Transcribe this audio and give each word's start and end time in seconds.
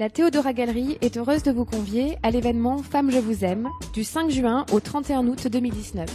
La 0.00 0.08
Théodora 0.08 0.54
Galerie 0.54 0.96
est 1.02 1.18
heureuse 1.18 1.42
de 1.42 1.52
vous 1.52 1.66
convier 1.66 2.16
à 2.22 2.30
l'événement 2.30 2.78
Femmes 2.78 3.10
Je 3.10 3.18
vous 3.18 3.44
aime 3.44 3.68
du 3.92 4.02
5 4.02 4.30
juin 4.30 4.64
au 4.72 4.80
31 4.80 5.28
août 5.28 5.46
2019. 5.46 6.08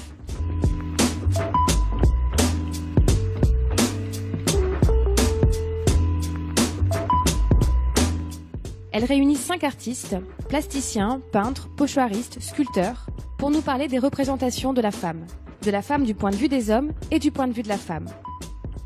Elle 8.91 9.05
réunit 9.05 9.36
cinq 9.36 9.63
artistes, 9.63 10.15
plasticiens, 10.49 11.21
peintres, 11.31 11.70
pochoiristes, 11.75 12.41
sculpteurs, 12.41 13.05
pour 13.38 13.52
nous 13.52 13.61
parler 13.61 13.88
des 13.88 13.99
représentations 13.99 14.73
de 14.73 14.81
la 14.81 14.89
femme, 14.89 15.27
de 15.61 15.70
la 15.70 15.83
femme 15.83 16.05
du 16.05 16.15
point 16.15 16.31
de 16.31 16.38
vue 16.38 16.49
des 16.49 16.71
hommes 16.71 16.91
et 17.11 17.20
du 17.20 17.31
point 17.31 17.47
de 17.47 17.54
vue 17.54 17.61
de 17.61 17.70
la 17.70 17.77
femme. 17.77 18.07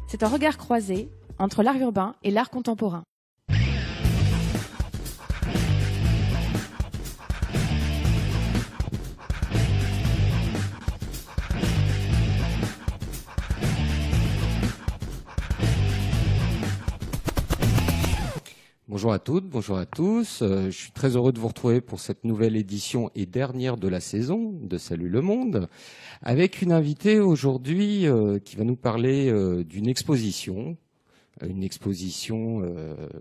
C'est 0.10 0.24
un 0.24 0.28
regard 0.28 0.58
croisé 0.58 1.10
entre 1.38 1.64
l'art 1.64 1.78
urbain 1.78 2.16
et 2.22 2.32
l'art 2.32 2.50
contemporain. 2.50 3.06
Bonjour 18.90 19.14
à 19.14 19.20
toutes, 19.20 19.48
bonjour 19.48 19.78
à 19.78 19.86
tous. 19.86 20.42
Euh, 20.42 20.72
je 20.72 20.76
suis 20.76 20.92
très 20.92 21.16
heureux 21.16 21.32
de 21.32 21.38
vous 21.38 21.50
retrouver 21.50 21.80
pour 21.80 22.00
cette 22.00 22.24
nouvelle 22.24 22.56
édition 22.56 23.12
et 23.14 23.28
dernière 23.28 23.78
de 23.78 23.88
la 23.88 24.00
saison 24.00 24.52
de 24.64 24.80
Salut 24.80 25.10
le 25.10 25.22
Monde, 25.22 25.70
avec 26.24 26.64
une 26.64 26.72
invitée 26.72 27.20
aujourd'hui 27.20 28.08
euh, 28.08 28.40
qui 28.40 28.56
va 28.56 28.64
nous 28.64 28.76
parler 28.76 29.30
euh, 29.30 29.64
d'une 29.64 29.88
exposition. 29.88 30.76
Une 31.48 31.64
exposition, 31.64 32.60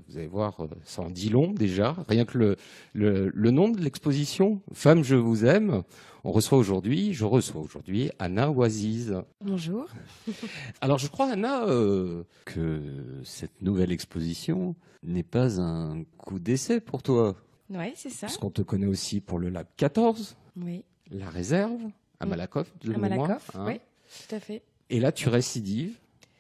vous 0.08 0.16
allez 0.16 0.26
voir, 0.26 0.66
ça 0.84 1.02
en 1.02 1.10
dit 1.10 1.28
long 1.28 1.52
déjà. 1.52 1.94
Rien 2.08 2.24
que 2.24 2.36
le, 2.38 2.56
le, 2.92 3.30
le 3.34 3.50
nom 3.50 3.68
de 3.68 3.80
l'exposition, 3.80 4.60
Femme, 4.72 5.04
je 5.04 5.14
vous 5.16 5.44
aime, 5.44 5.82
on 6.24 6.32
reçoit 6.32 6.58
aujourd'hui, 6.58 7.14
je 7.14 7.24
reçois 7.24 7.60
aujourd'hui 7.60 8.10
Anna 8.18 8.50
Oaziz. 8.50 9.14
Bonjour. 9.44 9.86
Alors 10.80 10.98
je 10.98 11.08
crois, 11.08 11.30
Anna, 11.32 11.64
que 12.44 12.80
cette 13.24 13.62
nouvelle 13.62 13.92
exposition 13.92 14.74
n'est 15.02 15.22
pas 15.22 15.60
un 15.60 16.02
coup 16.16 16.38
d'essai 16.38 16.80
pour 16.80 17.02
toi. 17.02 17.36
Oui, 17.70 17.92
c'est 17.94 18.10
ça. 18.10 18.26
Parce 18.26 18.38
qu'on 18.38 18.50
te 18.50 18.62
connaît 18.62 18.86
aussi 18.86 19.20
pour 19.20 19.38
le 19.38 19.48
Lab 19.50 19.66
14, 19.76 20.36
oui. 20.56 20.84
la 21.10 21.28
réserve, 21.28 21.80
à 22.20 22.26
Mm. 22.26 22.30
Malakoff, 22.30 22.72
de 22.80 22.94
À. 22.94 22.98
Malakoff, 22.98 23.50
hein. 23.54 23.64
oui, 23.68 23.74
tout 24.28 24.34
à 24.34 24.40
fait. 24.40 24.62
Et 24.90 24.98
là, 25.00 25.12
tu 25.12 25.28
récidives 25.28 25.98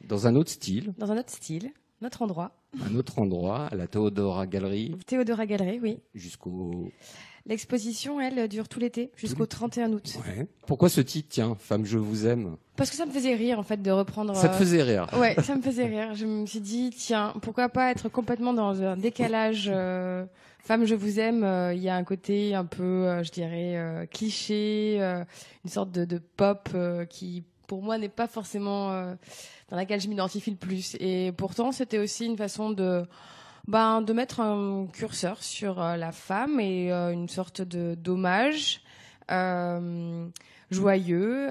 dans 0.08 0.26
un 0.26 0.34
autre 0.36 0.50
style, 0.50 0.92
Dans 0.98 1.12
un 1.12 1.18
autre 1.18 1.30
style, 1.30 1.70
notre 2.00 2.22
endroit. 2.22 2.52
un 2.90 2.94
autre 2.96 3.18
endroit, 3.18 3.66
à 3.70 3.74
la 3.76 3.86
Théodora 3.86 4.46
Galerie, 4.46 4.96
Théodora 5.06 5.46
Galerie, 5.46 5.78
oui. 5.82 5.98
jusqu'au... 6.14 6.90
L'exposition, 7.46 8.20
elle, 8.20 8.46
dure 8.46 8.68
tout 8.68 8.78
l'été, 8.78 9.10
jusqu'au 9.16 9.46
31 9.46 9.92
août. 9.94 10.18
Ouais. 10.26 10.46
Pourquoi 10.66 10.90
ce 10.90 11.00
titre, 11.00 11.28
tiens, 11.30 11.56
Femme, 11.58 11.86
je 11.86 11.96
vous 11.96 12.26
aime? 12.26 12.56
Parce 12.76 12.90
que 12.90 12.96
ça 12.96 13.06
me 13.06 13.10
faisait 13.10 13.34
rire, 13.34 13.58
en 13.58 13.62
fait, 13.62 13.80
de 13.80 13.90
reprendre. 13.90 14.36
Ça 14.36 14.48
te 14.50 14.54
euh, 14.54 14.58
faisait 14.58 14.82
rire 14.82 15.06
Ouais, 15.18 15.34
ça 15.42 15.56
me 15.56 15.62
faisait 15.62 15.86
rire. 15.86 16.14
Je 16.14 16.26
me 16.26 16.44
suis 16.44 16.60
dit, 16.60 16.90
tiens, 16.90 17.32
pourquoi 17.40 17.70
pas 17.70 17.90
être 17.90 18.10
complètement 18.10 18.52
dans 18.52 18.82
un 18.82 18.98
décalage 18.98 19.70
euh, 19.72 20.26
femme, 20.58 20.84
je 20.84 20.94
vous 20.94 21.20
aime. 21.20 21.42
euh, 21.42 21.72
Il 21.72 21.80
y 21.82 21.88
a 21.88 21.96
un 21.96 22.04
côté 22.04 22.54
un 22.54 22.66
peu, 22.66 22.82
euh, 22.82 23.22
je 23.22 23.30
dirais, 23.30 24.06
cliché, 24.12 24.98
une 25.64 25.70
sorte 25.70 25.90
de, 25.90 26.04
de 26.04 26.18
pop 26.18 26.68
qui, 27.08 27.44
pour 27.68 27.82
moi, 27.82 27.98
n'est 27.98 28.08
pas 28.08 28.26
forcément 28.26 28.90
euh, 28.90 29.14
dans 29.68 29.76
laquelle 29.76 30.00
je 30.00 30.08
m'identifie 30.08 30.50
le 30.50 30.56
plus. 30.56 30.96
Et 30.98 31.30
pourtant, 31.30 31.70
c'était 31.70 31.98
aussi 31.98 32.26
une 32.26 32.36
façon 32.36 32.70
de, 32.70 33.06
ben, 33.68 34.02
de 34.02 34.12
mettre 34.12 34.40
un 34.40 34.88
curseur 34.92 35.40
sur 35.44 35.80
euh, 35.80 35.96
la 35.96 36.10
femme 36.10 36.58
et 36.58 36.90
euh, 36.92 37.12
une 37.12 37.28
sorte 37.28 37.62
de 37.62 37.94
d'hommage. 37.94 38.80
joyeux, 40.70 41.48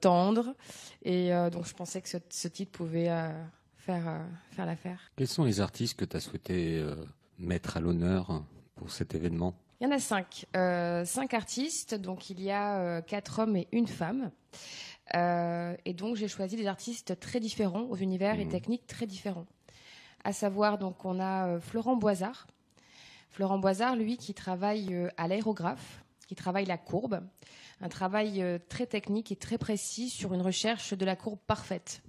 tendre, 0.00 0.54
et 1.02 1.30
donc 1.50 1.66
je 1.66 1.74
pensais 1.74 2.00
que 2.00 2.08
ce, 2.08 2.18
ce 2.30 2.48
titre 2.48 2.72
pouvait 2.72 3.10
faire, 3.76 4.20
faire 4.52 4.66
l'affaire. 4.66 5.00
Quels 5.16 5.28
sont 5.28 5.44
les 5.44 5.60
artistes 5.60 5.98
que 5.98 6.04
tu 6.04 6.16
as 6.16 6.20
souhaité 6.20 6.84
mettre 7.38 7.76
à 7.76 7.80
l'honneur 7.80 8.42
pour 8.76 8.90
cet 8.90 9.14
événement? 9.14 9.54
Il 9.80 9.84
y 9.84 9.86
en 9.88 9.92
a 9.92 9.98
cinq. 9.98 10.46
Cinq 11.04 11.34
artistes, 11.34 11.94
donc 11.96 12.30
il 12.30 12.40
y 12.40 12.50
a 12.50 13.02
quatre 13.02 13.40
hommes 13.40 13.56
et 13.56 13.66
une 13.72 13.88
femme. 13.88 14.30
Euh, 15.14 15.76
et 15.84 15.92
donc 15.92 16.16
j'ai 16.16 16.28
choisi 16.28 16.56
des 16.56 16.66
artistes 16.66 17.18
très 17.20 17.40
différents, 17.40 17.82
aux 17.82 17.96
univers 17.96 18.40
et 18.40 18.44
Mhm. 18.44 18.50
techniques 18.50 18.86
très 18.86 19.06
différents. 19.06 19.46
À 20.24 20.32
savoir, 20.32 20.78
donc 20.78 21.04
on 21.04 21.20
a 21.20 21.48
euh, 21.48 21.60
Florent 21.60 21.96
Boisard. 21.96 22.46
Florent 23.30 23.58
Boisard, 23.58 23.96
lui, 23.96 24.16
qui 24.16 24.32
travaille 24.32 24.94
euh, 24.94 25.08
à 25.16 25.28
l'aérographe, 25.28 26.02
qui 26.26 26.34
travaille 26.34 26.64
la 26.64 26.78
courbe. 26.78 27.20
Un 27.80 27.88
travail 27.88 28.42
très 28.68 28.86
technique 28.86 29.30
et 29.32 29.36
très 29.36 29.58
précis 29.58 30.08
sur 30.08 30.32
une 30.32 30.40
recherche 30.40 30.94
de 30.94 31.04
la 31.04 31.16
courbe 31.16 31.40
parfaite. 31.46 32.02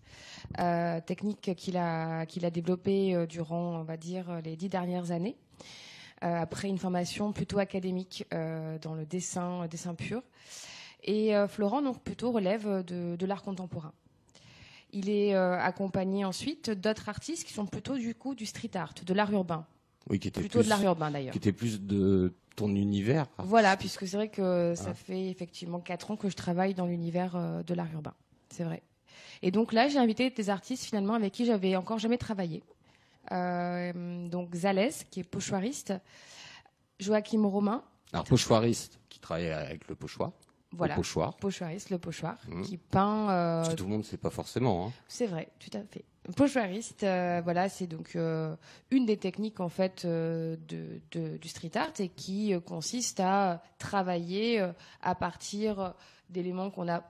Euh, 0.59 1.01
technique 1.01 1.53
qu'il 1.57 1.75
a, 1.75 2.25
qu'il 2.27 2.45
a 2.45 2.51
développée 2.51 3.25
durant, 3.27 3.79
on 3.79 3.83
va 3.83 3.97
dire, 3.97 4.41
les 4.43 4.55
dix 4.55 4.69
dernières 4.69 5.11
années. 5.11 5.35
Euh, 6.23 6.33
après 6.35 6.69
une 6.69 6.77
formation 6.77 7.33
plutôt 7.33 7.57
académique 7.59 8.25
dans 8.31 8.93
le 8.93 9.05
dessin, 9.05 9.67
dessin 9.67 9.95
pur. 9.95 10.21
Et 11.05 11.35
euh, 11.35 11.47
Florent, 11.47 11.81
donc, 11.81 12.01
plutôt 12.01 12.31
relève 12.31 12.67
euh, 12.67 12.83
de, 12.83 13.15
de 13.15 13.25
l'art 13.25 13.43
contemporain. 13.43 13.93
Il 14.91 15.09
est 15.09 15.35
euh, 15.35 15.57
accompagné 15.59 16.25
ensuite 16.25 16.69
d'autres 16.69 17.09
artistes 17.09 17.45
qui 17.45 17.53
sont 17.53 17.65
plutôt 17.65 17.95
du 17.95 18.15
coup 18.15 18.33
du 18.35 18.45
street 18.45 18.71
art, 18.75 18.93
de 19.05 19.13
l'art 19.13 19.31
urbain, 19.31 19.65
Oui, 20.09 20.19
qui 20.19 20.29
était 20.29 20.39
plutôt 20.39 20.59
plus, 20.59 20.65
de 20.65 20.69
l'art 20.69 20.83
urbain 20.83 21.11
d'ailleurs. 21.11 21.31
qui 21.31 21.37
était 21.37 21.51
plus 21.51 21.81
de 21.81 22.33
ton 22.55 22.69
univers. 22.73 23.27
Voilà, 23.39 23.75
puisque 23.77 24.07
c'est 24.07 24.15
vrai 24.17 24.29
que 24.29 24.73
ça 24.75 24.91
Ah. 24.91 24.93
fait 24.93 25.27
effectivement 25.29 25.79
quatre 25.79 26.11
ans 26.11 26.15
que 26.15 26.29
je 26.29 26.35
travaille 26.35 26.73
dans 26.73 26.85
l'univers 26.85 27.37
de 27.63 27.73
l'art 27.73 27.91
urbain. 27.93 28.13
C'est 28.49 28.63
vrai. 28.63 28.81
Et 29.41 29.51
donc 29.51 29.73
là, 29.73 29.89
j'ai 29.89 29.99
invité 29.99 30.29
des 30.29 30.49
artistes 30.49 30.85
finalement 30.85 31.13
avec 31.13 31.33
qui 31.33 31.45
j'avais 31.45 31.75
encore 31.75 31.99
jamais 31.99 32.17
travaillé. 32.17 32.63
Euh, 33.33 34.27
donc 34.29 34.55
Zalès, 34.55 35.03
qui 35.11 35.19
est 35.19 35.23
pochoiriste, 35.23 35.93
Joachim 36.99 37.45
Romain, 37.45 37.83
Alors, 38.13 38.23
pochoiriste, 38.25 38.99
qui 39.09 39.19
travaille 39.19 39.49
avec 39.51 39.87
le 39.89 39.95
pochoir, 39.95 40.31
voilà, 40.75 40.95
le 40.95 40.99
pochoir. 40.99 41.35
pochoiriste, 41.37 41.89
le 41.89 41.97
pochoir, 41.97 42.37
Mhm. 42.47 42.61
qui 42.63 42.77
peint. 42.77 43.29
euh, 43.29 43.61
Parce 43.61 43.69
que 43.69 43.75
tout 43.75 43.83
le 43.85 43.89
monde 43.91 43.99
ne 43.99 44.05
sait 44.05 44.17
pas 44.17 44.29
forcément. 44.29 44.87
hein. 44.87 44.91
C'est 45.07 45.27
vrai, 45.27 45.49
tout 45.59 45.75
à 45.77 45.81
fait. 45.91 46.03
Pochoiriste, 46.35 47.03
euh, 47.03 47.41
voilà, 47.43 47.69
c'est 47.69 47.85
donc 47.85 48.15
euh, 48.15 48.55
une 48.89 49.05
des 49.05 49.17
techniques 49.17 49.59
en 49.59 49.69
fait 49.69 50.05
de, 50.07 50.57
de- 51.11 51.37
du 51.37 51.47
street 51.47 51.71
art 51.75 51.91
et 51.99 52.09
qui 52.09 52.53
consiste 52.65 53.19
à 53.19 53.61
travailler 53.77 54.67
à 55.03 55.13
partir 55.15 55.93
d'éléments 56.29 56.71
qu'on 56.71 56.87
a 56.89 57.03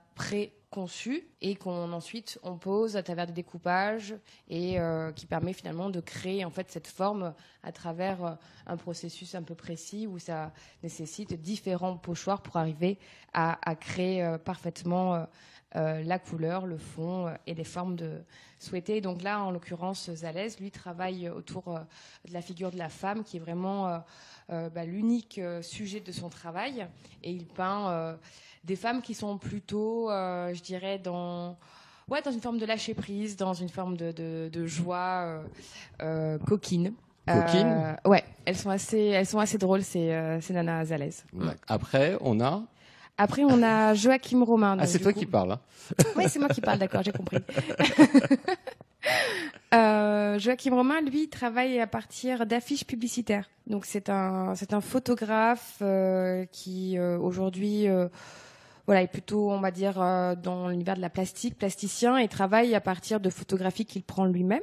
préconçus 0.76 1.26
et 1.40 1.56
qu'on 1.56 1.90
ensuite 1.94 2.38
on 2.42 2.58
pose 2.58 2.96
à 2.96 3.02
travers 3.02 3.26
des 3.26 3.32
découpages 3.32 4.14
et 4.50 4.78
euh, 4.78 5.10
qui 5.10 5.24
permet 5.24 5.54
finalement 5.54 5.88
de 5.88 6.00
créer 6.00 6.44
en 6.44 6.50
fait 6.50 6.70
cette 6.70 6.86
forme 6.86 7.32
à 7.62 7.72
travers 7.72 8.22
euh, 8.22 8.34
un 8.66 8.76
processus 8.76 9.34
un 9.34 9.42
peu 9.42 9.54
précis 9.54 10.06
où 10.06 10.18
ça 10.18 10.52
nécessite 10.82 11.32
différents 11.40 11.96
pochoirs 11.96 12.42
pour 12.42 12.58
arriver 12.58 12.98
à, 13.32 13.56
créer 13.76 14.22
euh, 14.22 14.36
parfaitement 14.36 15.26
la 15.74 16.18
couleur, 16.18 16.64
le 16.64 16.78
fond 16.78 17.30
et 17.46 17.52
les 17.52 17.64
formes 17.64 17.96
de 17.96 18.22
souhaitées. 18.58 19.02
Donc 19.02 19.22
là, 19.22 19.42
en 19.42 19.50
l'occurrence, 19.50 20.10
Zalès, 20.10 20.58
lui, 20.58 20.70
travaille 20.70 21.28
autour 21.28 21.64
de 22.24 22.32
la 22.32 22.40
figure 22.40 22.70
de 22.70 22.78
la 22.78 22.88
femme, 22.88 23.24
qui 23.24 23.36
est 23.36 23.40
vraiment 23.40 24.02
bah, 24.48 24.84
l'unique 24.86 25.38
sujet 25.60 26.00
de 26.00 26.12
son 26.12 26.30
travail. 26.30 26.86
Et 27.22 27.30
il 27.30 27.46
peint 27.46 28.16
des 28.66 28.76
femmes 28.76 29.00
qui 29.02 29.14
sont 29.14 29.38
plutôt, 29.38 30.10
euh, 30.10 30.52
je 30.52 30.62
dirais, 30.62 30.98
dans... 30.98 31.56
Ouais, 32.08 32.22
dans 32.22 32.30
une 32.30 32.40
forme 32.40 32.58
de 32.58 32.66
lâcher 32.66 32.94
prise, 32.94 33.36
dans 33.36 33.54
une 33.54 33.68
forme 33.68 33.96
de, 33.96 34.12
de, 34.12 34.48
de 34.52 34.66
joie 34.66 35.22
euh, 35.24 35.42
euh, 36.02 36.38
coquine. 36.38 36.92
Coquine 37.26 37.96
Ouais, 38.04 38.22
elles 38.44 38.56
sont 38.56 38.70
assez, 38.70 38.98
elles 39.06 39.26
sont 39.26 39.40
assez 39.40 39.58
drôles, 39.58 39.82
ces, 39.82 40.36
ces 40.40 40.52
nanas 40.52 40.84
Zalès. 40.86 41.24
Après, 41.66 42.16
on 42.20 42.38
a. 42.40 42.62
Après, 43.18 43.42
on 43.42 43.60
a 43.62 43.94
Joachim 43.94 44.44
Romain. 44.44 44.76
Ah, 44.78 44.86
c'est 44.86 45.00
toi 45.00 45.12
coup- 45.12 45.18
qui 45.18 45.26
parles. 45.26 45.52
hein. 45.52 45.60
Oui, 46.16 46.24
c'est 46.28 46.38
moi 46.38 46.48
qui 46.48 46.60
parle, 46.60 46.78
d'accord, 46.78 47.02
j'ai 47.02 47.10
compris. 47.12 47.38
Euh, 49.74 50.38
Joachim 50.38 50.74
Romain, 50.74 51.00
lui, 51.00 51.28
travaille 51.28 51.80
à 51.80 51.86
partir 51.86 52.46
d'affiches 52.46 52.84
publicitaires. 52.84 53.48
Donc 53.66 53.84
c'est 53.84 54.08
un 54.08 54.54
c'est 54.54 54.72
un 54.74 54.80
photographe 54.80 55.78
euh, 55.82 56.44
qui 56.52 56.96
euh, 56.98 57.18
aujourd'hui 57.18 57.86
voilà 58.86 59.02
est 59.02 59.08
plutôt 59.08 59.50
on 59.50 59.60
va 59.60 59.70
dire 59.70 60.00
euh, 60.00 60.34
dans 60.34 60.68
l'univers 60.68 60.96
de 60.96 61.00
la 61.00 61.10
plastique, 61.10 61.58
plasticien 61.58 62.16
et 62.16 62.28
travaille 62.28 62.74
à 62.74 62.80
partir 62.80 63.20
de 63.20 63.30
photographies 63.30 63.84
qu'il 63.84 64.02
prend 64.02 64.24
lui-même. 64.24 64.62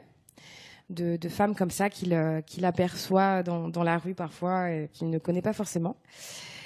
De, 0.89 1.15
de 1.15 1.29
femmes 1.29 1.55
comme 1.55 1.71
ça 1.71 1.89
qu'il 1.89 2.13
euh, 2.13 2.41
qu'il 2.41 2.65
aperçoit 2.65 3.41
dans, 3.41 3.69
dans 3.69 3.83
la 3.83 3.97
rue 3.97 4.13
parfois 4.13 4.69
et 4.69 4.89
qu'il 4.91 5.09
ne 5.09 5.17
connaît 5.17 5.41
pas 5.41 5.53
forcément, 5.53 5.95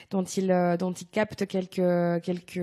dont 0.09 0.23
il 0.23 0.51
euh, 0.51 0.75
dont 0.75 0.91
il 0.91 1.07
capte 1.07 1.45
quelques 1.45 2.21
quelques 2.23 2.59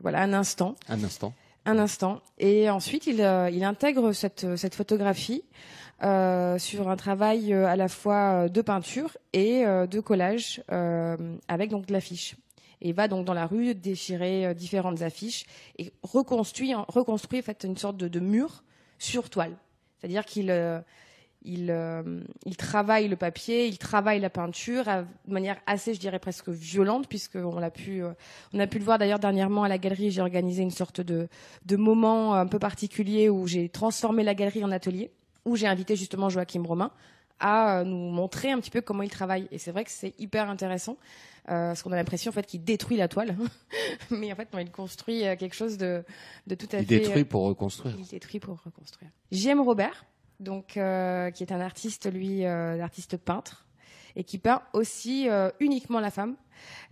voilà 0.00 0.22
un 0.22 0.32
instant 0.32 0.76
Un 0.88 1.02
instant. 1.02 1.34
un 1.66 1.78
instant. 1.78 2.20
Et 2.38 2.70
ensuite, 2.70 3.08
il, 3.08 3.20
euh, 3.20 3.50
il 3.50 3.64
intègre 3.64 4.12
cette, 4.12 4.56
cette 4.56 4.76
photographie 4.76 5.42
sur 6.58 6.88
un 6.88 6.96
travail 6.96 7.52
à 7.52 7.76
la 7.76 7.88
fois 7.88 8.48
de 8.48 8.62
peinture 8.62 9.16
et 9.32 9.64
de 9.64 10.00
collage 10.00 10.60
avec 11.48 11.70
donc 11.70 11.86
de 11.86 11.92
l'affiche 11.92 12.34
et 12.82 12.92
va 12.92 13.08
donc 13.08 13.24
dans 13.24 13.32
la 13.32 13.46
rue 13.46 13.74
déchirer 13.74 14.54
différentes 14.54 15.00
affiches 15.00 15.46
et 15.78 15.92
reconstruit, 16.02 16.74
reconstruit 16.88 17.38
en 17.40 17.42
fait 17.42 17.64
une 17.64 17.76
sorte 17.76 17.96
de, 17.96 18.20
mur 18.20 18.62
sur 18.98 19.30
toile. 19.30 19.56
C'est-à-dire 19.98 20.26
qu'il 20.26 20.50
il, 21.44 21.70
euh, 21.70 22.20
il, 22.46 22.56
travaille 22.56 23.08
le 23.08 23.16
papier, 23.16 23.66
il 23.66 23.78
travaille 23.78 24.20
la 24.20 24.30
peinture 24.30 24.84
de 24.84 25.32
manière 25.32 25.56
assez, 25.66 25.94
je 25.94 26.00
dirais 26.00 26.18
presque 26.18 26.48
violente, 26.48 27.08
puisqu'on 27.08 27.58
l'a 27.58 27.70
pu, 27.70 28.02
euh, 28.02 28.12
on 28.52 28.60
a 28.60 28.66
pu 28.66 28.78
le 28.78 28.84
voir 28.84 28.98
d'ailleurs 28.98 29.18
dernièrement 29.18 29.64
à 29.64 29.68
la 29.68 29.78
galerie. 29.78 30.10
J'ai 30.10 30.20
organisé 30.20 30.62
une 30.62 30.70
sorte 30.70 31.00
de, 31.00 31.28
de 31.66 31.76
moment 31.76 32.34
un 32.34 32.46
peu 32.46 32.58
particulier 32.58 33.28
où 33.28 33.46
j'ai 33.46 33.68
transformé 33.68 34.22
la 34.22 34.34
galerie 34.34 34.64
en 34.64 34.70
atelier, 34.70 35.10
où 35.44 35.56
j'ai 35.56 35.66
invité 35.66 35.96
justement 35.96 36.28
Joachim 36.28 36.62
Romain 36.64 36.92
à 37.40 37.80
euh, 37.80 37.84
nous 37.84 38.10
montrer 38.10 38.52
un 38.52 38.60
petit 38.60 38.70
peu 38.70 38.80
comment 38.80 39.02
il 39.02 39.10
travaille. 39.10 39.48
Et 39.50 39.58
c'est 39.58 39.72
vrai 39.72 39.84
que 39.84 39.90
c'est 39.90 40.14
hyper 40.18 40.48
intéressant, 40.48 40.96
parce 41.46 41.82
qu'on 41.82 41.92
a 41.92 41.96
l'impression 41.96 42.30
en 42.30 42.32
fait 42.32 42.46
qu'il 42.46 42.62
détruit 42.64 42.96
la 42.96 43.08
toile, 43.08 43.36
mais 44.10 44.32
en 44.32 44.36
fait 44.36 44.52
non, 44.52 44.58
il 44.58 44.70
construit 44.70 45.20
quelque 45.38 45.54
chose 45.54 45.76
de, 45.76 46.04
de 46.46 46.54
tout 46.54 46.66
à 46.72 46.78
fait. 46.78 46.82
Il 46.82 46.86
détruit 46.86 47.24
pour 47.24 47.42
reconstruire. 47.42 47.94
Il 47.98 48.06
détruit 48.06 48.40
pour 48.40 48.62
reconstruire. 48.64 49.10
J'aime 49.30 49.60
Robert 49.60 50.04
donc 50.42 50.76
euh, 50.76 51.30
qui 51.30 51.42
est 51.42 51.52
un 51.52 51.60
artiste, 51.60 52.12
lui, 52.12 52.44
euh, 52.44 52.82
artiste 52.82 53.16
peintre, 53.16 53.64
et 54.16 54.24
qui 54.24 54.38
peint 54.38 54.62
aussi 54.72 55.28
euh, 55.28 55.50
uniquement 55.60 56.00
la 56.00 56.10
femme, 56.10 56.36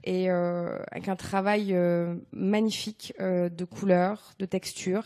et 0.04 0.30
avec 0.30 1.08
un 1.08 1.14
travail 1.14 1.76
magnifique 2.32 3.14
de 3.20 3.64
couleurs, 3.64 4.32
de 4.40 4.46
textures. 4.46 5.04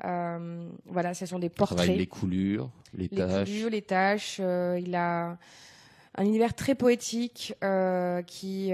voilà, 0.00 1.14
ce 1.14 1.26
sont 1.26 1.40
des 1.40 1.48
portraits. 1.48 1.96
les 1.96 2.06
coulures, 2.06 2.70
les, 2.94 3.08
les. 3.10 3.44
Coulures, 3.44 3.70
les 3.70 3.82
tâches. 3.82 4.38
il 4.38 4.94
a 4.94 5.38
un 6.16 6.24
univers 6.24 6.54
très 6.54 6.74
poétique 6.74 7.54
qui 8.26 8.72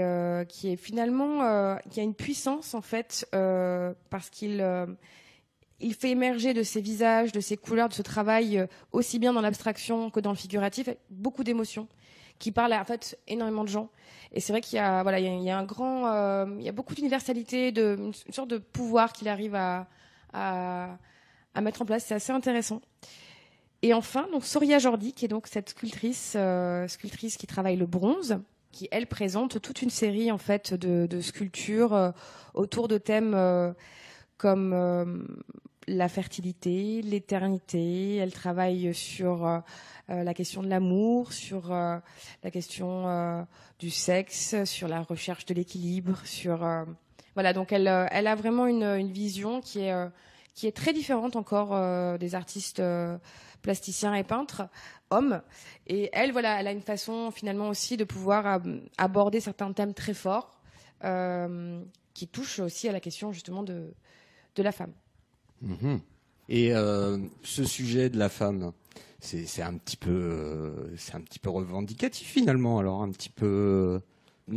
qui 0.49 0.67
est 0.71 0.75
finalement 0.75 1.77
qui 1.89 1.99
a 1.99 2.03
une 2.03 2.15
puissance 2.15 2.73
en 2.73 2.81
fait 2.81 3.27
parce 3.31 4.29
qu'il 4.29 4.61
il 5.83 5.93
fait 5.93 6.09
émerger 6.09 6.53
de 6.53 6.63
ses 6.63 6.81
visages, 6.81 7.31
de 7.31 7.39
ses 7.39 7.57
couleurs, 7.57 7.89
de 7.89 7.93
ce 7.93 8.01
travail, 8.01 8.57
euh, 8.57 8.67
aussi 8.91 9.19
bien 9.19 9.33
dans 9.33 9.41
l'abstraction 9.41 10.09
que 10.09 10.19
dans 10.19 10.31
le 10.31 10.37
figuratif, 10.37 10.89
beaucoup 11.09 11.43
d'émotions 11.43 11.87
qui 12.39 12.51
parlent 12.51 12.73
en 12.73 12.85
fait 12.85 13.19
énormément 13.27 13.63
de 13.63 13.69
gens. 13.69 13.89
Et 14.31 14.39
c'est 14.39 14.51
vrai 14.51 14.61
qu'il 14.61 14.77
y 14.77 14.79
a 14.79 15.03
voilà, 15.03 15.19
il 15.19 15.43
y 15.43 15.49
a, 15.49 15.57
un 15.57 15.63
grand, 15.63 16.07
euh, 16.07 16.45
il 16.57 16.65
y 16.65 16.69
a 16.69 16.71
beaucoup 16.71 16.95
d'universalité, 16.95 17.71
de 17.71 17.95
une, 17.99 18.33
sorte 18.33 18.49
de 18.49 18.57
pouvoir 18.57 19.13
qu'il 19.13 19.27
arrive 19.27 19.55
à, 19.55 19.87
à, 20.33 20.97
mettre 21.61 21.83
en 21.83 21.85
place. 21.85 22.05
C'est 22.05 22.15
assez 22.15 22.31
intéressant. 22.31 22.81
Et 23.83 23.93
enfin, 23.93 24.27
donc 24.31 24.43
Soria 24.43 24.79
Jordi, 24.79 25.13
qui 25.13 25.25
est 25.25 25.27
donc 25.27 25.45
cette 25.45 25.69
sculptrice, 25.69 26.33
euh, 26.35 26.87
sculptrice 26.87 27.37
qui 27.37 27.45
travaille 27.45 27.75
le 27.75 27.85
bronze, 27.85 28.39
qui 28.71 28.87
elle 28.91 29.05
présente 29.05 29.61
toute 29.61 29.83
une 29.83 29.91
série 29.91 30.31
en 30.31 30.39
fait 30.39 30.73
de, 30.73 31.21
sculptures 31.21 32.13
autour 32.55 32.87
de 32.87 32.97
thèmes 32.97 33.75
comme 34.37 34.73
la 35.87 36.09
fertilité, 36.09 37.01
l'éternité. 37.01 38.15
Elle 38.17 38.31
travaille 38.31 38.93
sur 38.93 39.45
euh, 39.45 39.59
euh, 40.09 40.23
la 40.23 40.33
question 40.33 40.63
de 40.63 40.67
l'amour, 40.67 41.33
sur 41.33 41.71
euh, 41.71 41.97
la 42.43 42.51
question 42.51 43.45
du 43.79 43.89
sexe, 43.89 44.63
sur 44.65 44.87
la 44.87 45.01
recherche 45.01 45.45
de 45.45 45.53
l'équilibre, 45.53 46.17
sur 46.25 46.67
voilà. 47.35 47.53
Donc 47.53 47.71
elle, 47.71 47.87
elle 48.11 48.27
a 48.27 48.35
vraiment 48.35 48.67
une, 48.67 48.83
une 48.83 49.11
vision 49.11 49.61
qui 49.61 49.81
est 49.81 49.93
qui 50.53 50.67
est 50.67 50.71
très 50.71 50.93
différente 50.93 51.35
encore 51.35 52.17
des 52.19 52.35
artistes 52.35 52.81
plasticiens 53.63 54.13
et 54.13 54.23
peintres 54.23 54.67
hommes. 55.09 55.41
Et 55.87 56.11
elle, 56.13 56.31
voilà, 56.31 56.59
elle 56.59 56.67
a 56.67 56.71
une 56.71 56.81
façon 56.81 57.31
finalement 57.31 57.69
aussi 57.69 57.97
de 57.97 58.03
pouvoir 58.03 58.61
aborder 58.99 59.39
certains 59.39 59.73
thèmes 59.73 59.95
très 59.95 60.13
forts 60.13 60.59
qui 62.13 62.27
touchent 62.27 62.59
aussi 62.59 62.87
à 62.87 62.91
la 62.91 62.99
question 62.99 63.31
justement 63.31 63.63
de 63.63 63.93
de 64.55 64.63
la 64.63 64.71
femme. 64.71 64.93
Mhm. 65.61 66.01
Et 66.49 66.73
euh, 66.73 67.17
ce 67.43 67.63
sujet 67.63 68.09
de 68.09 68.17
la 68.17 68.29
femme, 68.29 68.73
c'est 69.19 69.61
un 69.61 69.77
petit 69.77 69.95
peu, 69.95 70.11
euh, 70.11 70.93
c'est 70.97 71.15
un 71.15 71.21
petit 71.21 71.39
peu 71.39 71.49
revendicatif 71.49 72.27
finalement. 72.27 72.79
Alors 72.79 73.01
un 73.01 73.11
petit 73.11 73.29
peu. 73.29 74.01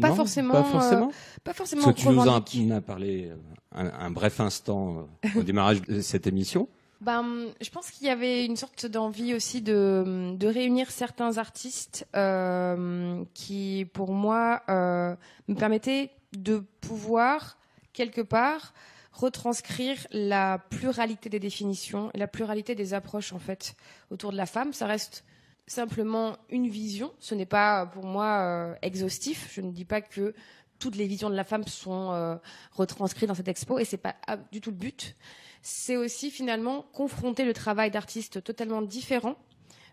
Pas 0.00 0.14
forcément. 0.14 0.52
Pas 0.52 0.64
forcément. 0.64 1.12
pas 1.44 1.52
forcément. 1.52 1.84
Parce 1.84 1.96
que 1.96 2.00
tu 2.00 2.08
nous 2.08 2.18
en 2.18 2.70
as 2.72 2.80
parlé 2.80 3.30
un, 3.70 4.10
bref 4.10 4.40
instant 4.40 5.08
au 5.36 5.42
démarrage 5.44 5.80
de 5.82 6.00
cette 6.00 6.26
émission. 6.26 6.68
Ben, 7.00 7.48
je 7.60 7.70
pense 7.70 7.90
qu'il 7.90 8.06
y 8.06 8.10
avait 8.10 8.46
une 8.46 8.56
sorte 8.56 8.86
d'envie 8.86 9.34
aussi 9.34 9.60
de, 9.60 10.36
réunir 10.42 10.90
certains 10.90 11.36
artistes 11.36 12.06
euh, 12.16 13.22
qui, 13.34 13.86
pour 13.92 14.12
moi, 14.12 14.62
me 14.68 15.54
permettaient 15.54 16.10
de 16.32 16.64
pouvoir 16.80 17.58
quelque 17.92 18.20
part 18.20 18.72
retranscrire 19.16 20.06
la 20.10 20.58
pluralité 20.58 21.28
des 21.28 21.40
définitions 21.40 22.10
et 22.12 22.18
la 22.18 22.28
pluralité 22.28 22.74
des 22.74 22.92
approches 22.92 23.32
en 23.32 23.38
fait 23.38 23.74
autour 24.10 24.30
de 24.30 24.36
la 24.36 24.46
femme. 24.46 24.72
Ça 24.72 24.86
reste 24.86 25.24
simplement 25.66 26.36
une 26.50 26.68
vision. 26.68 27.12
Ce 27.18 27.34
n'est 27.34 27.46
pas 27.46 27.86
pour 27.86 28.04
moi 28.04 28.40
euh, 28.40 28.74
exhaustif. 28.82 29.50
Je 29.52 29.62
ne 29.62 29.72
dis 29.72 29.86
pas 29.86 30.00
que 30.00 30.34
toutes 30.78 30.96
les 30.96 31.06
visions 31.06 31.30
de 31.30 31.34
la 31.34 31.44
femme 31.44 31.66
sont 31.66 32.12
euh, 32.12 32.36
retranscrites 32.72 33.28
dans 33.28 33.34
cette 33.34 33.48
expo 33.48 33.78
et 33.78 33.84
c'est 33.84 33.96
pas 33.96 34.16
ah, 34.26 34.36
du 34.52 34.60
tout 34.60 34.70
le 34.70 34.76
but. 34.76 35.16
C'est 35.62 35.96
aussi 35.96 36.30
finalement 36.30 36.82
confronter 36.92 37.44
le 37.44 37.52
travail 37.52 37.90
d'artistes 37.90 38.42
totalement 38.42 38.82
différents 38.82 39.36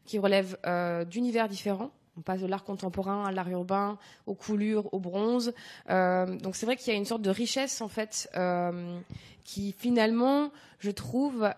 qui 0.05 0.19
relèvent 0.19 0.57
euh, 0.65 1.05
d'univers 1.05 1.47
différents 1.47 1.91
on 2.15 2.21
passe 2.21 2.41
de 2.41 2.45
l'art 2.45 2.63
contemporain 2.63 3.25
à 3.25 3.31
l'art 3.31 3.49
urbain, 3.49 3.97
aux 4.27 4.35
coulures, 4.35 4.93
au 4.93 4.99
bronze. 4.99 5.51
Euh, 5.89 6.37
donc 6.37 6.55
c'est 6.55 6.67
vrai 6.67 6.75
qu'il 6.75 6.93
y 6.93 6.95
a 6.95 6.99
une 6.99 7.05
sorte 7.05 7.23
de 7.23 7.31
richesse 7.31 7.81
en 7.81 7.87
fait 7.87 8.29
qui 9.43 9.71
finalement, 9.75 10.51
je 10.77 10.91
trouve, 10.91 11.49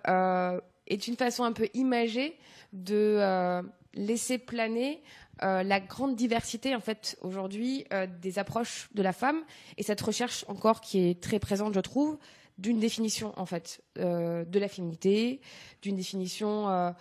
est 0.88 1.08
une 1.10 1.18
façon 1.18 1.44
un 1.44 1.52
peu 1.52 1.68
imagée 1.74 2.38
de 2.72 3.62
laisser 3.96 4.38
planer 4.38 5.02
la 5.42 5.80
grande 5.80 6.16
diversité 6.16 6.76
en 6.76 6.80
fait 6.80 7.18
aujourd'hui 7.22 7.86
des 8.22 8.40
approches 8.40 8.88
de 8.94 9.04
la 9.04 9.14
femme 9.14 9.42
et 9.78 9.84
cette 9.84 10.02
recherche 10.02 10.46
encore 10.48 10.82
qui 10.82 11.10
est 11.10 11.22
très 11.22 11.40
présente, 11.40 11.74
je 11.74 11.80
trouve, 11.82 12.18
d'une 12.58 12.80
définition 12.80 13.34
en 13.38 13.46
fait 13.46 13.82
de 13.98 14.60
la 14.60 14.68
féminité, 14.68 15.42
d'une 15.82 15.96
définition 15.96 16.94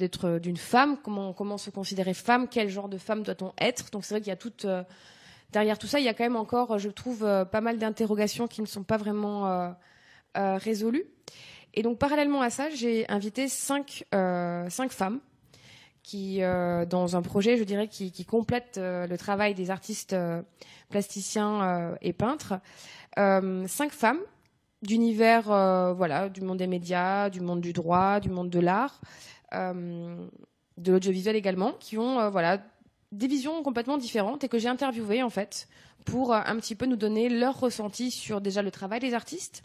d'être 0.00 0.24
euh, 0.24 0.38
d'une 0.40 0.56
femme, 0.56 0.96
comment, 0.96 1.32
comment 1.32 1.58
se 1.58 1.70
considérer 1.70 2.14
femme, 2.14 2.48
quel 2.48 2.68
genre 2.68 2.88
de 2.88 2.98
femme 2.98 3.22
doit-on 3.22 3.52
être. 3.58 3.90
Donc 3.92 4.04
c'est 4.04 4.14
vrai 4.14 4.20
qu'il 4.20 4.30
y 4.30 4.32
a 4.32 4.36
toute 4.36 4.64
euh, 4.64 4.82
derrière 5.52 5.78
tout 5.78 5.86
ça, 5.86 6.00
il 6.00 6.04
y 6.04 6.08
a 6.08 6.14
quand 6.14 6.24
même 6.24 6.36
encore, 6.36 6.78
je 6.78 6.88
trouve, 6.88 7.24
euh, 7.24 7.44
pas 7.44 7.60
mal 7.60 7.78
d'interrogations 7.78 8.48
qui 8.48 8.62
ne 8.62 8.66
sont 8.66 8.82
pas 8.82 8.96
vraiment 8.96 9.74
résolues. 10.34 11.04
Et 11.74 11.82
donc 11.82 11.98
parallèlement 11.98 12.40
à 12.40 12.50
ça, 12.50 12.70
j'ai 12.70 13.08
invité 13.08 13.46
cinq, 13.48 14.04
cinq 14.12 14.90
femmes 14.90 15.20
qui, 16.02 16.40
dans 16.40 17.16
un 17.16 17.22
projet, 17.22 17.56
je 17.56 17.64
dirais, 17.64 17.88
qui, 17.88 18.24
complète 18.24 18.78
le 18.78 19.16
travail 19.16 19.54
des 19.54 19.70
artistes 19.70 20.16
plasticiens 20.88 21.94
et 22.00 22.12
peintres, 22.12 22.54
cinq 23.16 23.92
femmes 23.92 24.20
d'univers, 24.82 25.44
voilà, 25.94 26.28
du 26.28 26.40
monde 26.40 26.58
des 26.58 26.66
médias, 26.66 27.30
du 27.30 27.40
monde 27.40 27.60
du 27.60 27.72
droit, 27.72 28.20
du 28.20 28.30
monde 28.30 28.50
de 28.50 28.60
l'art, 28.60 29.00
euh, 29.54 30.26
de 30.78 30.92
l'audiovisuel 30.92 31.36
également, 31.36 31.72
qui 31.72 31.98
ont 31.98 32.20
euh, 32.20 32.30
voilà 32.30 32.62
des 33.12 33.26
visions 33.26 33.62
complètement 33.62 33.98
différentes 33.98 34.44
et 34.44 34.48
que 34.48 34.58
j'ai 34.58 34.68
interviewées 34.68 35.22
en 35.22 35.28
fait 35.28 35.68
pour 36.06 36.32
euh, 36.32 36.40
un 36.46 36.56
petit 36.56 36.74
peu 36.74 36.86
nous 36.86 36.96
donner 36.96 37.28
leur 37.28 37.58
ressenti 37.58 38.10
sur 38.10 38.40
déjà 38.40 38.62
le 38.62 38.70
travail 38.70 39.00
des 39.00 39.12
artistes 39.12 39.62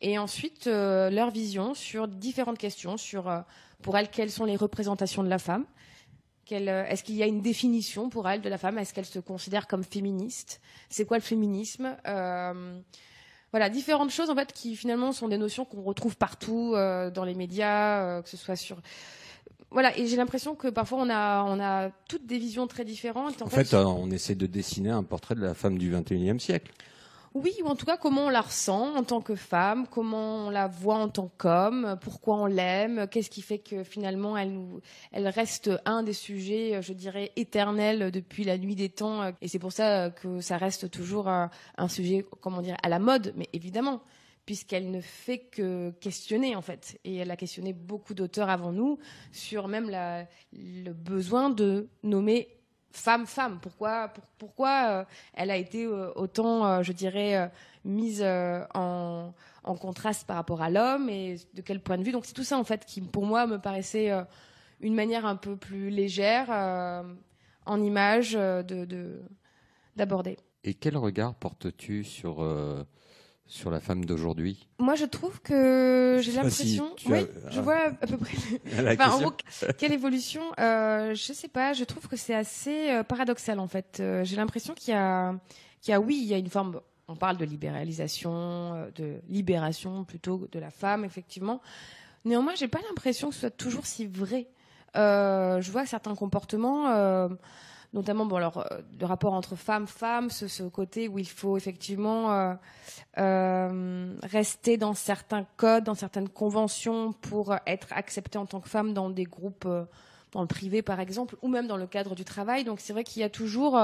et 0.00 0.18
ensuite 0.18 0.64
leur 0.64 1.30
vision 1.30 1.74
sur 1.74 2.08
différentes 2.08 2.56
questions 2.56 2.96
sur 2.96 3.44
pour 3.82 3.96
elles 3.96 4.08
quelles 4.08 4.30
sont 4.30 4.44
les 4.44 4.56
représentations 4.56 5.22
de 5.22 5.28
la 5.28 5.38
femme? 5.38 5.64
Est-ce 6.50 7.04
qu'il 7.04 7.14
y 7.14 7.22
a 7.22 7.26
une 7.26 7.42
définition 7.42 8.10
pour 8.10 8.28
elles 8.28 8.40
de 8.40 8.48
la 8.48 8.58
femme? 8.58 8.76
Est-ce 8.78 8.92
qu'elle 8.92 9.04
se 9.04 9.20
considère 9.20 9.68
comme 9.68 9.84
féministe? 9.84 10.60
C'est 10.88 11.04
quoi 11.04 11.16
le 11.16 11.22
féminisme? 11.22 11.96
Voilà, 13.52 13.68
différentes 13.68 14.10
choses 14.10 14.30
en 14.30 14.34
fait 14.34 14.52
qui 14.52 14.76
finalement 14.76 15.12
sont 15.12 15.28
des 15.28 15.38
notions 15.38 15.64
qu'on 15.64 15.82
retrouve 15.82 16.16
partout 16.16 16.74
euh, 16.74 17.10
dans 17.10 17.24
les 17.24 17.34
médias, 17.34 18.02
euh, 18.02 18.22
que 18.22 18.28
ce 18.28 18.36
soit 18.36 18.56
sur 18.56 18.78
voilà, 19.72 19.96
et 19.96 20.08
j'ai 20.08 20.16
l'impression 20.16 20.56
que 20.56 20.66
parfois 20.66 20.98
on 20.98 21.10
a, 21.10 21.44
on 21.44 21.60
a 21.60 21.90
toutes 22.08 22.26
des 22.26 22.38
visions 22.38 22.66
très 22.66 22.84
différentes. 22.84 23.40
En, 23.40 23.46
fait, 23.46 23.72
euh, 23.72 23.84
on 23.84 24.10
essaie 24.10 24.34
de 24.34 24.46
dessiner 24.46 24.90
un 24.90 25.04
portrait 25.04 25.36
de 25.36 25.42
la 25.42 25.54
femme 25.54 25.78
du 25.78 25.94
21e 25.94 26.40
siècle. 26.40 26.72
Oui, 27.32 27.54
ou 27.62 27.68
en 27.68 27.76
tout 27.76 27.86
cas 27.86 27.96
comment 27.96 28.26
on 28.26 28.28
la 28.28 28.40
ressent 28.40 28.96
en 28.96 29.04
tant 29.04 29.20
que 29.20 29.36
femme, 29.36 29.86
comment 29.86 30.48
on 30.48 30.50
la 30.50 30.66
voit 30.66 30.96
en 30.96 31.08
tant 31.08 31.30
qu'homme, 31.38 31.96
pourquoi 32.00 32.36
on 32.36 32.46
l'aime, 32.46 33.06
qu'est-ce 33.08 33.30
qui 33.30 33.40
fait 33.40 33.60
que 33.60 33.84
finalement 33.84 34.36
elle, 34.36 34.52
nous, 34.52 34.80
reste 35.12 35.70
un 35.84 36.02
des 36.02 36.12
sujets, 36.12 36.82
je 36.82 36.92
dirais, 36.92 37.30
éternels 37.36 38.10
depuis 38.10 38.42
la 38.42 38.58
nuit 38.58 38.74
des 38.74 38.88
temps. 38.88 39.32
Et 39.40 39.46
c'est 39.46 39.60
pour 39.60 39.70
ça 39.70 40.10
que 40.10 40.40
ça 40.40 40.56
reste 40.56 40.90
toujours 40.90 41.28
un, 41.28 41.50
sujet, 41.86 42.26
comment 42.40 42.62
dire, 42.62 42.76
à 42.82 42.88
la 42.88 42.98
mode, 42.98 43.32
mais 43.36 43.48
évidemment 43.52 44.02
puisqu'elle 44.46 44.90
ne 44.90 45.00
fait 45.00 45.38
que 45.38 45.90
questionner 46.00 46.56
en 46.56 46.62
fait. 46.62 46.98
Et 47.04 47.16
elle 47.16 47.30
a 47.30 47.36
questionné 47.36 47.72
beaucoup 47.72 48.14
d'auteurs 48.14 48.48
avant 48.48 48.72
nous 48.72 48.98
sur 49.30 49.68
même 49.68 49.92
le 50.52 50.92
besoin 50.92 51.50
de 51.50 51.88
nommer 52.02 52.59
femme 52.92 53.26
femme. 53.26 53.58
Pourquoi 53.60 54.12
pourquoi 54.38 54.88
euh, 54.88 55.04
elle 55.34 55.50
a 55.50 55.56
été 55.56 55.84
euh, 55.84 56.12
autant, 56.16 56.66
euh, 56.66 56.82
je 56.82 56.92
dirais, 56.92 57.50
mise 57.84 58.24
en, 58.74 59.32
contraste 59.80 60.26
par 60.26 60.36
rapport 60.36 60.62
à 60.62 60.70
l'homme 60.70 61.08
et 61.08 61.36
de 61.54 61.62
quel 61.62 61.80
point 61.80 61.98
de 61.98 62.02
vue. 62.02 62.12
Donc 62.12 62.26
c'est 62.26 62.34
tout 62.34 62.44
ça 62.44 62.58
en 62.58 62.64
fait 62.64 62.84
qui 62.84 63.00
pour 63.00 63.24
moi 63.24 63.46
me 63.46 63.58
paraissait 63.58 64.10
une 64.80 64.94
manière 64.94 65.24
un 65.26 65.36
peu 65.36 65.56
plus 65.56 65.90
légère 65.90 66.50
en 67.66 67.82
image 67.82 68.32
de 68.32 69.20
d'aborder. 69.96 70.36
Et 70.64 70.74
quel 70.74 70.96
regard 70.96 71.34
portes-tu 71.34 72.04
sur 72.04 72.44
sur 73.50 73.68
la 73.72 73.80
femme 73.80 74.04
d'aujourd'hui 74.04 74.68
Moi, 74.78 74.94
je 74.94 75.04
trouve 75.04 75.40
que 75.42 76.20
j'ai 76.22 76.30
l'impression. 76.30 76.94
oui, 77.06 77.26
je 77.50 77.60
vois 77.60 77.86
à 78.00 78.06
peu 78.06 78.16
près. 78.16 78.36
enfin, 78.94 79.10
en 79.10 79.20
gros, 79.20 79.32
quelle 79.76 79.92
évolution 79.92 80.40
euh, 80.60 81.14
Je 81.14 81.32
sais 81.32 81.48
pas. 81.48 81.72
Je 81.72 81.82
trouve 81.82 82.06
que 82.06 82.16
c'est 82.16 82.34
assez 82.34 82.90
euh, 82.90 83.02
paradoxal 83.02 83.58
en 83.58 83.66
fait. 83.66 83.98
Euh, 83.98 84.22
j'ai 84.22 84.36
l'impression 84.36 84.72
qu'il 84.72 84.94
y 84.94 84.96
a, 84.96 85.34
qu'il 85.82 85.90
y 85.90 85.94
a, 85.94 86.00
oui, 86.00 86.20
il 86.22 86.28
y 86.28 86.34
a 86.34 86.38
une 86.38 86.48
forme. 86.48 86.80
On 87.08 87.16
parle 87.16 87.38
de 87.38 87.44
libéralisation, 87.44 88.74
euh, 88.74 88.90
de 88.94 89.16
libération 89.28 90.04
plutôt 90.04 90.46
de 90.52 90.58
la 90.60 90.70
femme, 90.70 91.04
effectivement. 91.04 91.60
Néanmoins, 92.24 92.54
j'ai 92.54 92.68
pas 92.68 92.80
l'impression 92.88 93.30
que 93.30 93.34
ce 93.34 93.40
soit 93.40 93.50
toujours 93.50 93.84
si 93.84 94.06
vrai. 94.06 94.46
je 94.94 95.70
vois 95.72 95.86
certains 95.86 96.14
comportements 96.14 97.28
notamment 97.92 98.26
bon 98.26 98.36
alors 98.36 98.58
euh, 98.58 98.80
le 98.98 99.06
rapport 99.06 99.32
entre 99.32 99.56
femmes 99.56 99.86
femmes 99.86 100.30
ce, 100.30 100.62
côté 100.68 101.08
où 101.08 101.18
il 101.18 101.28
faut 101.28 101.56
effectivement 101.56 102.32
euh, 102.32 102.54
euh, 103.18 104.14
rester 104.22 104.76
dans 104.76 104.94
certains 104.94 105.44
codes 105.56 105.84
dans 105.84 105.94
certaines 105.94 106.28
conventions 106.28 107.12
pour 107.12 107.54
être 107.66 107.88
accepté 107.90 108.38
en 108.38 108.46
tant 108.46 108.60
que 108.60 108.68
femme 108.68 108.94
dans 108.94 109.10
des 109.10 109.24
groupes 109.24 109.68
dans 110.32 110.42
le 110.42 110.46
privé 110.46 110.82
par 110.82 111.00
exemple 111.00 111.36
ou 111.42 111.48
même 111.48 111.66
dans 111.66 111.76
le 111.76 111.88
cadre 111.88 112.14
du 112.14 112.24
travail. 112.24 112.62
Donc 112.62 112.78
c'est 112.78 112.92
vrai 112.92 113.02
qu'il 113.02 113.20
y 113.20 113.24
a 113.24 113.30
toujours 113.30 113.78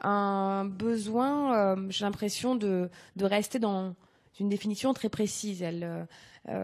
un 0.00 0.64
besoin 0.64 1.76
j'ai 1.90 2.04
l'impression 2.06 2.54
de, 2.54 2.88
de 3.16 3.24
rester 3.26 3.58
dans 3.58 3.94
une 4.40 4.48
définition 4.48 4.94
très 4.94 5.10
précise. 5.10 5.62
Elle 5.62 6.06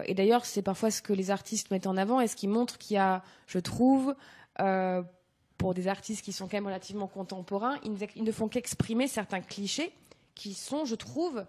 et 0.06 0.14
d'ailleurs 0.14 0.46
c'est 0.46 0.62
parfois 0.62 0.90
ce 0.90 1.02
que 1.02 1.12
les 1.12 1.30
artistes 1.30 1.70
mettent 1.70 1.86
en 1.86 1.98
avant 1.98 2.20
et 2.20 2.26
ce 2.26 2.36
qui 2.36 2.48
montre 2.48 2.78
qu'il 2.78 2.94
y 2.94 2.98
a 2.98 3.22
je 3.46 3.58
trouve 3.58 4.14
pour 5.58 5.74
des 5.74 5.88
artistes 5.88 6.24
qui 6.24 6.32
sont 6.32 6.46
quand 6.46 6.56
même 6.56 6.66
relativement 6.66 7.08
contemporains, 7.08 7.78
ils, 7.84 8.24
ne 8.24 8.32
font 8.32 8.48
qu'exprimer 8.48 9.08
certains 9.08 9.40
clichés 9.40 9.92
qui 10.34 10.54
sont, 10.54 10.84
je 10.84 10.94
trouve, 10.94 11.44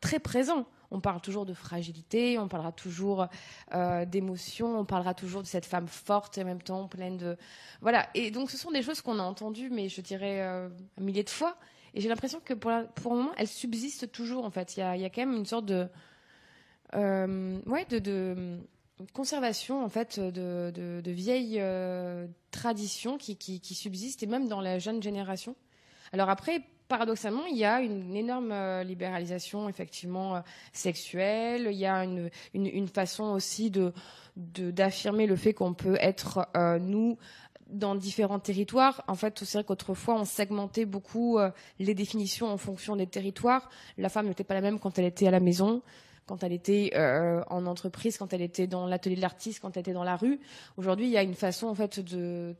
très 0.00 0.18
présents. 0.18 0.66
On 0.90 1.00
parle 1.00 1.20
toujours 1.20 1.46
de 1.46 1.54
fragilité, 1.54 2.38
on 2.38 2.48
parlera 2.48 2.72
toujours 2.72 3.28
euh, 3.72 4.04
d'émotion, 4.04 4.78
on 4.78 4.84
parlera 4.84 5.14
toujours 5.14 5.42
de 5.42 5.46
cette 5.46 5.66
femme 5.66 5.88
forte 5.88 6.36
et 6.36 6.42
en 6.42 6.44
même 6.44 6.62
temps 6.62 6.88
pleine 6.88 7.16
de... 7.16 7.36
Voilà, 7.80 8.08
et 8.14 8.30
donc 8.30 8.50
ce 8.50 8.58
sont 8.58 8.70
des 8.70 8.82
choses 8.82 9.00
qu'on 9.00 9.18
a 9.18 9.22
entendues, 9.22 9.70
mais 9.70 9.88
je 9.88 10.00
dirais 10.00 10.42
euh, 10.42 10.68
un 10.98 11.02
millier 11.02 11.24
de 11.24 11.30
fois. 11.30 11.56
Et 11.94 12.00
j'ai 12.00 12.08
l'impression 12.08 12.40
que 12.44 12.54
pour, 12.54 12.72
pour 12.96 13.12
le 13.12 13.18
moment, 13.18 13.32
elles 13.36 13.48
subsistent 13.48 14.10
toujours, 14.10 14.44
en 14.44 14.50
fait. 14.50 14.76
Il 14.76 14.80
y 14.80 14.82
a, 14.82 14.96
y 14.96 15.04
a, 15.04 15.10
quand 15.10 15.22
même 15.22 15.36
une 15.36 15.46
sorte 15.46 15.66
de... 15.66 15.86
Euh, 16.94 17.60
ouais, 17.66 17.84
de 17.86 18.58
conservation 19.12 19.84
en 19.84 19.88
fait 19.88 20.20
de, 20.20 20.70
de, 20.70 21.10
vieilles 21.10 21.58
euh, 21.60 22.26
traditions 22.50 23.18
qui, 23.18 23.36
qui, 23.36 23.74
subsistent 23.74 24.22
et 24.22 24.26
même 24.26 24.48
dans 24.48 24.60
la 24.60 24.78
jeune 24.78 25.02
génération. 25.02 25.56
Alors 26.12 26.28
après, 26.28 26.60
paradoxalement, 26.88 27.44
il 27.46 27.56
y 27.56 27.64
a 27.64 27.80
une 27.80 28.14
énorme 28.14 28.52
euh, 28.52 28.84
libéralisation 28.84 29.68
effectivement 29.68 30.36
euh, 30.36 30.40
sexuelle. 30.72 31.68
Il 31.70 31.76
y 31.76 31.86
a 31.86 32.04
une, 32.04 32.30
une, 32.54 32.88
façon 32.88 33.24
aussi 33.24 33.70
de 33.70 33.92
d'affirmer 34.36 35.26
le 35.26 35.36
fait 35.36 35.54
qu'on 35.54 35.74
peut 35.74 35.96
être 36.00 36.48
nous 36.80 37.18
dans 37.68 37.94
différents 37.94 38.40
territoires. 38.40 39.04
En 39.06 39.14
fait, 39.14 39.44
c'est 39.44 39.58
vrai 39.58 39.64
qu'autrefois, 39.64 40.16
on 40.16 40.24
segmentait 40.24 40.86
beaucoup 40.86 41.38
les 41.78 41.94
définitions 41.94 42.48
en 42.48 42.56
fonction 42.56 42.96
des 42.96 43.06
territoires. 43.06 43.70
La 43.96 44.08
femme 44.08 44.26
n'était 44.26 44.42
pas 44.42 44.54
la 44.54 44.60
même 44.60 44.80
quand 44.80 44.98
elle 44.98 45.04
était 45.04 45.28
à 45.28 45.30
la 45.30 45.38
maison 45.38 45.82
quand 46.26 46.42
elle 46.42 46.52
était 46.52 46.92
euh, 46.94 47.42
en 47.48 47.66
entreprise, 47.66 48.16
quand 48.18 48.32
elle 48.32 48.42
était 48.42 48.66
dans 48.66 48.86
l'atelier 48.86 49.16
de 49.16 49.20
l'artiste, 49.20 49.60
quand 49.60 49.76
elle 49.76 49.82
était 49.82 49.92
dans 49.92 50.04
la 50.04 50.16
rue. 50.16 50.40
Aujourd'hui, 50.76 51.06
il 51.06 51.10
y 51.10 51.16
a 51.16 51.22
une 51.22 51.34
façon 51.34 51.66
en 51.66 51.74
fait 51.74 52.00
de, 52.00 52.54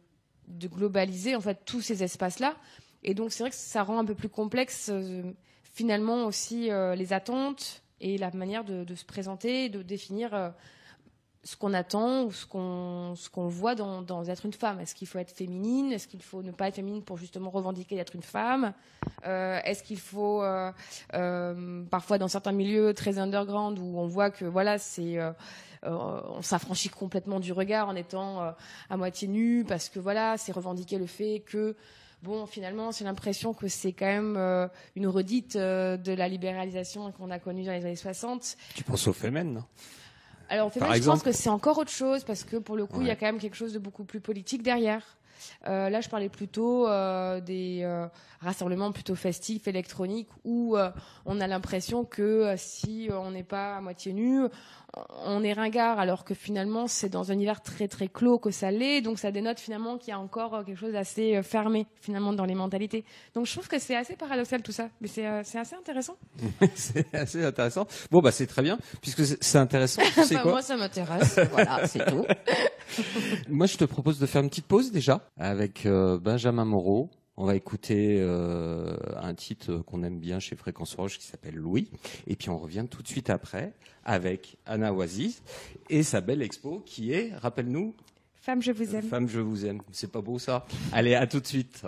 globaliser 0.48 1.34
en 1.36 1.40
fait 1.40 1.60
tous 1.64 1.80
ces 1.80 2.02
espaces-là. 2.02 2.56
Et 3.02 3.14
donc 3.14 3.32
c'est 3.32 3.42
vrai 3.42 3.50
que 3.50 3.56
ça 3.56 3.82
rend 3.82 3.98
un 3.98 4.04
peu 4.04 4.14
plus 4.14 4.28
complexe 4.28 4.88
euh, 4.92 5.22
finalement 5.62 6.26
aussi 6.26 6.70
euh, 6.70 6.94
les 6.94 7.12
attentes 7.12 7.82
et 8.00 8.18
la 8.18 8.30
manière 8.32 8.64
de, 8.64 8.84
de 8.84 8.94
se 8.94 9.04
présenter, 9.04 9.68
de 9.68 9.82
définir 9.82 10.52
ce 11.44 11.56
qu'on 11.56 11.74
attend 11.74 12.24
ou 12.24 12.32
ce 12.32 12.46
qu'on 12.46 13.14
ce 13.16 13.28
qu'on 13.28 13.46
voit 13.48 13.74
dans, 13.74 14.00
dans 14.02 14.24
être 14.24 14.46
une 14.46 14.52
femme. 14.54 14.80
Est-ce 14.80 14.94
qu'il 14.94 15.06
faut 15.06 15.18
être 15.18 15.30
féminine? 15.30 15.92
Est-ce 15.92 16.08
qu'il 16.08 16.22
faut 16.22 16.42
ne 16.42 16.50
pas 16.50 16.68
être 16.68 16.76
féminine 16.76 17.02
pour 17.02 17.18
justement 17.18 17.50
revendiquer 17.50 17.96
d'être 17.96 18.14
une 18.14 18.22
femme? 18.22 18.72
Euh, 19.26 19.60
Est-ce 19.64 19.82
qu'il 19.82 19.98
faut 20.00 20.42
euh, 20.42 20.72
euh, 21.12 21.84
parfois 21.90 22.16
dans 22.18 22.28
certains 22.28 22.52
milieux 22.52 22.94
très 22.94 23.18
underground 23.18 23.78
où 23.78 23.98
on 23.98 24.06
voit 24.06 24.30
que 24.30 24.46
voilà 24.46 24.78
c'est 24.78 25.18
euh, 25.18 25.32
euh, 25.84 26.20
on 26.30 26.40
s'affranchit 26.40 26.88
complètement 26.88 27.40
du 27.40 27.52
regard 27.52 27.88
en 27.88 27.94
étant 27.94 28.42
euh, 28.42 28.50
à 28.88 28.96
moitié 28.96 29.28
nu 29.28 29.64
parce 29.68 29.90
que 29.90 29.98
voilà 29.98 30.38
c'est 30.38 30.52
revendiquer 30.52 30.96
le 30.96 31.06
fait 31.06 31.40
que 31.46 31.76
bon, 32.22 32.46
finalement, 32.46 32.90
j'ai 32.90 33.04
l'impression 33.04 33.52
que 33.52 33.68
c'est 33.68 33.92
quand 33.92 34.06
même 34.06 34.70
une 34.96 35.06
redite 35.06 35.58
de 35.58 36.12
la 36.14 36.26
libéralisation 36.26 37.12
qu'on 37.12 37.30
a 37.30 37.38
connue 37.38 37.64
dans 37.64 37.72
les 37.72 37.84
années 37.84 37.96
60. 37.96 38.56
Tu 38.74 38.82
penses 38.82 39.06
aux 39.08 39.12
femmes, 39.12 39.42
non 39.52 39.64
alors, 40.48 40.72
fait, 40.72 40.80
je 40.80 41.04
pense 41.04 41.22
que 41.22 41.32
c'est 41.32 41.50
encore 41.50 41.78
autre 41.78 41.90
chose 41.90 42.24
parce 42.24 42.44
que 42.44 42.56
pour 42.56 42.76
le 42.76 42.86
coup, 42.86 43.00
il 43.00 43.04
ouais. 43.04 43.08
y 43.08 43.10
a 43.10 43.16
quand 43.16 43.26
même 43.26 43.38
quelque 43.38 43.56
chose 43.56 43.72
de 43.72 43.78
beaucoup 43.78 44.04
plus 44.04 44.20
politique 44.20 44.62
derrière. 44.62 45.02
Euh, 45.68 45.90
là, 45.90 46.00
je 46.00 46.08
parlais 46.08 46.28
plutôt 46.28 46.88
euh, 46.88 47.40
des 47.40 47.80
euh, 47.82 48.06
rassemblements 48.40 48.92
plutôt 48.92 49.14
festifs, 49.14 49.66
électroniques, 49.66 50.28
où 50.44 50.76
euh, 50.76 50.90
on 51.26 51.40
a 51.40 51.46
l'impression 51.46 52.04
que 52.04 52.22
euh, 52.22 52.54
si 52.56 53.08
on 53.12 53.30
n'est 53.30 53.42
pas 53.42 53.76
à 53.76 53.80
moitié 53.80 54.12
nu, 54.12 54.42
on 55.24 55.42
est 55.42 55.52
ringard, 55.52 55.98
alors 55.98 56.24
que 56.24 56.34
finalement, 56.34 56.86
c'est 56.86 57.08
dans 57.08 57.30
un 57.30 57.34
univers 57.34 57.60
très 57.60 57.88
très 57.88 58.08
clos 58.08 58.38
que 58.38 58.50
ça 58.50 58.70
l'est. 58.70 59.00
Donc, 59.00 59.18
ça 59.18 59.30
dénote 59.30 59.60
finalement 59.60 59.98
qu'il 59.98 60.10
y 60.10 60.12
a 60.12 60.18
encore 60.18 60.54
euh, 60.54 60.62
quelque 60.62 60.78
chose 60.78 60.92
d'assez 60.92 61.42
fermé 61.42 61.86
finalement 62.00 62.32
dans 62.32 62.44
les 62.44 62.54
mentalités. 62.54 63.04
Donc, 63.34 63.46
je 63.46 63.52
trouve 63.52 63.68
que 63.68 63.78
c'est 63.78 63.96
assez 63.96 64.16
paradoxal 64.16 64.62
tout 64.62 64.72
ça, 64.72 64.88
mais 65.00 65.08
c'est 65.08 65.26
assez 65.26 65.76
intéressant. 65.76 66.16
c'est 66.74 67.14
assez 67.14 67.44
intéressant. 67.44 67.86
Bon, 68.10 68.20
bah 68.20 68.32
c'est 68.32 68.46
très 68.46 68.62
bien, 68.62 68.78
puisque 69.00 69.24
c'est 69.24 69.58
intéressant. 69.58 70.02
Tu 70.02 70.12
sais 70.12 70.20
enfin, 70.20 70.36
quoi 70.42 70.52
moi, 70.52 70.62
ça 70.62 70.76
m'intéresse. 70.76 71.38
voilà, 71.50 71.86
c'est 71.86 72.04
tout. 72.06 72.24
moi, 73.48 73.66
je 73.66 73.76
te 73.76 73.84
propose 73.84 74.18
de 74.18 74.26
faire 74.26 74.42
une 74.42 74.48
petite 74.48 74.66
pause 74.66 74.92
déjà 74.92 75.20
avec 75.38 75.86
euh, 75.86 76.18
Benjamin 76.18 76.64
Moreau. 76.64 77.10
On 77.36 77.46
va 77.46 77.56
écouter 77.56 78.18
euh, 78.20 78.96
un 79.16 79.34
titre 79.34 79.78
qu'on 79.78 80.04
aime 80.04 80.20
bien 80.20 80.38
chez 80.38 80.54
Fréquence 80.54 80.94
Roche 80.94 81.18
qui 81.18 81.26
s'appelle 81.26 81.56
Louis. 81.56 81.90
Et 82.26 82.36
puis 82.36 82.48
on 82.48 82.58
revient 82.58 82.86
tout 82.88 83.02
de 83.02 83.08
suite 83.08 83.28
après 83.28 83.72
avec 84.04 84.56
Anna 84.66 84.92
Oasis 84.92 85.42
et 85.90 86.02
sa 86.02 86.20
belle 86.20 86.42
expo 86.42 86.82
qui 86.86 87.12
est, 87.12 87.34
rappelle-nous 87.34 87.94
Femme, 88.40 88.60
je 88.60 88.72
vous 88.72 88.94
aime. 88.94 89.02
Femme, 89.02 89.26
je 89.26 89.40
vous 89.40 89.64
aime. 89.64 89.80
C'est 89.90 90.12
pas 90.12 90.20
beau 90.20 90.38
ça? 90.38 90.66
Allez, 90.92 91.14
à 91.14 91.26
tout 91.26 91.40
de 91.40 91.46
suite. 91.46 91.86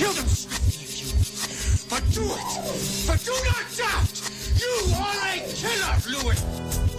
kill 0.00 0.12
them, 0.14 0.26
Smithy, 0.28 0.82
if 0.82 0.96
you 1.02 1.90
But 1.90 2.02
do 2.14 2.24
it. 2.24 2.50
But 3.06 3.22
do 3.22 3.34
not 3.44 3.66
doubt. 3.76 4.16
You 4.56 4.72
are 4.96 5.20
a 5.28 5.44
killer, 5.52 5.96
Louis. 6.08 6.89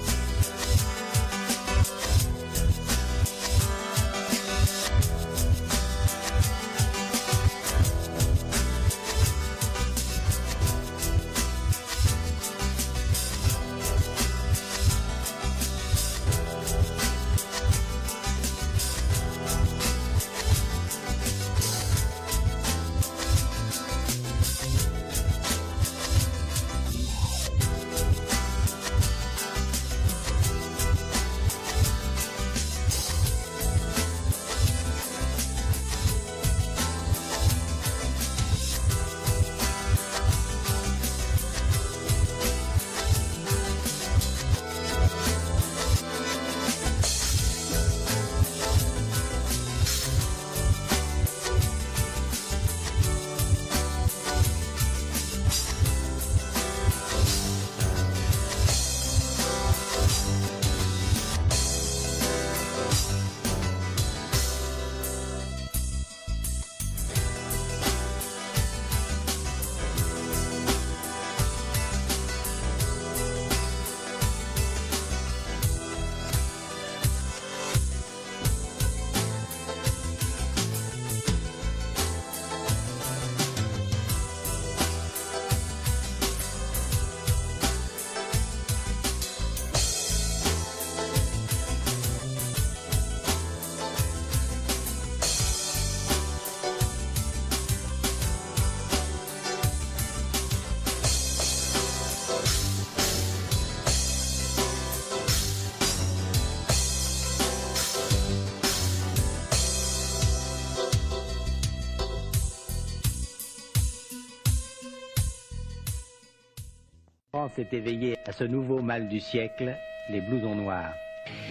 S'est 117.50 117.68
éveillé 117.72 118.18
à 118.27 118.32
ce 118.32 118.44
nouveau 118.44 118.82
mal 118.82 119.08
du 119.08 119.20
siècle, 119.20 119.75
les 120.10 120.22
blousons 120.22 120.56
noirs. 120.56 120.94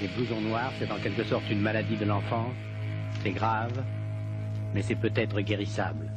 Les 0.00 0.08
blousons 0.08 0.40
noirs, 0.40 0.72
c'est 0.78 0.90
en 0.90 0.98
quelque 0.98 1.24
sorte 1.24 1.42
une 1.50 1.60
maladie 1.60 1.96
de 1.96 2.04
l'enfance. 2.04 2.54
C'est 3.22 3.32
grave, 3.32 3.82
mais 4.72 4.82
c'est 4.82 4.94
peut-être 4.94 5.40
guérissable. 5.40 6.10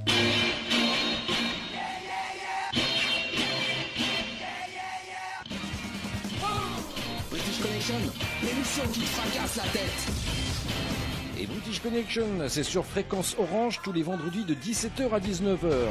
British 7.32 7.62
Connection, 7.62 7.96
l'émission 8.44 8.84
qui 8.94 9.02
fracasse 9.02 9.56
la 9.58 9.64
tête. 9.64 11.42
Et 11.42 11.48
British 11.48 11.80
Connection, 11.80 12.28
c'est 12.48 12.64
sur 12.64 12.86
fréquence 12.86 13.36
orange 13.40 13.80
tous 13.84 13.92
les 13.92 14.04
vendredis 14.04 14.46
de 14.46 14.54
17h 14.54 15.10
à 15.12 15.20
19h. 15.20 15.88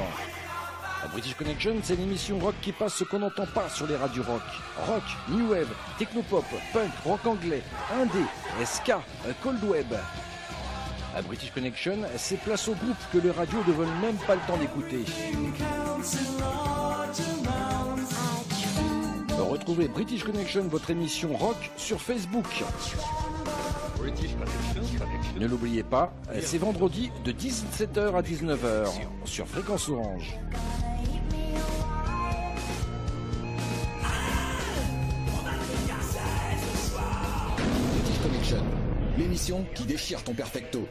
La 1.02 1.08
British 1.08 1.34
Connection, 1.34 1.74
c'est 1.82 1.96
l'émission 1.96 2.38
rock 2.38 2.54
qui 2.62 2.70
passe 2.70 2.94
ce 2.94 3.04
qu'on 3.04 3.18
n'entend 3.18 3.46
pas 3.46 3.68
sur 3.68 3.88
les 3.88 3.96
radios 3.96 4.22
rock. 4.22 4.42
Rock, 4.86 5.02
new 5.28 5.50
wave, 5.50 5.68
technopop, 5.98 6.44
punk, 6.72 6.92
rock 7.04 7.26
anglais, 7.26 7.62
indé, 7.92 8.24
ska, 8.64 9.02
cold 9.42 9.62
web. 9.64 9.92
La 11.12 11.22
British 11.22 11.50
Connection, 11.50 11.98
c'est 12.16 12.38
place 12.38 12.68
au 12.68 12.74
groupe 12.74 12.96
que 13.12 13.18
les 13.18 13.32
radios 13.32 13.64
ne 13.66 13.72
veulent 13.72 14.00
même 14.00 14.16
pas 14.26 14.36
le 14.36 14.40
temps 14.46 14.56
d'écouter. 14.56 15.04
Retrouvez 19.36 19.88
British 19.88 20.22
Connection, 20.22 20.62
votre 20.68 20.90
émission 20.90 21.36
rock, 21.36 21.70
sur 21.76 22.00
Facebook. 22.00 22.46
Ne 25.38 25.46
l'oubliez 25.46 25.82
pas, 25.82 26.12
c'est 26.40 26.58
vendredi 26.58 27.10
de 27.24 27.32
17h 27.32 28.16
à 28.16 28.22
19h 28.22 28.86
sur 29.24 29.46
Fréquence 29.46 29.88
Orange. 29.88 30.38
L'émission 39.18 39.64
qui 39.74 39.84
déchire 39.84 40.22
ton 40.24 40.34
perfecto. 40.34 40.86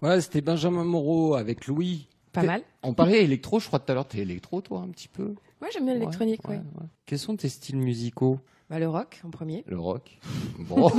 Voilà, 0.00 0.22
c'était 0.22 0.40
Benjamin 0.40 0.84
Moreau 0.84 1.34
avec 1.34 1.66
Louis. 1.66 2.08
Pas 2.32 2.42
mal. 2.42 2.62
On 2.82 2.94
parlait 2.94 3.22
électro, 3.24 3.60
je 3.60 3.66
crois 3.66 3.80
tout 3.80 3.90
à 3.92 3.94
l'heure, 3.94 4.08
t'es 4.08 4.18
électro 4.18 4.60
toi 4.60 4.80
un 4.80 4.88
petit 4.88 5.08
peu 5.08 5.34
Ouais, 5.60 5.68
j'aime 5.72 5.84
bien 5.84 5.94
l'électronique, 5.94 6.48
ouais, 6.48 6.60
Quels 7.04 7.18
sont 7.18 7.36
tes 7.36 7.48
styles 7.48 7.76
musicaux? 7.76 8.38
Bah, 8.70 8.78
le 8.78 8.88
rock 8.88 9.20
en 9.24 9.30
premier. 9.30 9.64
Le 9.66 9.78
rock. 9.78 10.18
Bon. 10.60 10.92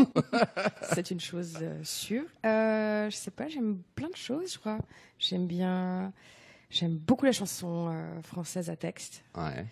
c'est 0.93 1.11
une 1.11 1.21
chose 1.21 1.57
euh, 1.61 1.79
sûre. 1.83 2.25
Euh, 2.45 3.09
je 3.09 3.15
sais 3.15 3.31
pas, 3.31 3.47
j'aime 3.47 3.77
plein 3.95 4.09
de 4.09 4.15
choses, 4.15 4.53
je 4.53 4.59
crois. 4.59 4.79
J'aime 5.17 5.47
bien, 5.47 6.11
j'aime 6.69 6.97
beaucoup 6.97 7.25
la 7.25 7.31
chanson 7.31 7.87
euh, 7.89 8.21
française 8.21 8.69
à 8.69 8.75
texte. 8.75 9.23
Ouais. 9.37 9.65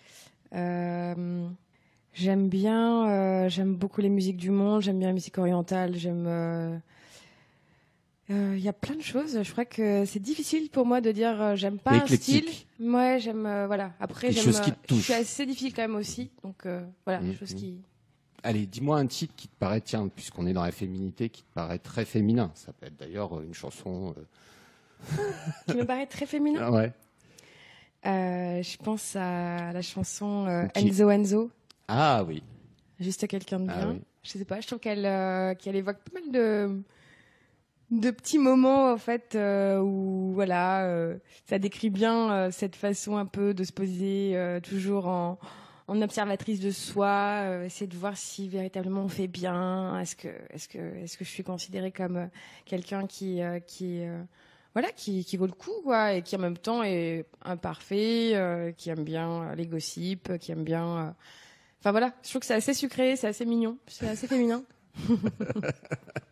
Euh, 0.54 1.46
j'aime 2.14 2.48
bien, 2.48 3.48
j'aime 3.48 3.74
beaucoup 3.74 4.00
les 4.00 4.08
musiques 4.08 4.38
du 4.38 4.50
monde. 4.50 4.80
J'aime 4.80 4.98
bien 4.98 5.08
la 5.08 5.14
musique 5.14 5.36
orientale. 5.36 5.94
J'aime. 5.96 6.80
Il 8.30 8.60
y 8.60 8.68
a 8.68 8.72
plein 8.72 8.94
de 8.94 9.02
choses. 9.02 9.42
Je 9.42 9.52
crois 9.52 9.66
que 9.66 10.04
c'est 10.06 10.20
difficile 10.20 10.70
pour 10.70 10.86
moi 10.86 11.02
de 11.02 11.12
dire 11.12 11.56
j'aime 11.56 11.78
pas 11.78 11.92
un 11.92 12.06
style. 12.06 12.48
Ouais, 12.78 13.18
j'aime 13.20 13.42
voilà. 13.66 13.92
Après, 14.00 14.32
j'aime. 14.32 14.54
Je 14.88 14.94
suis 14.94 15.12
assez 15.12 15.44
difficile 15.44 15.74
quand 15.74 15.82
même 15.82 15.96
aussi. 15.96 16.30
Donc 16.42 16.66
voilà, 17.04 17.20
mmh, 17.20 17.34
chose 17.34 17.54
mmh. 17.54 17.58
qui 17.58 17.80
Allez, 18.42 18.66
dis-moi 18.66 18.98
un 18.98 19.06
titre 19.06 19.34
qui 19.36 19.48
te 19.48 19.56
paraît, 19.58 19.80
tiens, 19.80 20.08
puisqu'on 20.08 20.46
est 20.46 20.52
dans 20.52 20.64
la 20.64 20.72
féminité, 20.72 21.28
qui 21.28 21.42
te 21.42 21.52
paraît 21.54 21.78
très 21.78 22.04
féminin. 22.04 22.50
Ça 22.54 22.72
peut 22.72 22.86
être 22.86 22.96
d'ailleurs 22.96 23.40
une 23.42 23.54
chanson. 23.54 24.14
Euh, 24.16 25.14
qui 25.66 25.76
me 25.76 25.84
paraît 25.84 26.06
très 26.06 26.26
féminin 26.26 26.60
ah 26.62 26.70
Ouais. 26.72 26.92
Euh, 28.06 28.62
je 28.62 28.76
pense 28.78 29.14
à 29.14 29.72
la 29.72 29.82
chanson 29.82 30.46
euh, 30.46 30.66
Enzo 30.74 31.10
Enzo. 31.10 31.50
Ah 31.88 32.24
oui. 32.26 32.42
Juste 32.98 33.26
quelqu'un 33.26 33.60
de 33.60 33.70
ah 33.70 33.76
bien. 33.76 33.98
Je 34.22 34.30
sais 34.30 34.44
pas, 34.44 34.60
je 34.60 34.66
trouve 34.66 34.78
qu'elle 34.78 35.56
qu'elle 35.56 35.76
évoque 35.76 35.98
pas 35.98 36.20
mal 36.20 36.30
de 36.30 36.82
de 37.90 38.10
petits 38.10 38.38
moments 38.38 38.92
en 38.92 38.98
fait 38.98 39.36
où 39.36 40.32
voilà, 40.34 40.86
ça 41.46 41.58
décrit 41.58 41.88
bien 41.88 42.50
cette 42.50 42.76
façon 42.76 43.16
un 43.16 43.24
peu 43.26 43.54
de 43.54 43.64
se 43.64 43.72
poser 43.72 44.58
toujours 44.62 45.08
en 45.08 45.38
en 45.90 46.00
observatrice 46.02 46.60
de 46.60 46.70
soi, 46.70 47.42
euh, 47.42 47.64
essayer 47.64 47.88
de 47.88 47.96
voir 47.96 48.16
si 48.16 48.48
véritablement 48.48 49.02
on 49.02 49.08
fait 49.08 49.26
bien. 49.26 49.98
Est-ce 49.98 50.14
que, 50.14 50.28
est-ce 50.50 50.68
que, 50.68 50.78
est-ce 50.78 51.18
que 51.18 51.24
je 51.24 51.30
suis 51.30 51.42
considérée 51.42 51.90
comme 51.90 52.16
euh, 52.16 52.26
quelqu'un 52.64 53.08
qui, 53.08 53.42
euh, 53.42 53.58
qui, 53.58 54.02
voilà, 54.72 54.92
qui 54.92 55.36
vaut 55.36 55.46
le 55.46 55.52
coup, 55.52 55.82
quoi, 55.82 56.12
et 56.12 56.22
qui 56.22 56.36
en 56.36 56.38
même 56.38 56.56
temps 56.56 56.84
est 56.84 57.26
imparfait, 57.42 58.72
qui 58.76 58.88
aime 58.88 59.02
bien 59.02 59.52
les 59.56 59.66
gossips, 59.66 60.38
qui 60.38 60.52
aime 60.52 60.62
bien. 60.62 61.16
Enfin 61.80 61.90
voilà, 61.90 62.14
je 62.22 62.30
trouve 62.30 62.40
que 62.40 62.46
c'est 62.46 62.54
assez 62.54 62.74
sucré, 62.74 63.16
c'est 63.16 63.26
assez 63.26 63.44
mignon, 63.44 63.76
c'est 63.88 64.08
assez 64.08 64.28
féminin. 64.28 64.62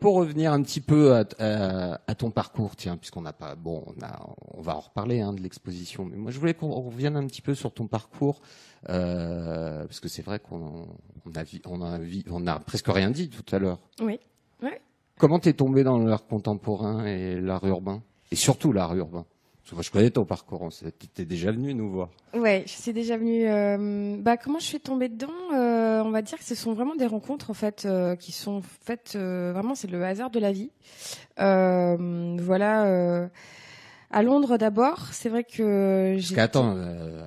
Pour 0.00 0.14
revenir 0.14 0.52
un 0.52 0.62
petit 0.62 0.80
peu 0.80 1.14
à, 1.14 1.24
à- 1.38 2.00
à 2.06 2.14
ton 2.14 2.30
parcours, 2.30 2.74
tiens, 2.76 2.96
puisqu'on 2.96 3.22
n'a 3.22 3.32
pas, 3.32 3.54
bon, 3.54 3.84
on, 3.86 4.02
a, 4.04 4.26
on 4.54 4.60
va 4.62 4.76
en 4.76 4.80
reparler 4.80 5.20
hein, 5.20 5.32
de 5.32 5.40
l'exposition, 5.42 6.04
mais 6.04 6.16
moi 6.16 6.30
je 6.30 6.38
voulais 6.38 6.54
qu'on 6.54 6.70
revienne 6.72 7.16
un 7.16 7.26
petit 7.26 7.42
peu 7.42 7.54
sur 7.54 7.72
ton 7.72 7.86
parcours, 7.86 8.40
euh, 8.88 9.84
parce 9.86 10.00
que 10.00 10.08
c'est 10.08 10.22
vrai 10.22 10.38
qu'on 10.38 10.86
on 11.26 11.32
a, 11.34 11.42
vi- 11.42 11.62
on, 11.66 11.82
a 11.82 11.98
vi- 11.98 12.24
on 12.30 12.46
a 12.46 12.58
presque 12.58 12.88
rien 12.88 13.10
dit 13.10 13.28
tout 13.28 13.44
à 13.54 13.58
l'heure. 13.58 13.78
Oui. 14.00 14.18
Ouais. 14.62 14.80
Comment 15.18 15.38
t'es 15.38 15.52
tombé 15.52 15.82
dans 15.84 15.98
l'art 15.98 16.26
contemporain 16.26 17.04
et 17.06 17.40
l'art 17.40 17.64
urbain, 17.66 18.02
et 18.30 18.36
surtout 18.36 18.72
l'art 18.72 18.94
urbain 18.94 19.24
moi 19.72 19.82
je 19.82 19.90
connais 19.90 20.10
ton 20.10 20.24
parcours, 20.24 20.62
on 20.62 20.70
sait- 20.70 20.90
t'étais 20.92 21.24
déjà 21.24 21.50
venu 21.50 21.74
nous 21.74 21.90
voir. 21.90 22.10
Ouais, 22.34 22.62
je 22.66 22.72
suis 22.72 22.92
déjà 22.92 23.16
venue. 23.16 23.46
euh, 23.48 24.16
bah, 24.20 24.36
comment 24.36 24.58
je 24.58 24.64
suis 24.66 24.80
tombée 24.80 25.08
dedans 25.08 25.28
Euh, 25.54 26.02
On 26.04 26.10
va 26.10 26.22
dire 26.22 26.38
que 26.38 26.44
ce 26.44 26.54
sont 26.54 26.72
vraiment 26.74 26.94
des 26.94 27.06
rencontres 27.06 27.50
en 27.50 27.54
fait 27.54 27.84
euh, 27.84 28.14
qui 28.16 28.30
sont 28.32 28.62
faites. 28.84 29.14
euh, 29.16 29.52
vraiment, 29.52 29.74
c'est 29.74 29.90
le 29.90 30.04
hasard 30.04 30.30
de 30.30 30.38
la 30.38 30.52
vie. 30.52 30.70
Voilà. 31.38 33.28
à 34.10 34.22
Londres 34.22 34.56
d'abord, 34.56 35.08
c'est 35.12 35.28
vrai 35.28 35.42
que 35.44 36.14
Parce 36.14 36.30
qu'attends, 36.32 36.76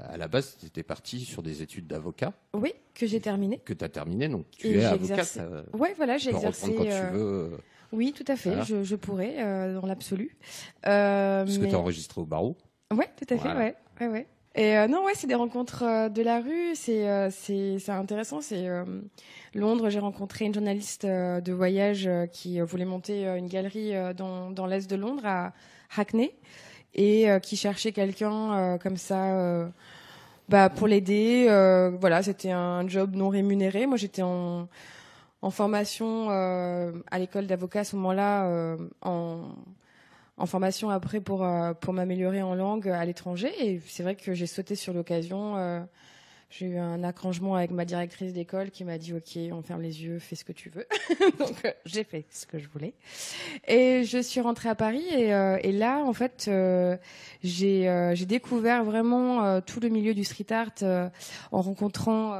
à 0.09 0.17
la 0.17 0.27
base 0.27 0.55
t'étais 0.57 0.83
parti 0.83 1.19
sur 1.21 1.43
des 1.43 1.61
études 1.61 1.87
d'avocat 1.87 2.31
Oui, 2.53 2.71
que 2.95 3.05
j'ai 3.05 3.19
terminé. 3.19 3.59
que 3.65 3.73
t'as 3.73 3.89
terminé, 3.89 4.29
donc 4.29 4.45
tu 4.51 4.67
Et 4.67 4.77
es 4.79 4.85
avocate. 4.85 5.19
exercé- 5.19 5.41
Ouais, 5.73 5.93
voilà, 5.97 6.15
tu 6.17 6.23
j'ai 6.25 6.31
peux 6.31 6.37
exercé. 6.37 6.73
quand 6.73 6.83
tu 6.83 7.13
veux. 7.17 7.51
Oui, 7.91 8.13
tout 8.13 8.25
à 8.27 8.35
fait. 8.35 8.49
Voilà. 8.49 8.63
Je, 8.63 8.83
je 8.83 8.95
pourrais 8.95 9.35
euh, 9.39 9.79
dans 9.79 9.87
l'absolu. 9.87 10.37
Euh, 10.85 11.43
Parce 11.43 11.57
que 11.57 11.65
tu 11.65 11.75
as 11.75 11.79
enregistré 11.79 12.21
au 12.21 12.25
barreau. 12.25 12.55
Ouais, 12.93 13.09
tout 13.17 13.25
à 13.33 13.37
fait, 13.37 13.43
Voilà. 13.43 13.59
ouais, 13.59 13.75
ouais, 14.01 14.07
ouais. 14.07 14.27
Et 14.55 14.77
euh, 14.77 14.87
non, 14.87 15.03
ouais, 15.05 15.13
c'est 15.15 15.27
des 15.27 15.35
rencontres 15.35 15.83
euh, 15.83 16.09
de 16.09 16.21
la 16.23 16.39
rue, 16.41 16.75
c'est 16.75 17.29
c'est 17.31 17.89
intéressant. 17.89 18.41
C'est 18.41 18.67
Londres, 19.53 19.89
j'ai 19.89 19.99
rencontré 19.99 20.45
une 20.45 20.53
journaliste 20.53 21.05
de 21.05 21.51
voyage 21.53 22.09
qui 22.31 22.59
voulait 22.61 22.85
monter 22.85 23.25
une 23.25 23.47
galerie 23.47 23.93
dans 24.15 24.49
dans 24.51 24.65
l'est 24.65 24.89
de 24.89 24.95
Londres 24.95 25.25
à 25.25 25.53
Hackney 25.95 26.33
et 26.95 27.27
qui 27.43 27.57
cherchait 27.57 27.91
quelqu'un 27.91 28.77
comme 28.81 28.97
ça. 28.97 29.69
bah, 30.49 30.69
pour 30.69 30.87
l'aider, 30.87 31.45
voilà, 31.99 32.23
c'était 32.23 32.51
un 32.51 32.87
job 32.87 33.15
non 33.15 33.29
rémunéré. 33.29 33.85
Moi, 33.85 33.97
j'étais 33.97 34.23
en, 34.23 34.67
en 35.41 35.51
formation 35.51 36.27
euh, 36.29 36.91
à 37.11 37.19
l'école 37.19 37.47
d'avocat 37.47 37.81
à 37.81 37.83
ce 37.83 37.95
moment-là, 37.95 38.47
euh, 38.47 38.77
en, 39.01 39.49
en 40.37 40.45
formation 40.45 40.89
après 40.89 41.21
pour, 41.21 41.45
euh, 41.45 41.73
pour 41.73 41.93
m'améliorer 41.93 42.41
en 42.41 42.55
langue 42.55 42.89
à 42.89 43.03
l'étranger. 43.05 43.51
Et 43.59 43.81
c'est 43.87 44.03
vrai 44.03 44.15
que 44.15 44.33
j'ai 44.33 44.47
sauté 44.47 44.75
sur 44.75 44.93
l'occasion. 44.93 45.87
j'ai 46.49 46.65
eu 46.65 46.77
un 46.77 47.03
arrangement 47.03 47.55
avec 47.55 47.71
ma 47.71 47.85
directrice 47.85 48.33
d'école 48.33 48.69
qui 48.71 48.83
m'a 48.83 48.97
dit 48.97 49.13
OK, 49.13 49.37
on 49.53 49.61
ferme 49.61 49.81
les 49.81 50.03
yeux, 50.03 50.19
fais 50.19 50.35
ce 50.35 50.43
que 50.43 50.51
tu 50.51 50.69
veux. 50.69 50.85
Donc 51.39 51.55
j'ai 51.85 52.03
fait 52.03 52.25
ce 52.31 52.45
que 52.45 52.59
je 52.59 52.67
voulais. 52.67 52.93
Et 53.65 54.03
je 54.03 54.21
suis 54.21 54.41
rentrée 54.41 54.67
à 54.67 54.75
Paris 54.75 55.05
et, 55.09 55.29
et 55.29 55.71
là, 55.71 55.99
en 55.99 56.13
fait, 56.13 56.49
j'ai 57.43 58.11
j'ai 58.13 58.25
découvert 58.25 58.83
vraiment 58.83 59.61
tout 59.61 59.79
le 59.79 59.87
milieu 59.87 60.13
du 60.13 60.25
street 60.25 60.51
art 60.51 61.11
en 61.51 61.61
rencontrant 61.61 62.33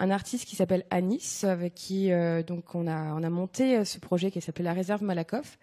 un 0.00 0.10
artiste 0.10 0.46
qui 0.46 0.56
s'appelle 0.56 0.84
Anis, 0.90 1.44
avec 1.44 1.74
qui 1.74 2.12
euh, 2.12 2.42
donc 2.42 2.74
on 2.74 2.86
a 2.86 3.14
on 3.14 3.22
a 3.22 3.30
monté 3.30 3.78
euh, 3.78 3.84
ce 3.84 3.98
projet 3.98 4.30
qui 4.30 4.40
s'appelle 4.40 4.66
la 4.66 4.72
réserve 4.72 5.02
Malakoff, 5.02 5.58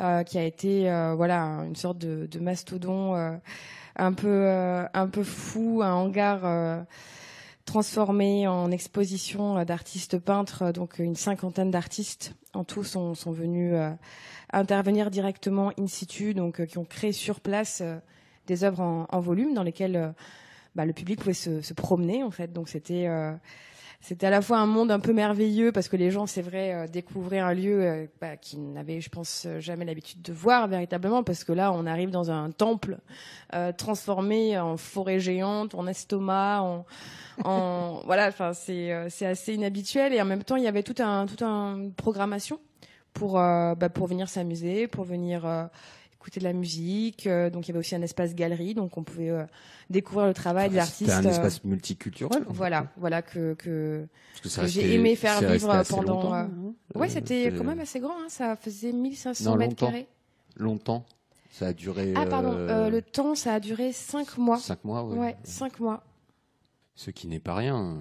euh, 0.00 0.22
qui 0.22 0.38
a 0.38 0.44
été 0.44 0.90
euh, 0.90 1.14
voilà 1.14 1.44
une 1.66 1.76
sorte 1.76 1.98
de, 1.98 2.38
mastodon 2.38 3.14
euh, 3.14 3.36
un 3.96 4.12
peu 4.12 4.28
euh, 4.28 4.86
un 4.92 5.08
peu 5.08 5.22
fou, 5.24 5.80
un 5.82 5.92
hangar. 5.92 6.44
euh, 6.44 6.82
transformé 7.70 8.48
en 8.48 8.72
exposition 8.72 9.58
euh, 9.58 9.64
d'artistes 9.64 10.18
peintres, 10.18 10.72
donc 10.72 10.98
une 10.98 11.14
cinquantaine 11.14 11.70
d'artistes 11.70 12.34
en 12.52 12.64
tout 12.64 12.82
sont, 12.82 13.14
venus 13.26 13.74
euh, 13.74 13.92
intervenir 14.52 15.10
directement 15.10 15.70
in 15.78 15.86
situ, 15.86 16.34
donc 16.34 16.60
euh, 16.60 16.66
qui 16.66 16.78
ont 16.78 16.84
créé 16.84 17.12
sur 17.12 17.40
place 17.40 17.80
euh, 17.80 17.98
des 18.48 18.64
œuvres 18.64 19.06
en, 19.08 19.20
volume 19.20 19.54
dans 19.54 19.62
lesquelles 19.62 19.96
euh, 19.96 20.10
bah, 20.74 20.84
le 20.84 20.92
public 20.92 21.20
pouvait 21.20 21.32
se, 21.32 21.60
se 21.60 21.72
promener 21.72 22.24
en 22.24 22.32
fait. 22.32 22.52
Donc 22.52 22.68
c'était 22.68 23.06
euh, 23.06 23.32
c'était 24.00 24.26
à 24.26 24.30
la 24.30 24.40
fois 24.40 24.58
un 24.58 24.66
monde 24.66 24.90
un 24.90 24.98
peu 24.98 25.12
merveilleux 25.12 25.72
parce 25.72 25.88
que 25.88 25.96
les 25.96 26.10
gens, 26.10 26.26
c'est 26.26 26.40
vrai, 26.40 26.74
euh, 26.74 26.86
découvraient 26.86 27.38
un 27.38 27.52
lieu 27.52 27.82
euh, 27.82 28.06
bah, 28.20 28.36
qu'ils 28.38 28.72
n'avaient, 28.72 29.00
je 29.00 29.10
pense, 29.10 29.44
euh, 29.46 29.60
jamais 29.60 29.84
l'habitude 29.84 30.22
de 30.22 30.32
voir 30.32 30.68
véritablement 30.68 31.22
parce 31.22 31.44
que 31.44 31.52
là, 31.52 31.70
on 31.72 31.84
arrive 31.84 32.10
dans 32.10 32.30
un 32.30 32.50
temple 32.50 32.98
euh, 33.54 33.72
transformé 33.72 34.58
en 34.58 34.78
forêt 34.78 35.20
géante, 35.20 35.74
en 35.74 35.86
estomac, 35.86 36.62
en, 36.62 36.86
en 37.44 38.00
voilà. 38.06 38.28
Enfin, 38.28 38.54
c'est 38.54 38.90
c'est 39.10 39.26
assez 39.26 39.54
inhabituel 39.54 40.14
et 40.14 40.22
en 40.22 40.24
même 40.24 40.44
temps, 40.44 40.56
il 40.56 40.64
y 40.64 40.68
avait 40.68 40.82
tout 40.82 41.00
un 41.02 41.26
tout 41.26 41.44
un 41.44 41.90
programmation 41.96 42.58
pour 43.12 43.34
bah, 43.34 43.88
pour 43.92 44.06
venir 44.06 44.28
s'amuser, 44.28 44.86
pour 44.88 45.04
venir 45.04 45.44
euh, 45.44 45.64
écouter 46.20 46.40
de 46.40 46.44
la 46.44 46.52
musique. 46.52 47.26
euh, 47.26 47.48
donc 47.50 47.66
il 47.66 47.70
y 47.70 47.72
avait 47.72 47.78
aussi 47.80 47.94
un 47.94 48.02
espace 48.02 48.34
galerie, 48.34 48.74
donc 48.74 48.96
on 48.98 49.02
pouvait 49.02 49.30
euh, 49.30 49.44
découvrir 49.88 50.26
le 50.26 50.34
travail 50.34 50.68
des 50.68 50.78
artistes. 50.78 51.10
C'était 51.10 51.12
un 51.12 51.24
euh, 51.24 51.30
espace 51.30 51.64
multiculturel. 51.64 52.44
voilà, 52.48 52.88
voilà 52.98 53.22
que 53.22 53.54
que 53.54 54.06
j'ai 54.66 54.94
aimé 54.94 55.16
faire 55.16 55.38
c'est 55.38 55.52
vivre 55.52 55.82
pendant, 55.88 56.34
euh, 56.34 56.36
hein. 56.42 56.50
ouais, 56.94 57.08
c'était 57.08 57.52
quand 57.56 57.64
même 57.64 57.80
assez 57.80 58.00
grand. 58.00 58.12
Hein, 58.20 58.28
ça 58.28 58.54
faisait 58.56 58.92
1500 58.92 59.50
Non, 59.50 59.56
mètres 59.56 59.76
carrés. 59.76 60.06
longtemps. 60.56 61.04
Ça 61.52 61.68
a 61.68 61.72
duré. 61.72 62.12
Ah 62.16 62.26
pardon, 62.26 62.52
euh, 62.54 62.90
le 62.90 63.02
temps 63.02 63.34
ça 63.34 63.54
a 63.54 63.60
duré 63.60 63.92
5 63.92 64.36
mois. 64.38 64.58
Cinq 64.58 64.84
mois, 64.84 65.02
ouais. 65.04 65.18
Ouais, 65.18 65.36
5 65.42 65.80
mois. 65.80 66.04
Ce 66.94 67.10
qui 67.10 67.26
n'est 67.28 67.40
pas 67.40 67.54
rien. 67.54 67.98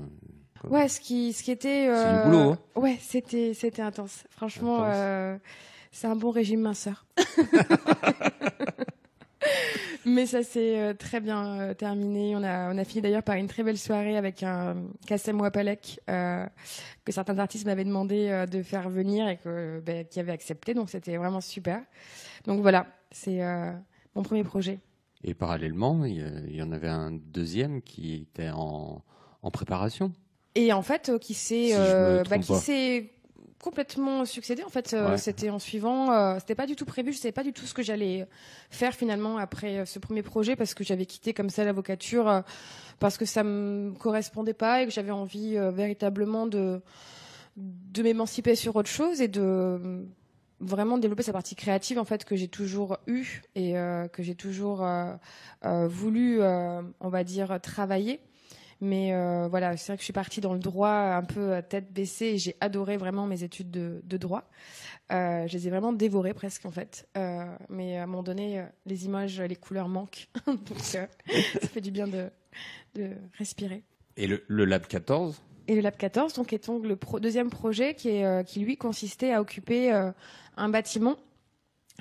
Ouais, 0.69 0.89
ce 0.89 0.99
qui, 0.99 1.31
ce 1.33 1.41
qui 1.41 1.51
était. 1.51 1.85
C'est 1.85 1.89
euh, 1.89 2.23
du 2.25 2.29
boulot, 2.29 2.51
hein. 2.51 2.59
Ouais, 2.75 2.97
c'était, 3.01 3.53
c'était 3.53 3.81
intense. 3.81 4.25
Franchement, 4.29 4.79
Intense. 4.83 4.93
euh, 4.97 5.37
c'est 5.91 6.07
un 6.07 6.15
bon 6.15 6.31
régime 6.31 6.61
minceur. 6.61 7.05
Mais 10.05 10.25
ça 10.25 10.43
s'est 10.43 10.79
euh, 10.79 10.93
très 10.93 11.19
bien 11.19 11.59
euh, 11.59 11.73
terminé. 11.73 12.35
On 12.35 12.43
a, 12.43 12.73
on 12.73 12.77
a 12.77 12.83
fini 12.83 13.01
d'ailleurs 13.01 13.23
par 13.23 13.35
une 13.35 13.47
très 13.47 13.63
belle 13.63 13.77
soirée 13.77 14.17
avec 14.17 14.43
un 14.43 14.77
Kassem 15.05 15.39
Wapalek 15.39 15.99
euh, 16.09 16.45
que 17.05 17.11
certains 17.11 17.37
artistes 17.37 17.65
m'avaient 17.65 17.83
demandé 17.83 18.29
euh, 18.29 18.45
de 18.45 18.63
faire 18.63 18.89
venir 18.89 19.27
et 19.27 19.37
que, 19.37 19.81
ben, 19.85 20.05
qui 20.05 20.19
avait 20.19 20.31
accepté. 20.31 20.73
Donc 20.73 20.89
c'était 20.89 21.17
vraiment 21.17 21.41
super. 21.41 21.81
Donc 22.45 22.61
voilà, 22.61 22.87
c'est 23.11 23.43
euh, 23.43 23.71
mon 24.15 24.23
premier 24.23 24.43
projet. 24.43 24.79
Et 25.23 25.33
parallèlement, 25.33 26.05
il 26.05 26.55
y, 26.55 26.61
en 26.61 26.71
avait 26.71 26.87
un 26.87 27.11
deuxième 27.11 27.81
qui 27.81 28.15
était 28.15 28.51
en, 28.51 29.03
en 29.41 29.51
préparation. 29.51 30.13
Et 30.55 30.71
en 30.73 30.81
fait, 30.81 31.09
euh, 31.09 31.17
qui 31.19 31.33
s'est 31.33 31.67
Si 31.67 31.73
euh, 31.73 32.23
bah, 32.29 32.39
qui 32.39 32.55
s'est 32.55 33.11
complètement 33.61 34.25
succédé. 34.25 34.63
En 34.63 34.69
fait, 34.69 34.93
euh, 34.93 35.11
Ouais. 35.11 35.17
c'était 35.17 35.49
en 35.49 35.59
suivant. 35.59 36.11
euh, 36.11 36.35
c'était 36.39 36.55
pas 36.55 36.65
du 36.65 36.75
tout 36.75 36.85
prévu. 36.85 37.11
Je 37.13 37.17
savais 37.17 37.31
pas 37.31 37.43
du 37.43 37.53
tout 37.53 37.65
ce 37.65 37.73
que 37.73 37.81
j'allais 37.83 38.27
faire 38.69 38.93
finalement 38.93 39.37
après 39.37 39.79
euh, 39.79 39.85
ce 39.85 39.99
premier 39.99 40.21
projet 40.23 40.55
parce 40.55 40.73
que 40.73 40.83
j'avais 40.83 41.05
quitté 41.05 41.33
comme 41.33 41.49
ça 41.49 41.63
l'avocature 41.65 42.27
euh, 42.29 42.41
parce 42.99 43.17
que 43.17 43.25
ça 43.25 43.43
me 43.43 43.91
correspondait 43.93 44.53
pas 44.53 44.81
et 44.81 44.85
que 44.85 44.91
j'avais 44.91 45.11
envie 45.11 45.57
euh, 45.57 45.71
véritablement 45.71 46.47
de 46.47 46.81
de 47.57 48.03
m'émanciper 48.03 48.55
sur 48.55 48.75
autre 48.77 48.89
chose 48.89 49.19
et 49.19 49.27
de 49.27 50.05
vraiment 50.61 50.97
développer 50.97 51.23
sa 51.23 51.33
partie 51.33 51.55
créative 51.55 51.99
en 51.99 52.05
fait 52.05 52.23
que 52.23 52.37
j'ai 52.37 52.47
toujours 52.47 52.97
eu 53.07 53.41
et 53.55 53.73
que 54.13 54.23
j'ai 54.23 54.35
toujours 54.35 54.85
voulu 55.87 56.41
on 56.41 57.09
va 57.09 57.23
dire 57.25 57.59
travailler 57.61 58.21
mais 58.81 59.13
euh, 59.13 59.47
voilà, 59.49 59.75
c'est 59.77 59.87
vrai 59.91 59.97
que 59.97 60.01
je 60.01 60.05
suis 60.05 60.13
partie 60.13 60.41
dans 60.41 60.53
le 60.53 60.59
droit 60.59 60.89
un 60.89 61.23
peu 61.23 61.61
tête 61.67 61.91
baissée 61.91 62.25
et 62.27 62.37
j'ai 62.37 62.55
adoré 62.61 62.97
vraiment 62.97 63.25
mes 63.27 63.43
études 63.43 63.71
de, 63.71 64.01
de 64.03 64.17
droit. 64.17 64.49
Euh, 65.11 65.47
je 65.47 65.53
les 65.53 65.67
ai 65.67 65.69
vraiment 65.69 65.91
dévorées 65.91 66.33
presque 66.33 66.65
en 66.65 66.71
fait. 66.71 67.07
Euh, 67.17 67.43
mais 67.69 67.97
à 67.97 68.03
un 68.03 68.05
moment 68.05 68.23
donné, 68.23 68.63
les 68.85 69.05
images, 69.05 69.41
les 69.41 69.55
couleurs 69.55 69.87
manquent. 69.89 70.27
Donc 70.45 70.79
ça 70.79 71.07
fait 71.27 71.81
du 71.81 71.91
bien 71.91 72.07
de, 72.07 72.29
de 72.95 73.09
respirer. 73.37 73.83
Et 74.17 74.27
le, 74.27 74.43
le 74.47 74.65
Lab 74.65 74.85
14 74.87 75.41
Et 75.67 75.75
le 75.75 75.81
Lab 75.81 75.97
14, 75.97 76.33
donc, 76.33 76.53
est 76.53 76.65
donc 76.67 76.85
le 76.85 76.95
pro- 76.95 77.19
deuxième 77.19 77.49
projet 77.49 77.95
qui, 77.95 78.09
est, 78.09 78.25
euh, 78.25 78.43
qui 78.43 78.59
lui 78.59 78.77
consistait 78.77 79.31
à 79.33 79.41
occuper 79.41 79.91
euh, 79.93 80.11
un 80.57 80.69
bâtiment 80.69 81.15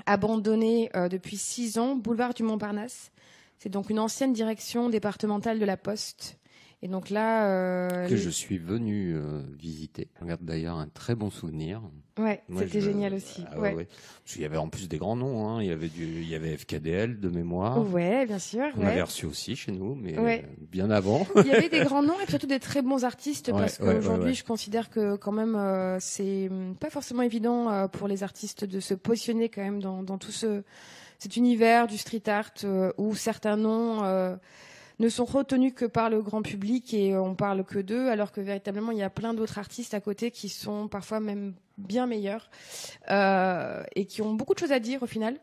abandonné 0.07 0.91
euh, 0.97 1.09
depuis 1.09 1.37
six 1.37 1.79
ans, 1.79 1.97
boulevard 1.97 2.35
du 2.35 2.43
Montparnasse. 2.43 3.11
C'est 3.59 3.69
donc 3.69 3.91
une 3.91 3.99
ancienne 3.99 4.33
direction 4.33 4.89
départementale 4.89 5.59
de 5.59 5.65
la 5.65 5.77
Poste. 5.77 6.38
Et 6.81 6.87
donc 6.87 7.11
là, 7.11 7.47
euh, 7.49 8.07
que 8.07 8.17
je 8.17 8.31
suis 8.31 8.57
venu 8.59 9.13
euh, 9.17 9.43
visiter. 9.59 10.07
Je 10.17 10.21
regarde 10.23 10.45
d'ailleurs 10.45 10.77
un 10.77 10.87
très 10.87 11.17
bon 11.17 11.29
souvenir. 11.29 11.83
ouais, 12.21 12.41
c'était 12.57 12.81
je- 12.81 12.91
génial 12.91 13.15
aussi. 13.15 13.43
Ah 13.51 13.59
ouais. 13.59 13.71
ouais, 13.71 13.75
ouais. 13.75 13.89
Parce 14.23 14.35
qu'il 14.35 14.43
y 14.43 14.45
avait 14.45 14.59
en 14.59 14.69
plus 14.69 14.89
des 14.89 14.97
grands 14.99 15.17
noms. 15.17 15.49
Hein. 15.49 15.61
Il 15.61 15.69
y 15.69 15.73
avait 15.73 15.89
du, 15.89 16.05
il 16.05 16.29
y 16.29 16.37
avait 16.37 16.57
FKDL 16.57 17.19
de 17.19 17.29
mémoire. 17.31 17.85
Ouais, 17.93 18.27
bien 18.27 18.39
sûr. 18.39 18.63
On 18.77 18.83
ouais. 18.83 18.93
avait 18.93 19.03
reçu 19.03 19.27
aussi 19.27 19.57
chez 19.57 19.73
nous, 19.73 19.97
mais 19.97 20.17
euh, 20.17 20.39
bien 20.71 20.89
avant. 20.91 21.27
Il 21.37 21.47
y 21.49 21.51
avait 21.51 21.69
des 21.69 21.81
grands 21.81 22.05
noms 22.05 22.21
et 22.25 22.31
surtout 22.31 22.47
des 22.47 22.61
très 22.61 22.81
bons 22.83 23.05
artistes 23.05 23.51
parce 23.51 23.79
qu'aujourd'hui, 23.79 24.35
je 24.35 24.45
considère 24.45 24.89
que 24.89 25.17
quand 25.17 25.33
même, 25.33 25.57
euh, 25.57 25.97
c'est 25.99 26.49
hum, 26.49 26.77
pas 26.77 26.91
forcément 26.91 27.23
évident 27.23 27.89
pour 27.89 28.07
les 28.07 28.23
artistes 28.23 28.65
de 28.65 28.79
se 28.79 28.95
positionner 28.95 29.49
quand 29.49 29.63
même 29.63 29.81
dans, 29.83 30.05
dans 30.05 30.19
tout 30.19 30.33
ce 30.33 30.63
cet 31.19 31.37
univers 31.37 31.89
du 31.89 31.99
street 31.99 32.23
art 32.29 32.53
où 32.99 33.17
certains 33.17 33.57
noms 33.57 34.05
ne 34.99 35.09
sont 35.09 35.25
retenus 35.25 35.73
que 35.75 35.85
par 35.85 36.11
le 36.11 36.23
grand 36.23 36.43
public 36.43 36.93
et 36.93 37.17
on 37.17 37.35
parle 37.35 37.65
que 37.65 37.79
d'eux, 37.79 38.09
alors 38.09 38.33
que 38.33 38.41
véritablement 38.41 38.91
il 38.91 38.99
y 38.99 39.03
a 39.03 39.11
plein 39.11 39.35
d'autres 39.35 39.59
artistes 39.59 39.95
à 39.95 40.01
côté 40.01 40.31
qui 40.31 40.49
sont 40.49 40.89
parfois 40.89 41.21
même 41.21 41.55
bien 41.79 42.07
meilleurs 42.07 42.51
euh, 43.11 43.83
et 43.97 44.05
qui 44.05 44.21
ont 44.23 44.35
beaucoup 44.35 44.55
de 44.55 44.59
choses 44.59 44.73
à 44.73 44.81
dire 44.81 45.03
au 45.03 45.07
final. 45.07 45.37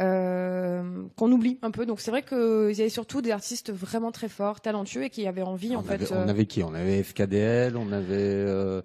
Euh, 0.00 1.04
qu'on 1.16 1.30
oublie 1.30 1.60
un 1.62 1.70
peu. 1.70 1.86
Donc 1.86 2.00
c'est 2.00 2.10
vrai 2.10 2.22
qu'il 2.22 2.72
y 2.76 2.80
avait 2.80 2.88
surtout 2.88 3.22
des 3.22 3.30
artistes 3.30 3.72
vraiment 3.72 4.10
très 4.10 4.28
forts, 4.28 4.60
talentueux 4.60 5.04
et 5.04 5.10
qui 5.10 5.24
avaient 5.28 5.42
envie 5.42 5.76
on 5.76 5.78
en 5.78 5.88
avait, 5.88 6.04
fait. 6.04 6.12
On 6.12 6.16
euh, 6.18 6.26
avait 6.28 6.46
qui? 6.46 6.64
On 6.64 6.74
avait 6.74 7.00
FKDL, 7.00 7.76
on 7.76 7.92
avait. 7.92 8.10
euh, 8.10 8.82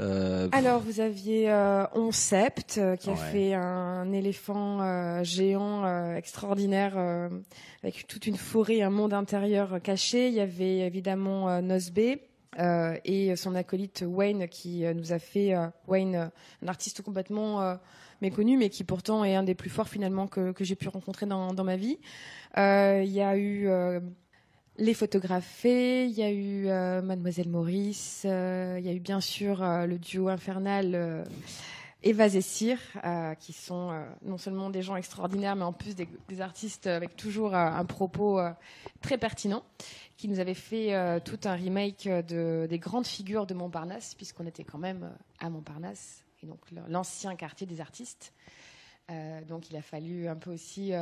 euh, 0.00 0.48
Alors 0.52 0.80
vous 0.80 1.00
aviez 1.00 1.50
euh, 1.50 1.86
On 1.94 2.12
Sept 2.12 2.74
euh, 2.76 2.96
qui 2.96 3.08
a 3.08 3.16
fait 3.16 3.54
un 3.54 4.12
éléphant 4.12 4.82
euh, 4.82 5.24
géant 5.24 5.86
euh, 5.86 6.16
extraordinaire 6.16 6.98
euh, 6.98 7.30
avec 7.82 8.06
toute 8.06 8.26
une 8.26 8.36
forêt, 8.36 8.82
un 8.82 8.90
monde 8.90 9.14
intérieur 9.14 9.80
caché. 9.82 10.28
Il 10.28 10.34
y 10.34 10.40
avait 10.40 10.80
évidemment 10.80 11.62
Nosbe. 11.62 12.18
Euh, 12.58 12.96
et 13.04 13.34
son 13.36 13.54
acolyte 13.54 14.04
Wayne 14.06 14.46
qui 14.46 14.84
euh, 14.84 14.92
nous 14.92 15.12
a 15.12 15.18
fait 15.18 15.54
euh, 15.54 15.68
Wayne 15.88 16.30
un 16.62 16.68
artiste 16.68 17.00
complètement 17.00 17.78
méconnu 18.20 18.58
mais 18.58 18.68
qui 18.68 18.84
pourtant 18.84 19.24
est 19.24 19.34
un 19.34 19.42
des 19.42 19.54
plus 19.54 19.70
forts 19.70 19.88
finalement 19.88 20.26
que, 20.26 20.52
que 20.52 20.62
j'ai 20.62 20.76
pu 20.76 20.88
rencontrer 20.88 21.26
dans, 21.26 21.54
dans 21.54 21.64
ma 21.64 21.76
vie. 21.76 21.98
Il 22.56 23.10
y 23.10 23.22
a 23.22 23.36
eu 23.36 23.68
les 24.78 24.94
photographés, 24.94 26.06
il 26.06 26.12
y 26.12 26.22
a 26.22 26.30
eu 26.30 26.66
Mademoiselle 27.02 27.48
Maurice, 27.48 28.24
il 28.24 28.84
y 28.84 28.88
a 28.88 28.92
eu 28.92 29.00
bien 29.00 29.20
sûr 29.20 29.62
le 29.62 29.98
duo 29.98 30.28
infernal 30.28 31.24
euh, 32.04 32.08
Eva 32.08 32.28
Zessir, 32.28 32.78
euh, 33.04 33.34
qui 33.34 33.52
sont 33.52 33.90
euh, 33.90 34.04
non 34.22 34.38
seulement 34.38 34.70
des 34.70 34.82
gens 34.82 34.96
extraordinaires, 34.96 35.56
mais 35.56 35.64
en 35.64 35.72
plus 35.72 35.94
des, 35.94 36.08
des 36.28 36.40
artistes 36.40 36.86
avec 36.86 37.16
toujours 37.16 37.54
euh, 37.54 37.58
un 37.58 37.84
propos 37.84 38.38
euh, 38.38 38.50
très 39.00 39.18
pertinent, 39.18 39.64
qui 40.16 40.28
nous 40.28 40.38
avaient 40.38 40.54
fait 40.54 41.20
tout 41.24 41.40
un 41.44 41.54
remake 41.54 42.06
de, 42.06 42.68
des 42.70 42.78
grandes 42.78 43.06
figures 43.06 43.44
de 43.44 43.54
Montparnasse, 43.54 44.14
puisqu'on 44.14 44.46
était 44.46 44.62
quand 44.62 44.78
même 44.78 45.10
à 45.40 45.50
Montparnasse, 45.50 46.24
et 46.42 46.46
donc 46.46 46.60
l'ancien 46.88 47.34
quartier 47.34 47.66
des 47.66 47.80
artistes. 47.80 48.32
Donc 49.48 49.68
il 49.70 49.76
a 49.76 49.82
fallu 49.82 50.28
un 50.28 50.36
peu 50.36 50.52
aussi... 50.52 50.92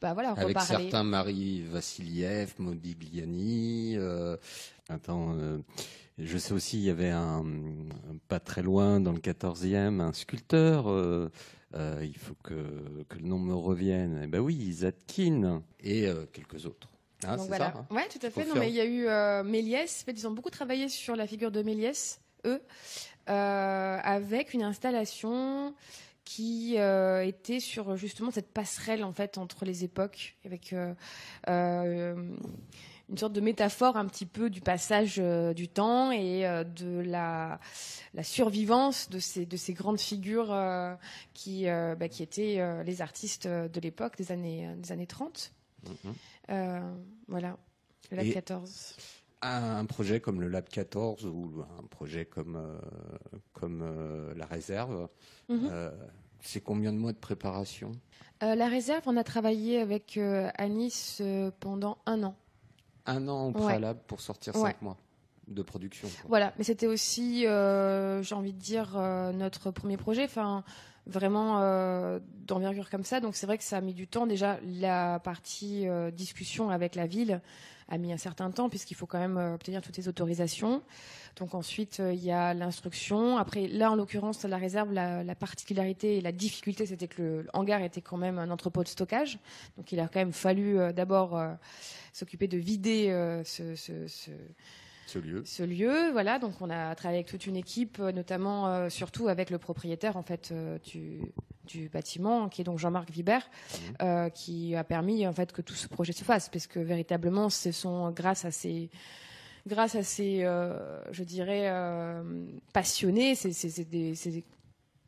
bah 0.00 0.14
voilà, 0.14 0.30
avec 0.30 0.46
reparler. 0.46 0.84
certains 0.84 1.02
Marie 1.02 1.62
Vassiliev, 1.62 2.54
Modigliani. 2.58 3.98
Attends, 4.88 5.34
je 6.24 6.38
sais 6.38 6.52
aussi, 6.52 6.78
il 6.78 6.84
y 6.84 6.90
avait 6.90 7.10
un, 7.10 7.44
pas 8.28 8.40
très 8.40 8.62
loin 8.62 9.00
dans 9.00 9.12
le 9.12 9.18
14e, 9.20 10.00
un 10.00 10.12
sculpteur. 10.12 10.88
euh, 10.88 11.30
euh, 11.76 12.00
il 12.04 12.16
faut 12.16 12.34
que, 12.42 13.04
que 13.08 13.18
le 13.18 13.26
nom 13.26 13.38
me 13.38 13.54
revienne. 13.54 14.22
Eh 14.24 14.26
ben 14.26 14.40
oui, 14.40 14.72
Zadkine 14.72 15.62
et 15.80 16.06
euh, 16.08 16.26
quelques 16.32 16.66
autres. 16.66 16.88
Ah, 17.24 17.36
c'est 17.38 17.46
voilà. 17.46 17.72
ça 17.72 17.78
hein 17.78 17.94
Ouais, 17.94 18.08
tout 18.08 18.24
à 18.26 18.30
fait. 18.30 18.44
Non, 18.44 18.54
mais 18.56 18.70
il 18.70 18.74
y 18.74 18.80
a 18.80 18.84
eu 18.84 19.06
euh, 19.06 19.44
Méliès. 19.44 20.02
En 20.02 20.04
fait, 20.06 20.12
ils 20.12 20.26
ont 20.26 20.32
beaucoup 20.32 20.50
travaillé 20.50 20.88
sur 20.88 21.14
la 21.14 21.26
figure 21.26 21.50
de 21.52 21.62
Méliès, 21.62 22.20
eux, 22.44 22.60
euh, 23.28 23.98
avec 24.02 24.54
une 24.54 24.62
installation 24.62 25.74
qui 26.24 26.74
euh, 26.78 27.24
était 27.24 27.60
sur 27.60 27.96
justement 27.96 28.30
cette 28.30 28.52
passerelle 28.52 29.04
en 29.04 29.12
fait 29.12 29.38
entre 29.38 29.64
les 29.64 29.84
époques, 29.84 30.36
avec 30.44 30.72
euh, 30.72 30.94
euh, 31.48 32.14
une 33.10 33.18
sorte 33.18 33.32
de 33.32 33.40
métaphore 33.40 33.96
un 33.96 34.06
petit 34.06 34.26
peu 34.26 34.50
du 34.50 34.60
passage 34.60 35.16
euh, 35.18 35.52
du 35.52 35.68
temps 35.68 36.12
et 36.12 36.46
euh, 36.46 36.62
de 36.64 37.00
la, 37.00 37.58
la 38.14 38.22
survivance 38.22 39.10
de 39.10 39.18
ces, 39.18 39.46
de 39.46 39.56
ces 39.56 39.72
grandes 39.74 40.00
figures 40.00 40.52
euh, 40.52 40.94
qui, 41.34 41.64
bah, 41.66 42.08
qui 42.08 42.22
étaient 42.22 42.60
les 42.84 43.02
artistes 43.02 43.46
de 43.48 43.80
l'époque 43.80 44.16
des 44.16 44.32
années, 44.32 44.68
des 44.76 44.92
années 44.92 45.06
30. 45.06 45.52
Mhm. 46.48 46.94
Voilà, 47.28 47.56
le 48.10 48.16
Lab 48.18 48.26
Et- 48.26 48.32
14. 48.32 48.96
un, 49.42 49.84
projet 49.86 50.20
comme 50.20 50.40
le 50.40 50.48
Lab 50.48 50.68
14 50.68 51.24
ou 51.26 51.64
un 51.78 51.86
projet 51.86 52.24
comme, 52.26 52.78
comme 53.52 54.34
la 54.36 54.46
réserve, 54.46 55.08
Mhm. 55.48 55.70
c'est 56.40 56.60
combien 56.60 56.92
de 56.92 56.98
mois 56.98 57.12
de 57.12 57.18
préparation? 57.18 57.92
La 58.40 58.68
réserve, 58.68 59.02
on 59.06 59.16
a 59.16 59.24
travaillé 59.24 59.80
avec 59.80 60.18
Anis 60.56 61.22
pendant 61.60 61.98
un 62.06 62.22
an. 62.24 62.36
Un 63.10 63.28
an 63.28 63.48
au 63.48 63.52
Ouais. 63.52 63.64
préalable 63.64 64.00
pour 64.06 64.20
sortir 64.20 64.54
Ouais. 64.56 64.62
cinq 64.70 64.82
mois 64.82 64.96
de 65.48 65.62
production. 65.62 66.06
quoi. 66.08 66.28
Voilà, 66.28 66.52
mais 66.58 66.64
c'était 66.64 66.86
aussi, 66.86 67.44
euh, 67.46 68.22
j'ai 68.22 68.34
envie 68.36 68.52
de 68.52 68.58
dire, 68.60 68.92
euh, 68.96 69.32
notre 69.32 69.70
premier 69.72 69.96
projet, 69.96 70.24
enfin, 70.24 70.62
vraiment 71.06 71.60
euh, 71.60 72.20
d'envergure 72.46 72.88
comme 72.88 73.02
ça. 73.02 73.18
Donc 73.20 73.34
c'est 73.34 73.46
vrai 73.46 73.58
que 73.58 73.64
ça 73.64 73.78
a 73.78 73.80
mis 73.80 73.94
du 73.94 74.06
temps. 74.06 74.26
Déjà, 74.28 74.58
la 74.64 75.18
partie 75.18 75.86
discussion 76.12 76.70
avec 76.70 76.94
la 76.94 77.06
ville 77.06 77.40
a 77.90 77.98
mis 77.98 78.12
un 78.12 78.16
certain 78.16 78.50
temps, 78.50 78.68
puisqu'il 78.68 78.94
faut 78.94 79.06
quand 79.06 79.18
même 79.18 79.36
euh, 79.36 79.54
obtenir 79.54 79.82
toutes 79.82 79.96
les 79.96 80.08
autorisations. 80.08 80.82
Donc 81.36 81.54
ensuite, 81.54 82.00
euh, 82.00 82.12
il 82.12 82.24
y 82.24 82.30
a 82.30 82.54
l'instruction. 82.54 83.36
Après, 83.36 83.66
là, 83.68 83.90
en 83.90 83.96
l'occurrence, 83.96 84.44
la 84.44 84.56
réserve, 84.56 84.92
la, 84.92 85.22
la 85.24 85.34
particularité 85.34 86.16
et 86.16 86.20
la 86.20 86.32
difficulté, 86.32 86.86
c'était 86.86 87.08
que 87.08 87.20
le, 87.22 87.46
hangar 87.52 87.82
était 87.82 88.00
quand 88.00 88.16
même 88.16 88.38
un 88.38 88.50
entrepôt 88.50 88.82
de 88.82 88.88
stockage. 88.88 89.38
Donc 89.76 89.92
il 89.92 90.00
a 90.00 90.08
quand 90.08 90.20
même 90.20 90.32
fallu 90.32 90.78
euh, 90.78 90.92
d'abord 90.92 91.38
s'occuper 92.12 92.48
de 92.48 92.58
vider 92.58 93.08
ce- 93.44 93.74
ce- 93.76 94.06
ce, 94.08 94.30
Ce 95.12 95.18
lieu. 95.18 95.42
ce 95.44 95.62
lieu. 95.62 96.10
Voilà, 96.12 96.38
donc 96.38 96.54
on 96.60 96.70
a 96.70 96.94
travaillé 96.94 97.18
avec 97.20 97.26
toute 97.30 97.46
une 97.46 97.56
équipe, 97.56 97.98
euh, 98.00 98.12
notamment 98.12 98.68
euh, 98.68 98.88
surtout 98.88 99.28
avec 99.28 99.50
le 99.50 99.58
propriétaire 99.58 100.16
en 100.16 100.22
fait 100.22 100.50
euh, 100.52 100.78
du, 100.84 101.20
du 101.66 101.88
bâtiment, 101.88 102.48
qui 102.48 102.60
est 102.60 102.64
donc 102.64 102.78
Jean-Marc 102.78 103.10
Vibert, 103.10 103.48
euh, 104.02 104.28
qui 104.30 104.74
a 104.76 104.84
permis 104.84 105.26
en 105.26 105.32
fait 105.32 105.52
que 105.52 105.62
tout 105.62 105.74
ce 105.74 105.88
projet 105.88 106.12
se 106.12 106.24
fasse, 106.24 106.48
parce 106.48 106.66
que 106.66 106.78
véritablement, 106.78 107.50
ce 107.50 107.72
sont 107.72 108.10
grâce 108.12 108.44
à 108.44 108.50
ces 108.50 108.90
grâce 109.66 109.94
à 109.94 110.02
ces, 110.02 110.40
je 111.12 111.22
dirais, 111.24 111.70
passionnés, 112.72 113.34
des, 113.34 113.52
c'est 113.52 113.84
des- 114.30 114.44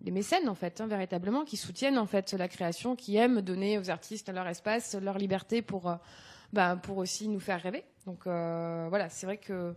des 0.02 0.10
mécènes 0.10 0.48
en 0.48 0.54
fait, 0.56 0.80
hein, 0.80 0.88
véritablement, 0.88 1.44
qui 1.44 1.56
soutiennent 1.56 1.96
en 1.96 2.06
fait 2.06 2.32
la 2.32 2.48
création, 2.48 2.96
qui 2.96 3.16
aiment 3.16 3.40
donner 3.40 3.78
aux 3.78 3.88
artistes 3.88 4.28
leur 4.32 4.46
espace, 4.48 4.96
leur 5.00 5.16
liberté 5.16 5.62
pour, 5.62 5.88
euh, 5.88 5.94
ben, 6.52 6.76
pour 6.76 6.98
aussi 6.98 7.28
nous 7.28 7.38
faire 7.40 7.62
rêver. 7.62 7.84
Donc 8.06 8.26
euh, 8.26 8.86
voilà, 8.88 9.08
c'est 9.08 9.26
vrai 9.26 9.36
que 9.36 9.74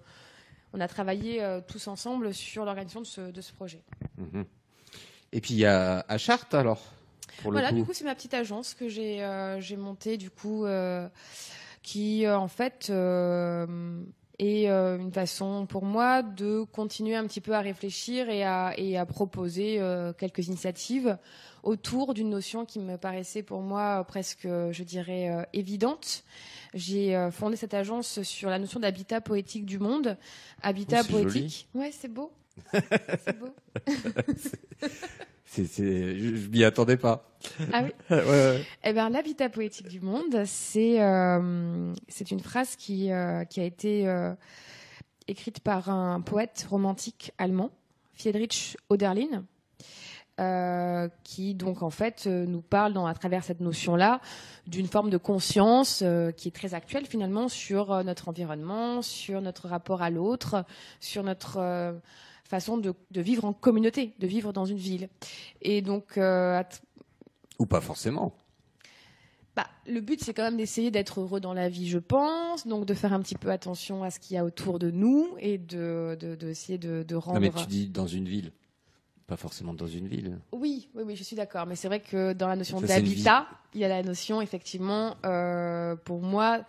on 0.74 0.80
a 0.82 0.88
travaillé 0.88 1.42
euh, 1.42 1.62
tous 1.66 1.88
ensemble 1.88 2.34
sur 2.34 2.66
l'organisation 2.66 3.02
de 3.02 3.06
ce, 3.06 3.22
de 3.32 3.42
ce 3.42 3.54
projet. 3.54 3.82
Mhm. 4.18 4.46
Et 5.32 5.42
puis 5.42 5.54
il 5.54 5.60
y 5.60 5.66
a 5.66 6.06
à 6.08 6.18
Chartres 6.18 6.56
alors. 6.56 6.82
Voilà, 7.44 7.70
coup. 7.70 7.76
du 7.76 7.84
coup, 7.84 7.94
c'est 7.94 8.06
ma 8.06 8.16
petite 8.16 8.34
agence 8.34 8.74
que 8.74 8.88
j'ai 8.88 9.24
euh, 9.24 9.60
montée, 9.78 10.18
du 10.18 10.30
coup, 10.30 10.66
euh, 10.66 11.08
qui 11.82 12.26
euh, 12.26 12.38
en 12.38 12.48
fait 12.48 12.92
est 14.40 14.70
euh, 14.70 14.98
une 14.98 15.12
façon 15.12 15.66
pour 15.66 15.86
moi 15.86 16.22
de 16.22 16.64
continuer 16.72 17.16
un 17.16 17.26
petit 17.26 17.42
peu 17.42 17.54
à 17.54 17.62
réfléchir 17.62 18.30
et 18.30 18.44
à, 18.44 18.74
et 18.78 18.98
à 18.98 19.06
proposer 19.06 19.78
euh, 19.80 20.14
quelques 20.14 20.48
initiatives 20.48 21.18
autour 21.64 22.14
d'une 22.14 22.30
notion 22.30 22.66
qui 22.66 22.80
me 22.80 22.98
paraissait 22.98 23.42
pour 23.44 23.62
moi 23.62 24.04
presque, 24.08 24.44
je 24.48 24.84
dirais, 24.84 25.30
euh, 25.30 25.44
évidente. 25.54 26.24
J'ai 26.74 27.30
fondé 27.32 27.56
cette 27.56 27.74
agence 27.74 28.22
sur 28.24 28.50
la 28.50 28.60
notion 28.60 28.80
d'habitat 28.80 29.22
poétique 29.22 29.66
du 29.66 29.80
monde. 29.80 30.18
Habitat 30.62 31.00
Oh, 31.02 31.04
c'est 31.08 31.14
joli. 31.14 31.24
poétique. 31.24 31.68
Ouais, 31.74 31.92
c'est 31.92 32.12
beau. 32.14 32.32
c'est 33.26 33.40
beau. 33.40 33.50
C'est, 35.56 35.66
c'est- 35.66 36.18
je, 36.18 36.36
je 36.36 36.50
m'y 36.50 36.64
attendais 36.66 36.98
pas. 36.98 37.30
Ah 37.72 37.84
oui. 37.84 37.92
Ouais, 38.10 38.24
ouais. 38.30 38.66
Eh 38.84 38.92
ben, 38.94 39.10
l'habitat 39.10 39.50
poétique 39.50 39.88
du 39.88 40.02
monde, 40.02 40.44
c'est 40.46 41.02
euh, 41.02 41.94
c'est 42.10 42.32
une 42.32 42.40
phrase 42.42 42.76
qui 42.76 43.12
euh, 43.12 43.46
qui 43.46 43.62
a 43.62 43.64
été 43.64 44.08
euh, 44.08 44.34
écrite 45.28 45.62
par 45.62 45.90
un 45.90 46.20
poète 46.22 46.66
romantique 46.70 47.32
allemand, 47.38 47.70
Friedrich 48.16 48.76
Oderlin, 48.90 49.46
qui 51.24 51.56
donc 51.56 51.82
en 51.84 51.90
fait 51.90 52.26
nous 52.28 52.62
parle 52.62 52.92
dans, 52.94 53.06
à 53.06 53.14
travers 53.14 53.44
cette 53.44 53.62
notion-là 53.62 54.20
d'une 54.68 54.88
forme 54.88 55.10
de 55.10 55.18
conscience 55.18 56.04
qui 56.36 56.48
est 56.50 56.56
très 56.56 56.74
actuelle 56.74 57.06
finalement 57.06 57.48
sur 57.48 58.04
notre 58.04 58.28
environnement, 58.28 59.02
sur 59.02 59.40
notre 59.42 59.68
rapport 59.70 60.02
à 60.02 60.10
l'autre, 60.10 60.66
sur 61.00 61.24
notre 61.24 61.96
façon 62.48 62.78
de, 62.78 62.94
de 63.12 63.22
vivre 63.22 63.46
en 63.46 63.54
communauté, 63.54 64.14
de 64.20 64.28
vivre 64.28 64.54
dans 64.54 64.66
une 64.66 64.78
ville. 64.78 65.10
Et 65.62 65.82
donc 65.82 66.18
euh, 66.18 66.62
Ou 67.60 67.66
pas 67.66 67.82
forcément. 67.82 68.36
bah, 69.56 69.68
le 69.88 70.02
but, 70.02 70.22
c'est 70.24 70.34
quand 70.34 70.44
même 70.44 70.58
d'essayer 70.58 70.92
d'être 70.92 71.22
heureux 71.22 71.40
dans 71.40 71.54
la 71.54 71.70
vie, 71.70 71.88
je 71.90 72.00
pense. 72.00 72.68
Donc, 72.68 72.86
de 72.86 72.94
faire 72.94 73.14
un 73.14 73.22
petit 73.22 73.36
peu 73.36 73.50
attention 73.52 74.04
à 74.04 74.12
ce 74.12 74.20
qu'il 74.20 74.36
y 74.36 74.38
a 74.38 74.44
autour 74.46 74.80
de 74.80 74.92
nous 74.92 75.36
et 75.40 75.58
de, 75.58 76.18
de, 76.20 76.36
de 76.36 76.48
essayer 76.50 76.78
de, 76.78 77.04
de 77.04 77.16
rendre. 77.16 77.36
Non 77.36 77.42
mais 77.42 77.52
tu 77.52 77.66
dis 77.68 77.88
dans 77.90 78.08
une 78.08 78.28
ville. 78.28 78.52
Pas 79.28 79.38
forcément 79.38 79.74
dans 79.74 79.88
une 79.88 80.08
ville. 80.08 80.38
Oui, 80.52 80.88
oui, 80.94 81.02
oui, 81.04 81.16
je 81.16 81.24
suis 81.24 81.36
d'accord. 81.36 81.66
Mais 81.66 81.76
c'est 81.76 81.88
vrai 81.88 82.00
que 82.00 82.34
dans 82.34 82.48
la 82.48 82.56
notion 82.56 82.80
d'habitat, 82.80 83.48
il 83.74 83.80
y 83.80 83.84
a 83.84 83.88
la 83.88 84.04
notion, 84.04 84.40
effectivement, 84.40 85.16
euh, 85.26 85.96
pour 85.96 86.22
moi, 86.22 86.64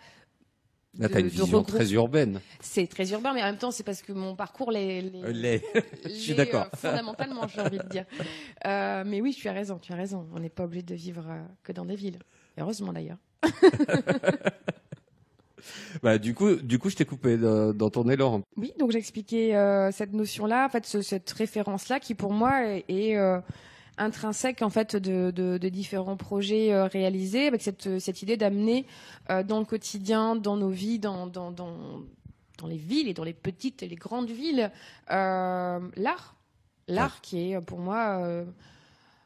Là, 0.99 1.09
t'as 1.09 1.19
une 1.19 1.27
vision 1.27 1.45
regroupe- 1.59 1.67
très 1.75 1.91
urbaine. 1.93 2.41
c'est 2.59 2.87
très 2.87 3.11
urbain, 3.11 3.33
mais 3.33 3.41
en 3.43 3.45
même 3.47 3.57
temps, 3.57 3.71
c'est 3.71 3.83
parce 3.83 4.01
que 4.01 4.11
mon 4.13 4.35
parcours 4.35 4.71
les. 4.71 5.01
les- 5.01 5.23
Euh, 5.23 5.31
les- 5.31 5.61
Je 6.05 6.09
suis 6.09 6.33
d'accord. 6.35 6.65
euh, 6.73 6.77
fondamentalement, 6.77 7.47
j'ai 7.47 7.61
envie 7.61 7.77
de 7.77 7.87
dire. 7.89 8.05
Euh, 8.65 9.03
mais 9.05 9.21
oui, 9.21 9.33
tu 9.33 9.47
as 9.47 9.53
raison, 9.53 9.77
tu 9.79 9.93
as 9.93 9.95
raison. 9.95 10.27
On 10.33 10.39
n'est 10.39 10.49
pas 10.49 10.63
obligé 10.63 10.83
de 10.83 10.95
vivre 10.95 11.25
que 11.63 11.71
dans 11.71 11.85
des 11.85 11.95
villes. 11.95 12.19
Heureusement 12.57 12.93
d'ailleurs. 12.93 13.17
Bah, 16.03 16.17
du 16.17 16.33
coup, 16.33 16.55
du 16.55 16.77
coup, 16.79 16.89
je 16.89 16.95
t'ai 16.95 17.03
coupé 17.05 17.35
dans, 17.37 17.73
dans 17.73 17.89
ton 17.89 18.07
élan. 18.09 18.41
Oui, 18.55 18.71
donc 18.79 18.91
j'expliquais 18.91 19.55
euh, 19.55 19.91
cette 19.91 20.13
notion-là, 20.13 20.65
en 20.65 20.69
fait, 20.69 20.85
ce- 20.85 21.01
cette 21.01 21.29
référence-là, 21.31 21.99
qui 21.99 22.13
pour 22.13 22.31
moi 22.31 22.63
est, 22.67 22.85
est, 22.87 23.17
euh, 23.17 23.39
intrinsèque 23.97 24.61
en 24.61 24.69
fait 24.69 24.95
de, 24.95 25.31
de, 25.31 25.57
de 25.57 25.69
différents 25.69 26.17
projets 26.17 26.73
euh, 26.73 26.85
réalisés, 26.85 27.47
avec 27.47 27.61
cette, 27.61 27.99
cette 27.99 28.21
idée 28.21 28.37
d'amener 28.37 28.85
euh, 29.29 29.43
dans 29.43 29.59
le 29.59 29.65
quotidien, 29.65 30.35
dans 30.35 30.57
nos 30.57 30.69
vies, 30.69 30.99
dans, 30.99 31.27
dans, 31.27 31.51
dans, 31.51 32.01
dans 32.57 32.67
les 32.67 32.77
villes 32.77 33.07
et 33.07 33.13
dans 33.13 33.23
les 33.23 33.33
petites 33.33 33.83
et 33.83 33.87
les 33.87 33.95
grandes 33.95 34.29
villes, 34.29 34.71
euh, 35.11 35.79
l'art, 35.95 36.35
l'art 36.87 37.21
qui 37.21 37.51
est 37.51 37.61
pour 37.61 37.79
moi 37.79 38.45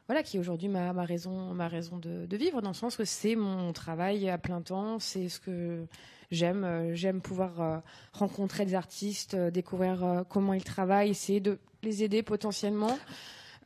voilà, 0.08 0.22
qui 0.22 0.36
est 0.36 0.40
aujourd'hui 0.40 0.68
ma, 0.68 0.92
ma 0.92 1.04
raison, 1.04 1.54
ma 1.54 1.68
raison 1.68 1.96
de, 1.96 2.26
de 2.26 2.36
vivre, 2.36 2.60
dans 2.60 2.70
le 2.70 2.74
sens 2.74 2.96
que 2.96 3.04
c'est 3.04 3.36
mon 3.36 3.72
travail 3.72 4.28
à 4.28 4.36
plein 4.36 4.60
temps, 4.60 4.98
c'est 4.98 5.28
ce 5.28 5.38
que 5.38 5.86
j'aime. 6.30 6.90
J'aime 6.92 7.20
pouvoir 7.20 7.82
rencontrer 8.12 8.66
des 8.66 8.74
artistes, 8.74 9.36
découvrir 9.36 10.24
comment 10.28 10.54
ils 10.54 10.64
travaillent, 10.64 11.10
essayer 11.10 11.40
de 11.40 11.58
les 11.82 12.02
aider 12.02 12.22
potentiellement. 12.22 12.98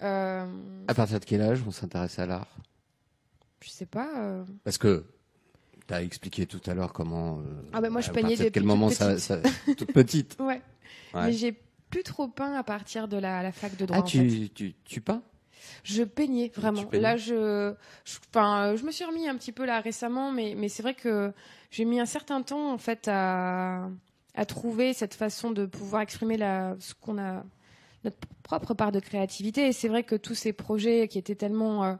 Euh, 0.02 0.46
À 0.88 0.94
partir 0.94 1.18
de 1.20 1.24
quel 1.24 1.40
âge 1.42 1.62
on 1.66 1.70
s'intéresse 1.70 2.18
à 2.18 2.26
l'art? 2.26 2.48
Je 3.62 3.70
sais 3.70 3.86
pas. 3.86 4.08
euh, 4.16 4.44
Parce 4.64 4.78
que 4.78 5.04
tu 5.88 5.94
as 5.94 6.02
expliqué 6.02 6.46
tout 6.46 6.60
à 6.66 6.74
l'heure 6.74 6.92
comment. 6.92 7.38
euh, 7.38 7.42
Ah 7.72 7.80
bah 7.80 7.90
moi, 7.90 8.00
je 8.00 8.10
à 8.10 8.12
peignais 8.12 8.36
depuis 8.36 8.50
quel 8.52 8.64
moment 8.64 8.88
toute 8.88 8.98
ça, 8.98 9.08
petite. 9.14 9.20
ça- 9.24 9.40
toute 9.76 9.92
petite. 9.92 10.36
Ouais. 10.40 10.60
Ouais. 11.14 11.26
Mais 11.26 11.32
j'ai 11.32 11.52
plus 11.90 12.02
trop 12.02 12.28
peint 12.28 12.52
à 12.54 12.62
partir 12.64 13.08
de 13.08 13.16
la, 13.16 13.42
la 13.42 13.52
fac 13.52 13.76
de 13.76 13.86
droit. 13.86 13.98
Ah, 13.98 14.02
en 14.02 14.06
fait. 14.06 14.26
tu, 14.26 14.50
tu, 14.50 14.74
tu 14.84 15.00
peins? 15.00 15.22
Je 15.82 16.02
peignais 16.02 16.50
vraiment. 16.54 16.84
peignais? 16.84 17.02
Là, 17.02 17.16
je, 17.16 17.72
je, 18.04 18.18
enfin, 18.34 18.74
je 18.76 18.84
me 18.84 18.90
suis 18.90 19.04
remis 19.04 19.26
un 19.28 19.36
petit 19.36 19.52
peu 19.52 19.64
là 19.64 19.80
récemment, 19.80 20.30
mais, 20.32 20.54
mais 20.56 20.68
c'est 20.68 20.82
vrai 20.82 20.94
que 20.94 21.32
j'ai 21.70 21.84
mis 21.84 21.98
un 22.00 22.06
certain 22.06 22.42
temps 22.42 22.72
en 22.72 22.78
fait 22.78 23.08
à, 23.08 23.88
à 24.34 24.44
trouver 24.46 24.92
cette 24.94 25.14
façon 25.14 25.50
de 25.52 25.64
pouvoir 25.66 26.02
exprimer 26.02 26.36
la, 26.36 26.76
ce 26.80 26.92
qu'on 26.94 27.18
a, 27.18 27.44
notre 28.06 28.16
propre 28.42 28.74
part 28.74 28.92
de 28.92 29.00
créativité. 29.00 29.66
Et 29.68 29.72
c'est 29.72 29.88
vrai 29.88 30.02
que 30.02 30.14
tous 30.16 30.34
ces 30.34 30.52
projets 30.52 31.08
qui 31.08 31.18
étaient 31.18 31.34
tellement 31.34 31.84
euh, 31.84 31.94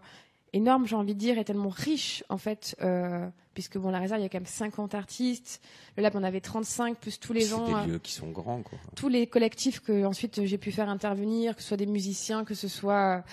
énormes, 0.53 0.87
j'ai 0.87 0.97
envie 0.97 1.14
de 1.14 1.19
dire, 1.21 1.38
et 1.38 1.45
tellement 1.45 1.69
riches 1.69 2.25
en 2.29 2.38
fait, 2.38 2.77
euh, 2.81 3.29
puisque 3.55 3.79
bon, 3.79 3.90
la 3.90 3.99
réserve, 3.99 4.21
il 4.21 4.23
y 4.23 4.27
a 4.27 4.29
quand 4.29 4.38
même 4.38 4.47
50 4.47 4.95
artistes. 4.95 5.61
Le 5.97 6.03
lab, 6.03 6.14
on 6.14 6.23
avait 6.23 6.40
35 6.40 6.99
plus 6.99 7.19
tous 7.19 7.33
les 7.33 7.42
C'est 7.42 7.51
gens. 7.51 7.66
des 7.66 7.75
euh, 7.75 7.92
lieux 7.95 7.99
qui 7.99 8.12
sont 8.12 8.31
grands, 8.31 8.62
quoi. 8.62 8.79
tous 8.95 9.09
les 9.09 9.27
collectifs 9.27 9.81
que 9.81 10.05
ensuite 10.05 10.45
j'ai 10.45 10.59
pu 10.59 10.73
faire 10.73 10.88
intervenir, 10.88 11.57
que 11.57 11.62
ce 11.62 11.69
soit 11.69 11.77
des 11.77 11.87
musiciens, 11.87 12.45
que 12.45 12.55
ce 12.55 12.69
soit 12.69 13.25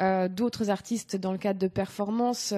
euh, 0.00 0.28
d'autres 0.28 0.70
artistes 0.70 1.16
dans 1.16 1.32
le 1.32 1.38
cadre 1.38 1.58
de 1.58 1.68
performances, 1.68 2.54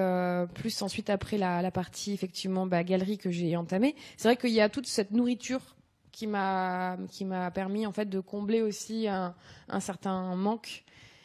plus 0.54 0.82
ensuite 0.82 1.10
après 1.10 1.38
la, 1.38 1.62
la 1.62 1.70
partie 1.70 2.12
effectivement 2.12 2.66
bah, 2.66 2.82
galerie 2.84 3.18
que 3.18 3.30
j'ai 3.30 3.56
entamée. 3.56 3.94
C'est 4.16 4.28
vrai 4.28 4.36
qu'il 4.36 4.50
y 4.50 4.60
a 4.60 4.68
toute 4.68 4.86
cette 4.86 5.10
nourriture 5.10 5.74
qui 6.14 6.26
m'a 6.26 6.96
qui 7.10 7.24
m'a 7.24 7.50
permis 7.50 7.86
en 7.86 7.92
fait 7.92 8.08
de 8.08 8.20
combler 8.20 8.62
aussi 8.62 9.08
un, 9.08 9.34
un 9.68 9.80
certain 9.80 10.36
manque. 10.36 10.84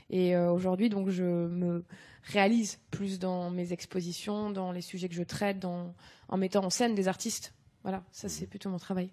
Et 0.10 0.36
euh, 0.36 0.52
aujourd'hui 0.52 0.90
donc 0.90 1.10
je 1.10 1.24
me 1.24 1.84
réalise 2.24 2.80
plus 2.90 3.20
dans 3.20 3.52
mes 3.52 3.72
expositions, 3.72 4.50
dans 4.52 4.72
les 4.72 4.82
sujets 4.82 5.08
que 5.08 5.16
je 5.16 5.24
traite, 5.24 5.60
dans, 5.60 5.94
en 6.28 6.38
mettant 6.38 6.66
en 6.66 6.70
scène 6.70 6.96
des 6.96 7.08
artistes. 7.08 7.54
Voilà, 7.84 8.04
ça 8.12 8.28
c'est 8.28 8.48
plutôt 8.48 8.70
mon 8.70 8.80
travail. 8.80 9.10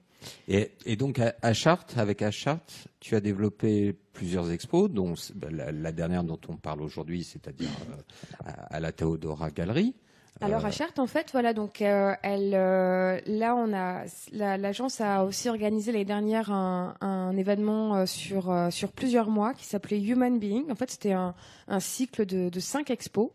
Et, 0.48 0.72
et 0.86 0.96
donc 0.96 1.18
à, 1.18 1.34
à 1.42 1.52
Chartres, 1.52 1.98
avec 1.98 2.22
à 2.22 2.30
Chartres, 2.30 2.88
tu 3.00 3.14
as 3.14 3.20
développé 3.20 3.94
plusieurs 4.12 4.50
expos, 4.50 4.90
dont 4.90 5.14
bah, 5.34 5.48
la, 5.50 5.70
la 5.70 5.92
dernière 5.92 6.24
dont 6.24 6.40
on 6.48 6.56
parle 6.56 6.80
aujourd'hui, 6.82 7.22
c'est-à-dire 7.22 7.68
euh, 7.90 8.02
à, 8.44 8.76
à 8.76 8.80
la 8.80 8.92
Théodora 8.92 9.50
Galerie. 9.50 9.94
Alors 10.42 10.64
à 10.66 10.70
Chartres, 10.70 11.00
en 11.00 11.06
fait, 11.06 11.30
voilà, 11.32 11.54
donc 11.54 11.80
euh, 11.80 12.14
elle, 12.22 12.52
euh, 12.54 13.18
là, 13.26 13.56
on 13.56 13.72
a 13.72 14.04
la- 14.32 14.58
l'agence 14.58 15.00
a 15.00 15.24
aussi 15.24 15.48
organisé 15.48 15.92
l'année 15.92 16.04
dernière 16.04 16.52
un, 16.52 16.94
un 17.00 17.34
événement 17.36 17.96
euh, 17.96 18.06
sur 18.06 18.52
sur 18.70 18.92
plusieurs 18.92 19.30
mois 19.30 19.54
qui 19.54 19.64
s'appelait 19.64 20.00
Human 20.00 20.38
Being. 20.38 20.70
En 20.70 20.74
fait, 20.74 20.90
c'était 20.90 21.12
un, 21.12 21.34
un 21.68 21.80
cycle 21.80 22.26
de, 22.26 22.50
de 22.50 22.60
cinq 22.60 22.90
expos 22.90 23.30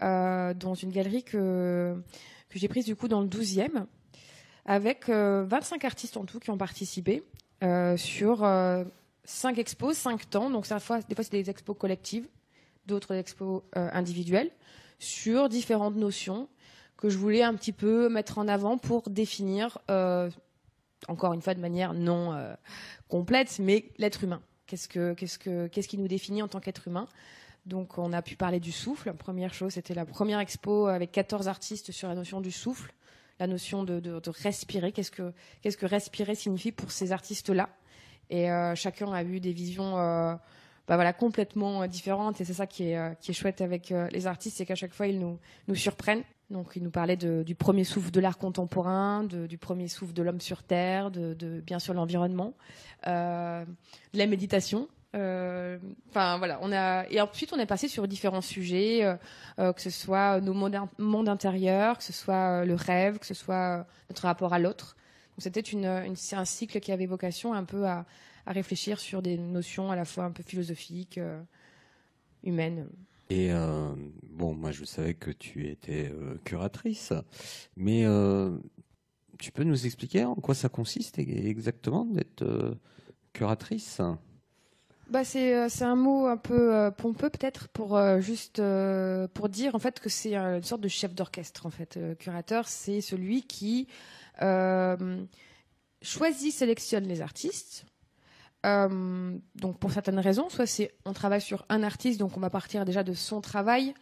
dans 0.00 0.74
une 0.80 0.90
galerie 0.92 1.24
que 1.24 2.00
que 2.50 2.58
j'ai 2.58 2.68
prise 2.68 2.84
du 2.84 2.94
coup 2.94 3.08
dans 3.08 3.20
le 3.20 3.26
12e 3.26 3.84
avec 4.64 5.08
euh, 5.08 5.44
25 5.48 5.84
artistes 5.84 6.16
en 6.16 6.24
tout 6.24 6.38
qui 6.38 6.50
ont 6.50 6.56
participé 6.58 7.24
sur 7.96 8.46
cinq 9.24 9.58
expos, 9.58 9.96
cinq 9.98 10.30
temps. 10.30 10.50
Donc 10.50 10.66
fois, 10.78 11.00
des 11.00 11.16
fois 11.16 11.24
c'est 11.24 11.32
des 11.32 11.50
expos 11.50 11.76
collectives, 11.76 12.28
d'autres 12.86 13.14
des 13.14 13.20
expos 13.20 13.62
individuelles 13.74 14.50
sur 14.98 15.48
différentes 15.48 15.96
notions 15.96 16.48
que 16.96 17.08
je 17.08 17.16
voulais 17.16 17.42
un 17.42 17.54
petit 17.54 17.72
peu 17.72 18.08
mettre 18.08 18.38
en 18.38 18.48
avant 18.48 18.76
pour 18.76 19.08
définir, 19.08 19.78
euh, 19.90 20.28
encore 21.06 21.32
une 21.32 21.40
fois 21.40 21.54
de 21.54 21.60
manière 21.60 21.94
non 21.94 22.32
euh, 22.32 22.54
complète, 23.08 23.58
mais 23.60 23.90
l'être 23.98 24.24
humain. 24.24 24.42
Qu'est-ce 24.66 24.88
que, 24.88 25.14
qu'est-ce 25.14 25.38
que, 25.38 25.68
qu'est-ce 25.68 25.88
qui 25.88 25.96
nous 25.96 26.08
définit 26.08 26.42
en 26.42 26.48
tant 26.48 26.60
qu'être 26.60 26.88
humain? 26.88 27.06
Donc, 27.66 27.98
on 27.98 28.12
a 28.12 28.22
pu 28.22 28.36
parler 28.36 28.60
du 28.60 28.72
souffle. 28.72 29.12
Première 29.14 29.54
chose, 29.54 29.74
c'était 29.74 29.94
la 29.94 30.04
première 30.04 30.40
expo 30.40 30.86
avec 30.86 31.12
14 31.12 31.48
artistes 31.48 31.92
sur 31.92 32.08
la 32.08 32.14
notion 32.14 32.40
du 32.40 32.50
souffle, 32.50 32.92
la 33.38 33.46
notion 33.46 33.84
de 33.84 34.22
respirer. 34.26 34.90
Qu'est-ce 34.92 35.10
que, 35.10 35.32
qu'est-ce 35.62 35.76
que 35.76 35.86
respirer 35.86 36.34
signifie 36.34 36.72
pour 36.72 36.90
ces 36.90 37.12
artistes-là? 37.12 37.68
Et 38.30 38.50
euh, 38.50 38.74
chacun 38.74 39.12
a 39.12 39.22
eu 39.22 39.40
des 39.40 39.52
visions. 39.52 39.96
Bah 40.88 40.94
voilà, 40.96 41.12
complètement 41.12 41.82
euh, 41.82 41.86
différentes. 41.86 42.40
Et 42.40 42.44
c'est 42.44 42.54
ça 42.54 42.66
qui 42.66 42.88
est, 42.90 42.96
euh, 42.98 43.10
qui 43.20 43.30
est 43.30 43.34
chouette 43.34 43.60
avec 43.60 43.92
euh, 43.92 44.08
les 44.10 44.26
artistes, 44.26 44.56
c'est 44.56 44.66
qu'à 44.66 44.74
chaque 44.74 44.94
fois, 44.94 45.06
ils 45.06 45.18
nous, 45.20 45.38
nous 45.68 45.74
surprennent. 45.74 46.24
Donc, 46.50 46.72
ils 46.76 46.82
nous 46.82 46.90
parlaient 46.90 47.18
de- 47.18 47.42
du 47.42 47.54
premier 47.54 47.84
souffle 47.84 48.10
de 48.10 48.20
l'art 48.20 48.38
contemporain, 48.38 49.22
de- 49.22 49.46
du 49.46 49.58
premier 49.58 49.86
souffle 49.86 50.14
de 50.14 50.22
l'homme 50.22 50.40
sur 50.40 50.62
Terre, 50.62 51.10
de, 51.10 51.34
de, 51.34 51.60
bien 51.60 51.78
sûr 51.78 51.92
l'environnement, 51.92 52.54
de 53.04 54.18
la 54.18 54.26
méditation. 54.26 54.88
Enfin 55.14 56.38
voilà, 56.38 56.58
on 56.62 56.70
a 56.72 57.04
et 57.10 57.20
ensuite 57.20 57.52
on 57.52 57.58
est 57.58 57.66
passé 57.66 57.88
sur 57.88 58.06
différents 58.06 58.40
sujets, 58.42 59.16
que 59.56 59.80
ce 59.80 59.90
soit 59.90 60.40
nos 60.40 60.52
mondes, 60.54 60.74
in- 60.74 60.88
mondes 60.98 61.28
intérieurs, 61.28 61.98
que 61.98 62.04
ce 62.04 62.12
soit 62.12 62.64
le 62.64 62.74
rêve, 62.74 63.18
que 63.18 63.26
ce 63.26 63.34
soit 63.34 63.86
notre 64.10 64.22
rapport 64.22 64.52
à 64.52 64.58
l'autre. 64.58 64.96
Donc 65.36 65.42
c'était 65.42 65.60
une, 65.60 65.86
un 65.86 66.44
cycle 66.44 66.80
qui 66.80 66.92
avait 66.92 67.06
vocation 67.06 67.52
un 67.54 67.64
peu 67.64 67.86
à, 67.86 68.04
à 68.48 68.52
réfléchir 68.52 68.98
sur 68.98 69.20
des 69.20 69.36
notions 69.36 69.90
à 69.90 69.96
la 69.96 70.06
fois 70.06 70.24
un 70.24 70.30
peu 70.30 70.42
philosophiques, 70.42 71.18
euh, 71.18 71.38
humaines. 72.42 72.88
Et 73.28 73.52
euh, 73.52 73.92
bon, 74.30 74.54
moi 74.54 74.72
je 74.72 74.84
savais 74.84 75.12
que 75.12 75.30
tu 75.30 75.68
étais 75.68 76.10
euh, 76.10 76.38
curatrice, 76.44 77.12
mais 77.76 78.06
euh, 78.06 78.56
tu 79.38 79.52
peux 79.52 79.64
nous 79.64 79.84
expliquer 79.84 80.24
en 80.24 80.34
quoi 80.34 80.54
ça 80.54 80.70
consiste 80.70 81.18
exactement 81.18 82.06
d'être 82.06 82.74
curatrice? 83.34 84.00
Bah 85.10 85.24
c'est 85.24 85.68
c'est 85.68 85.84
un 85.84 85.96
mot 85.96 86.26
un 86.26 86.36
peu 86.38 86.90
pompeux 86.96 87.30
peut-être 87.30 87.68
pour 87.68 87.98
juste 88.20 88.62
pour 89.34 89.48
dire 89.48 89.74
en 89.74 89.78
fait 89.78 90.00
que 90.00 90.08
c'est 90.08 90.34
une 90.34 90.62
sorte 90.62 90.80
de 90.80 90.88
chef 90.88 91.14
d'orchestre 91.14 91.66
en 91.66 91.70
fait. 91.70 91.96
Euh, 91.96 92.14
curateur, 92.14 92.66
c'est 92.66 93.00
celui 93.02 93.42
qui 93.42 93.88
choisit, 96.02 96.52
sélectionne 96.54 97.04
les 97.04 97.20
artistes. 97.20 97.84
Euh, 98.66 99.38
donc 99.54 99.78
pour 99.78 99.92
certaines 99.92 100.18
raisons, 100.18 100.48
soit 100.48 100.66
c'est 100.66 100.92
on 101.04 101.12
travaille 101.12 101.40
sur 101.40 101.64
un 101.68 101.82
artiste, 101.82 102.18
donc 102.18 102.36
on 102.36 102.40
va 102.40 102.50
partir 102.50 102.84
déjà 102.84 103.02
de 103.02 103.14
son 103.14 103.40
travail 103.40 103.94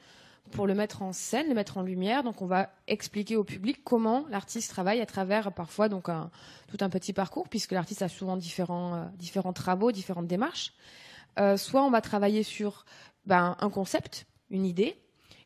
pour 0.52 0.66
le 0.66 0.74
mettre 0.74 1.02
en 1.02 1.12
scène, 1.12 1.48
le 1.48 1.54
mettre 1.54 1.76
en 1.76 1.82
lumière. 1.82 2.22
Donc 2.22 2.40
on 2.40 2.46
va 2.46 2.70
expliquer 2.86 3.36
au 3.36 3.44
public 3.44 3.82
comment 3.84 4.24
l'artiste 4.30 4.70
travaille 4.70 5.00
à 5.00 5.07
travers 5.07 5.52
parfois 5.52 5.88
donc 5.88 6.09
un, 6.09 6.30
tout 6.68 6.78
un 6.80 6.88
petit 6.88 7.12
parcours, 7.12 7.48
puisque 7.48 7.72
l'artiste 7.72 8.02
a 8.02 8.09
souvent 8.09 8.36
différents, 8.36 8.94
euh, 8.94 9.04
différents 9.16 9.52
travaux, 9.52 9.92
différentes 9.92 10.26
démarches. 10.26 10.72
Euh, 11.38 11.57
soit 11.57 11.84
on 11.84 11.90
va 11.90 12.00
travailler 12.00 12.42
sur 12.42 12.86
ben, 13.26 13.57
un 13.61 13.70
concept, 13.70 14.26
une 14.50 14.64
idée, 14.64 14.98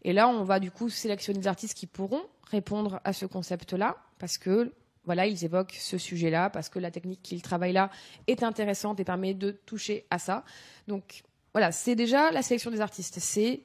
et 0.02 0.12
là 0.12 0.28
on 0.28 0.44
va 0.44 0.60
du 0.60 0.70
coup 0.70 0.88
sélectionner 0.88 1.40
des 1.40 1.48
artistes 1.48 1.76
qui 1.76 1.86
pourront 1.86 2.22
répondre 2.48 3.00
à 3.04 3.12
ce 3.12 3.26
concept-là, 3.26 3.96
parce 4.18 4.38
que 4.38 4.72
voilà, 5.04 5.26
ils 5.26 5.44
évoquent 5.44 5.76
ce 5.78 5.98
sujet-là, 5.98 6.50
parce 6.50 6.68
que 6.68 6.78
la 6.78 6.90
technique 6.90 7.22
qu'ils 7.22 7.42
travaillent 7.42 7.72
là 7.72 7.90
est 8.26 8.42
intéressante 8.42 9.00
et 9.00 9.04
permet 9.04 9.34
de 9.34 9.50
toucher 9.50 10.06
à 10.10 10.18
ça. 10.18 10.44
Donc 10.88 11.22
voilà, 11.52 11.72
c'est 11.72 11.94
déjà 11.94 12.30
la 12.30 12.42
sélection 12.42 12.70
des 12.70 12.80
artistes. 12.80 13.18
C'est 13.18 13.62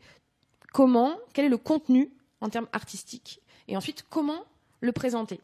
comment, 0.73 1.17
quel 1.33 1.45
est 1.45 1.49
le 1.49 1.57
contenu 1.57 2.11
en 2.41 2.49
termes 2.49 2.67
artistiques, 2.73 3.41
et 3.67 3.75
ensuite 3.77 4.05
comment 4.09 4.43
le 4.81 4.91
présenter. 4.91 5.39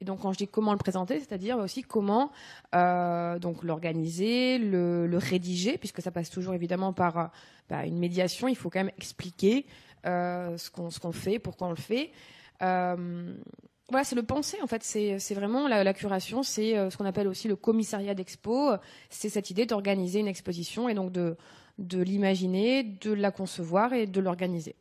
Et 0.00 0.04
donc 0.04 0.20
quand 0.22 0.32
je 0.32 0.38
dis 0.38 0.48
comment 0.48 0.72
le 0.72 0.78
présenter, 0.78 1.20
c'est-à-dire 1.20 1.58
aussi 1.58 1.82
comment 1.82 2.32
euh, 2.74 3.38
donc 3.38 3.62
l'organiser, 3.62 4.58
le, 4.58 5.08
rédiger, 5.16 5.78
puisque 5.78 6.02
ça 6.02 6.10
passe 6.10 6.28
toujours 6.28 6.54
évidemment 6.54 6.92
par 6.92 7.30
bah, 7.68 7.86
une 7.86 7.98
médiation. 7.98 8.48
Il 8.48 8.56
faut 8.56 8.68
quand 8.68 8.80
même 8.80 8.90
expliquer 8.96 9.64
euh, 10.04 10.56
ce 10.58 10.70
qu'on 10.72 10.90
ce 10.90 10.98
qu'on 10.98 11.12
fait, 11.12 11.38
pourquoi 11.38 11.68
on 11.68 11.70
le 11.70 11.76
fait. 11.76 12.10
Euh, 12.62 13.32
voilà, 13.92 14.04
c'est 14.04 14.16
le 14.16 14.24
penser 14.24 14.56
en 14.62 14.66
fait. 14.66 14.82
C'est 14.82 15.34
vraiment 15.34 15.68
la, 15.68 15.84
la 15.84 15.94
curation, 15.94 16.42
c'est 16.42 16.76
euh, 16.76 16.90
ce 16.90 16.96
qu'on 16.96 17.04
appelle 17.04 17.28
aussi 17.28 17.46
le 17.46 17.54
commissariat 17.56 18.14
d'expo. 18.14 18.72
C'est 19.10 19.28
cette 19.28 19.50
idée 19.50 19.64
d'organiser 19.66 20.18
une 20.18 20.26
exposition 20.28 20.88
et 20.88 20.94
donc 20.94 21.12
de 21.12 21.36
de 21.78 22.02
l'imaginer, 22.02 22.82
de 22.82 23.12
la 23.12 23.30
concevoir 23.30 23.92
et 23.94 24.06
de 24.06 24.20
l'organiser. 24.20 24.74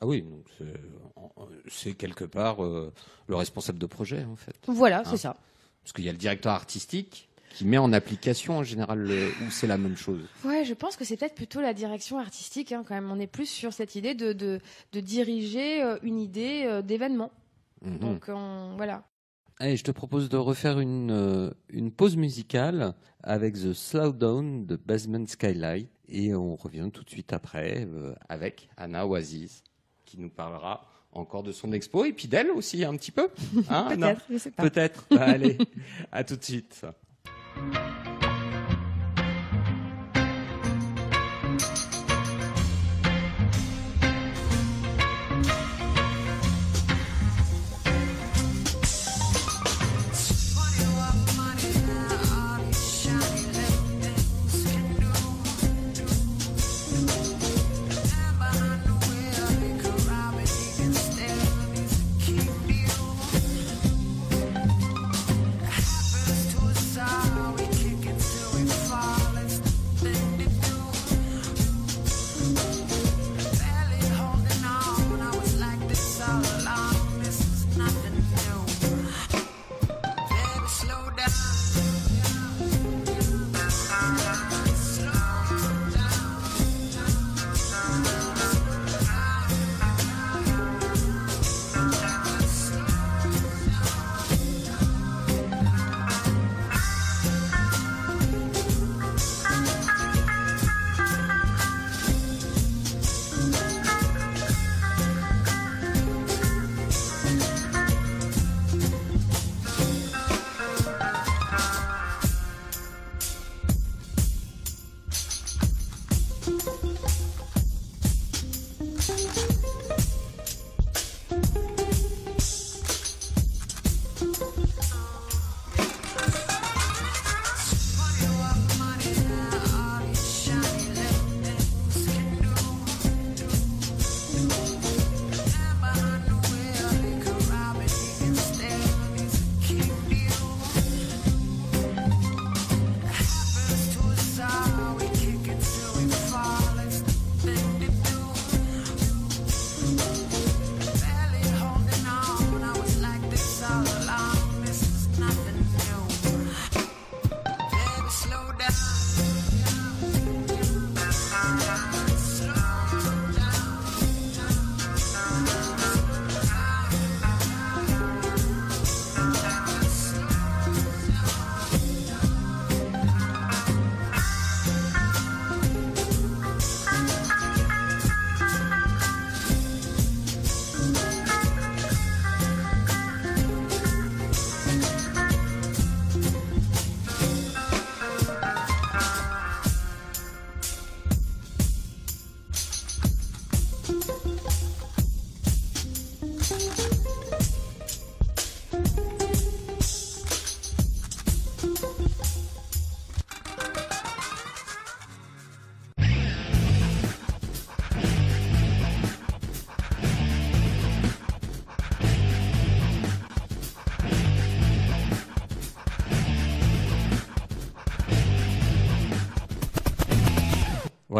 Ah 0.00 0.06
oui, 0.06 0.22
donc 0.22 0.44
c'est- 1.68 1.94
quelque 1.94 2.24
part 2.24 2.62
euh, 2.62 2.92
le 3.28 3.36
responsable 3.36 3.78
de 3.78 3.86
projet 3.86 4.24
en 4.24 4.36
fait. 4.36 4.54
Voilà, 4.66 5.02
Ah. 5.04 5.08
c'est 5.10 5.16
ça. 5.16 5.36
Parce 5.82 5.92
qu'il 5.92 6.04
y 6.04 6.08
a 6.08 6.12
le 6.12 6.18
directeur 6.18 6.52
artistique 6.52 7.28
qui 7.54 7.64
met 7.64 7.78
en 7.78 7.92
application 7.92 8.58
en 8.58 8.62
général 8.64 8.98
le- 8.98 9.28
ou 9.46 9.50
c'est 9.50 9.66
la 9.66 9.78
même 9.78 9.96
chose. 9.96 10.20
Ouais, 10.44 10.64
je 10.64 10.74
pense 10.74 10.96
que 10.96 11.04
c'est 11.04 11.16
peut-être 11.16 11.34
plutôt 11.36 11.60
la 11.60 11.72
direction 11.72 12.18
artistique 12.18 12.72
hein, 12.72 12.82
quand 12.86 12.94
même. 12.94 13.10
On 13.10 13.18
est 13.20 13.26
plus 13.28 13.46
sur 13.48 13.72
cette 13.72 13.94
idée 13.94 14.14
de, 14.14 14.32
de, 14.32 14.60
de 14.92 15.00
diriger 15.00 15.82
euh, 15.82 15.96
une 16.02 16.18
idée 16.18 16.80
d'événement. 16.84 17.30
Mhm. 17.84 17.98
Donc 17.98 18.24
on- 18.28 18.74
voilà. 18.76 19.04
Allez, 19.60 19.76
je 19.76 19.84
te 19.84 19.92
propose 19.92 20.28
de 20.28 20.36
refaire 20.36 20.80
une, 20.80 21.12
euh, 21.12 21.50
une 21.68 21.92
pause 21.92 22.16
musicale 22.16 22.94
avec 23.22 23.54
The 23.54 23.72
Slowdown 23.72 24.66
de 24.66 24.74
Basement 24.76 25.26
Skylight 25.26 25.88
et 26.08 26.34
on 26.34 26.56
revient 26.56 26.90
tout 26.92 27.04
de 27.04 27.10
suite 27.10 27.32
après 27.32 27.86
euh, 27.88 28.14
avec 28.28 28.68
Anna 28.76 29.06
Oasis 29.06 29.62
qui 30.04 30.18
nous 30.18 30.28
parlera 30.30 30.84
encore 31.12 31.44
de 31.44 31.52
son 31.52 31.70
expo 31.72 32.04
et 32.04 32.12
puis 32.12 32.26
d'elle 32.26 32.50
aussi 32.50 32.84
un 32.84 32.96
petit 32.96 33.12
peu. 33.12 33.28
Hein, 33.68 33.86
Peut-être, 33.96 34.22
je 34.28 34.38
sais 34.38 34.50
pas. 34.50 34.68
Peut-être. 34.68 35.06
Bah, 35.10 35.22
allez, 35.22 35.56
à 36.10 36.24
tout 36.24 36.34
de 36.36 36.42
suite. 36.42 36.84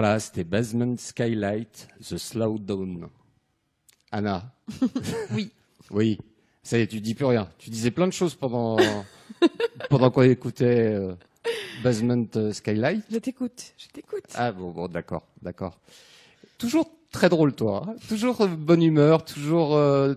Voilà, 0.05 0.20
c'était 0.20 0.44
Basement 0.44 0.96
Skylight, 0.98 1.88
The 2.07 2.18
Slowdown. 2.18 3.09
Anna. 4.12 4.52
Oui. 5.32 5.50
Oui. 5.90 6.18
Ça 6.62 6.76
y 6.76 6.82
est, 6.82 6.86
tu 6.88 7.00
dis 7.00 7.14
plus 7.14 7.24
rien. 7.24 7.48
Tu 7.57 7.70
disais 7.70 7.90
plein 7.90 8.07
de 8.07 8.12
choses 8.12 8.34
pendant, 8.34 8.76
pendant 9.88 10.11
qu'on 10.11 10.20
écoutait 10.24 10.92
euh, 10.92 11.14
Basement 11.82 12.26
euh, 12.36 12.52
Skylight. 12.52 13.02
Je 13.11 13.16
t'écoute, 13.16 13.72
je 13.78 13.88
t'écoute. 13.88 14.24
Ah 14.34 14.52
bon, 14.52 14.72
bon, 14.72 14.88
d'accord, 14.88 15.22
d'accord. 15.40 15.80
Toujours 16.59 16.90
très 17.11 17.30
drôle, 17.30 17.55
toi. 17.55 17.86
hein. 17.88 17.94
toujours 18.07 18.42
euh, 18.42 18.48
bonne 18.48 18.82
humeur, 18.82 19.24
toujours. 19.24 19.74
euh, 19.74 20.16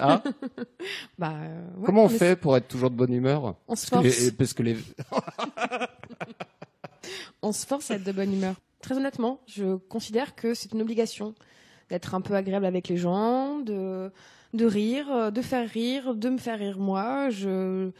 hein 0.00 0.22
Bah, 1.18 1.34
euh, 1.34 1.66
ouais, 1.76 1.84
Comment 1.84 2.04
on 2.04 2.08
fait 2.08 2.34
pour 2.34 2.56
être 2.56 2.68
toujours 2.68 2.90
de 2.90 2.96
bonne 2.96 3.12
humeur? 3.12 3.56
On 3.68 3.76
se 3.76 3.88
force. 3.88 4.30
parce 4.38 4.54
que 4.54 4.62
les. 4.62 4.78
On 7.42 7.52
se 7.52 7.66
force 7.66 7.90
à 7.90 7.96
être 7.96 8.04
de 8.04 8.12
bonne 8.12 8.32
humeur. 8.32 8.54
Très 8.80 8.96
honnêtement, 8.96 9.40
je 9.46 9.76
considère 9.76 10.34
que 10.34 10.54
c'est 10.54 10.72
une 10.72 10.82
obligation 10.82 11.34
d'être 11.90 12.14
un 12.14 12.20
peu 12.20 12.34
agréable 12.34 12.66
avec 12.66 12.88
les 12.88 12.96
gens, 12.96 13.58
de, 13.58 14.12
de 14.54 14.64
rire, 14.66 15.06
euh, 15.10 15.30
de 15.30 15.42
faire 15.42 15.68
rire, 15.68 16.14
de 16.14 16.28
me 16.28 16.38
faire 16.38 16.58
rire 16.58 16.78
moi. 16.78 17.30
Je, 17.30 17.90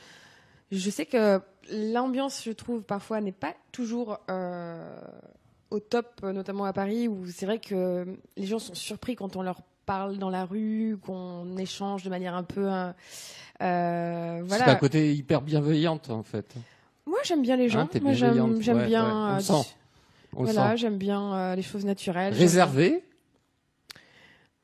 je 0.71 0.91
sais 0.91 1.07
que 1.07 1.41
l'ambiance, 1.73 2.43
je 2.45 2.53
trouve, 2.53 2.83
parfois 2.83 3.21
n'est 3.21 3.33
pas 3.33 3.55
toujours 3.73 4.19
euh, 4.31 5.01
au 5.71 5.81
top, 5.81 6.23
notamment 6.23 6.65
à 6.65 6.73
Paris, 6.73 7.09
où 7.09 7.27
c'est 7.27 7.47
vrai 7.47 7.59
que 7.59 8.07
les 8.37 8.47
gens 8.47 8.59
sont 8.59 8.75
surpris 8.75 9.17
quand 9.17 9.37
on 9.37 9.43
leur 9.43 9.63
parle 9.85 10.19
dans 10.19 10.31
la 10.31 10.45
rue, 10.45 10.99
qu'on 11.05 11.57
échange 11.57 12.05
de 12.05 12.11
manière 12.11 12.35
un 12.35 12.43
peu... 12.45 12.71
euh, 12.71 12.91
euh, 13.63 14.39
C'est 14.41 14.47
voilà. 14.49 14.71
un 14.71 14.75
côté 14.77 15.15
hyper 15.15 15.41
bienveillante, 15.41 16.11
en 16.11 16.23
fait. 16.23 16.55
Moi, 17.07 17.19
j'aime 17.25 17.41
bien 17.43 17.57
les 17.57 17.71
gens. 17.71 17.81
Hein, 17.81 18.01
Moi, 18.03 18.13
j'aime 18.13 18.77
Ouais, 18.77 18.87
bien... 18.87 19.37
ouais. 19.39 19.43
On 19.49 19.61
euh. 19.61 19.63
On 20.37 20.45
voilà, 20.45 20.77
j'aime 20.77 20.99
bien 20.99 21.35
euh, 21.35 21.55
les 21.57 21.63
choses 21.63 21.85
naturelles. 21.85 22.33
Réservé, 22.35 23.03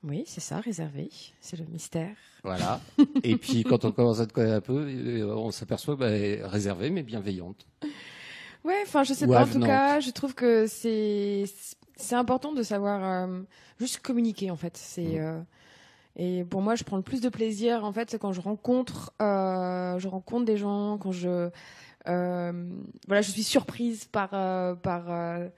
Oui, 0.03 0.25
c'est 0.27 0.41
ça, 0.41 0.61
réservé. 0.61 1.11
C'est 1.41 1.59
le 1.59 1.65
mystère. 1.67 2.17
voilà. 2.43 2.81
Et 3.25 3.37
puis 3.37 3.65
quand 3.65 3.85
on 3.85 3.93
commence 3.93 4.21
à 4.21 4.27
te 4.27 4.33
connaître 4.33 4.57
un 4.57 4.61
peu, 4.61 4.87
euh, 4.89 5.35
on 5.35 5.51
s'aperçoit 5.51 5.97
bah, 5.97 6.09
réservé 6.45 6.91
mais 6.91 7.03
bienveillante. 7.03 7.67
Ouais, 8.65 8.81
enfin, 8.83 9.03
je 9.03 9.15
sais 9.15 9.27
Ou 9.27 9.31
pas. 9.33 9.43
En 9.45 9.47
tout 9.47 9.61
cas, 9.61 10.01
je 10.01 10.11
trouve 10.11 10.35
que 10.35 10.67
c'est 10.67 11.45
c'est 11.97 12.17
important 12.17 12.53
de 12.53 12.63
savoir 12.63 13.03
euh, 13.29 13.41
juste 13.79 14.01
communiquer 14.01 14.51
en 14.51 14.57
fait. 14.57 14.77
C'est 14.77 15.03
Mm. 15.19 15.19
euh, 15.21 15.41
Et 16.17 16.45
pour 16.45 16.61
moi, 16.63 16.75
je 16.75 16.85
prends 16.85 16.97
le 16.97 17.03
plus 17.03 17.21
de 17.21 17.29
plaisir 17.29 17.85
en 17.85 17.93
fait 17.93 18.11
c'est 18.11 18.19
quand 18.19 18.33
je 18.33 18.41
rencontre, 18.41 19.13
euh, 19.23 19.99
je 19.99 20.09
rencontre 20.09 20.45
des 20.45 20.57
gens, 20.57 20.99
quand 20.99 21.13
je, 21.13 21.49
voilà, 22.07 23.23
je 23.23 23.31
suis 23.31 23.43
surprise 23.43 24.05
par 24.05 24.31
euh, 24.33 24.75
par 24.75 25.11
euh, 25.11 25.49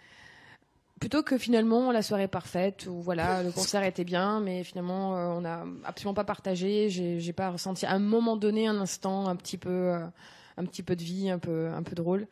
plutôt 1.00 1.22
que 1.22 1.38
finalement 1.38 1.92
la 1.92 2.02
soirée 2.02 2.28
parfaite 2.28 2.86
ou 2.86 3.00
voilà 3.00 3.42
le 3.42 3.50
concert 3.50 3.82
était 3.82 4.04
bien, 4.04 4.40
mais 4.40 4.64
finalement 4.64 5.16
euh, 5.16 5.26
on 5.28 5.40
n'a 5.42 5.64
absolument 5.84 6.14
pas 6.14 6.24
partagé, 6.24 6.88
j'ai 6.88 7.32
pas 7.32 7.50
ressenti 7.50 7.86
à 7.86 7.92
un 7.92 7.98
moment 7.98 8.36
donné 8.36 8.66
un 8.66 8.76
instant 8.78 9.28
un 9.28 9.36
petit 9.36 9.58
peu 9.58 9.70
euh, 9.70 10.06
un 10.56 10.64
petit 10.64 10.82
peu 10.82 10.96
de 10.96 11.02
vie, 11.02 11.30
un 11.30 11.38
peu 11.38 11.68
un 11.68 11.82
peu 11.82 11.94
drôle, 11.94 12.26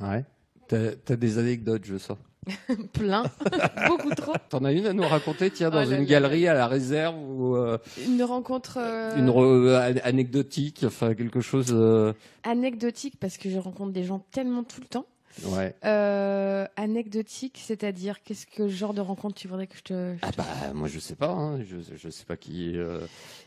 Ouais. 0.00 0.24
T'as 0.68 0.92
as 1.08 1.16
des 1.16 1.38
anecdotes, 1.38 1.84
je 1.84 1.98
sens. 1.98 2.18
plein, 2.92 3.24
beaucoup 3.86 4.10
trop. 4.14 4.32
T'en 4.48 4.64
as 4.64 4.72
une 4.72 4.86
à 4.86 4.92
nous 4.92 5.06
raconter, 5.06 5.50
tiens, 5.50 5.70
dans 5.70 5.78
Oh 5.84 5.90
là 5.90 5.96
une 5.96 6.02
là. 6.02 6.04
galerie 6.04 6.48
à 6.48 6.54
la 6.54 6.66
réserve 6.66 7.16
ou 7.18 7.56
euh, 7.56 7.78
Une 8.06 8.22
rencontre 8.22 8.78
euh, 8.80 9.16
une 9.16 9.28
re- 9.28 9.44
euh, 9.44 9.94
anecdotique, 10.02 10.82
enfin 10.86 11.14
quelque 11.14 11.40
chose. 11.40 11.66
euh, 11.70 12.12
anecdotique 12.42 13.14
parce 13.20 13.36
que 13.36 13.50
je 13.50 13.58
rencontre 13.58 13.92
des 13.92 14.04
gens 14.04 14.24
tellement 14.32 14.64
tout 14.64 14.80
le 14.80 14.86
temps. 14.86 15.06
Ouais. 15.44 15.76
Euh, 15.84 16.66
anecdotique, 16.76 17.60
c'est-à-dire 17.62 18.20
qu'est-ce 18.24 18.46
que 18.46 18.66
genre 18.68 18.94
de 18.94 19.00
rencontre 19.00 19.36
tu 19.36 19.46
voudrais 19.46 19.68
que 19.68 19.76
je 19.76 19.82
te. 19.82 20.14
je 20.14 20.18
Ah 20.22 20.32
te- 20.32 20.36
bah 20.38 20.44
moi 20.74 20.88
je 20.88 20.98
sais 20.98 21.14
pas, 21.14 21.28
hein, 21.30 21.60
je 21.62 21.76
je 21.96 22.08
sais 22.08 22.24
pas 22.24 22.36
qui 22.36 22.76
euh, 22.76 22.98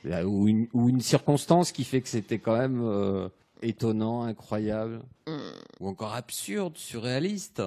là, 0.05 0.25
ou 0.25 0.47
une 0.47 0.67
ou 0.73 0.87
une 0.87 1.01
circonstance 1.01 1.71
qui 1.73 1.83
fait 1.83 1.99
que 2.01 2.07
c'était 2.07 2.39
quand 2.39 2.57
même 2.57 2.79
euh, 2.83 3.27
étonnant, 3.61 4.23
incroyable 4.23 5.01
Hmm. 5.27 5.39
ou 5.81 5.87
encore 5.89 6.15
absurde, 6.15 6.77
surréaliste 6.77 7.61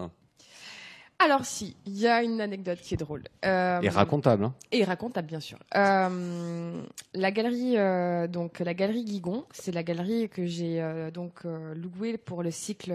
Alors 1.19 1.45
si, 1.45 1.77
il 1.87 1.99
y 1.99 2.07
a 2.07 2.23
une 2.23 2.41
anecdote 2.41 2.79
qui 2.81 2.95
est 2.95 2.99
drôle. 2.99 3.23
Euh, 3.45 3.81
et 3.81 3.89
racontable. 3.89 4.45
Hein. 4.45 4.55
Et 4.71 4.85
racontable 4.85 5.27
bien 5.27 5.41
sûr. 5.41 5.59
Euh, 5.75 6.83
la 7.15 7.31
galerie 7.31 7.79
euh, 7.79 8.27
donc 8.27 8.61
la 8.61 8.75
galerie 8.75 9.05
Guigon, 9.05 9.45
c'est 9.53 9.73
la 9.73 9.83
galerie 9.83 10.29
que 10.29 10.45
j'ai 10.45 10.83
donc 11.15 11.45
louée 11.45 12.19
pour 12.19 12.43
le 12.43 12.51
cycle 12.51 12.95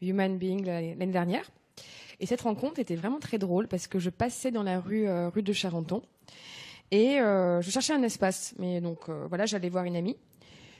Human 0.00 0.38
Being 0.38 0.64
l'année 0.64 1.06
dernière. 1.06 1.50
Et 2.20 2.26
cette 2.26 2.42
rencontre 2.42 2.78
était 2.78 2.96
vraiment 2.96 3.18
très 3.18 3.38
drôle 3.38 3.68
parce 3.68 3.88
que 3.88 3.98
je 3.98 4.10
passais 4.10 4.50
dans 4.50 4.62
la 4.62 4.80
rue 4.80 5.06
rue 5.28 5.42
de 5.42 5.52
Charenton 5.52 6.02
et 6.90 7.18
je 7.18 7.68
cherchais 7.70 7.92
un 7.92 8.02
espace. 8.02 8.54
Mais 8.58 8.80
donc 8.80 9.10
voilà, 9.28 9.44
j'allais 9.44 9.68
voir 9.68 9.84
une 9.84 9.96
amie. 9.96 10.16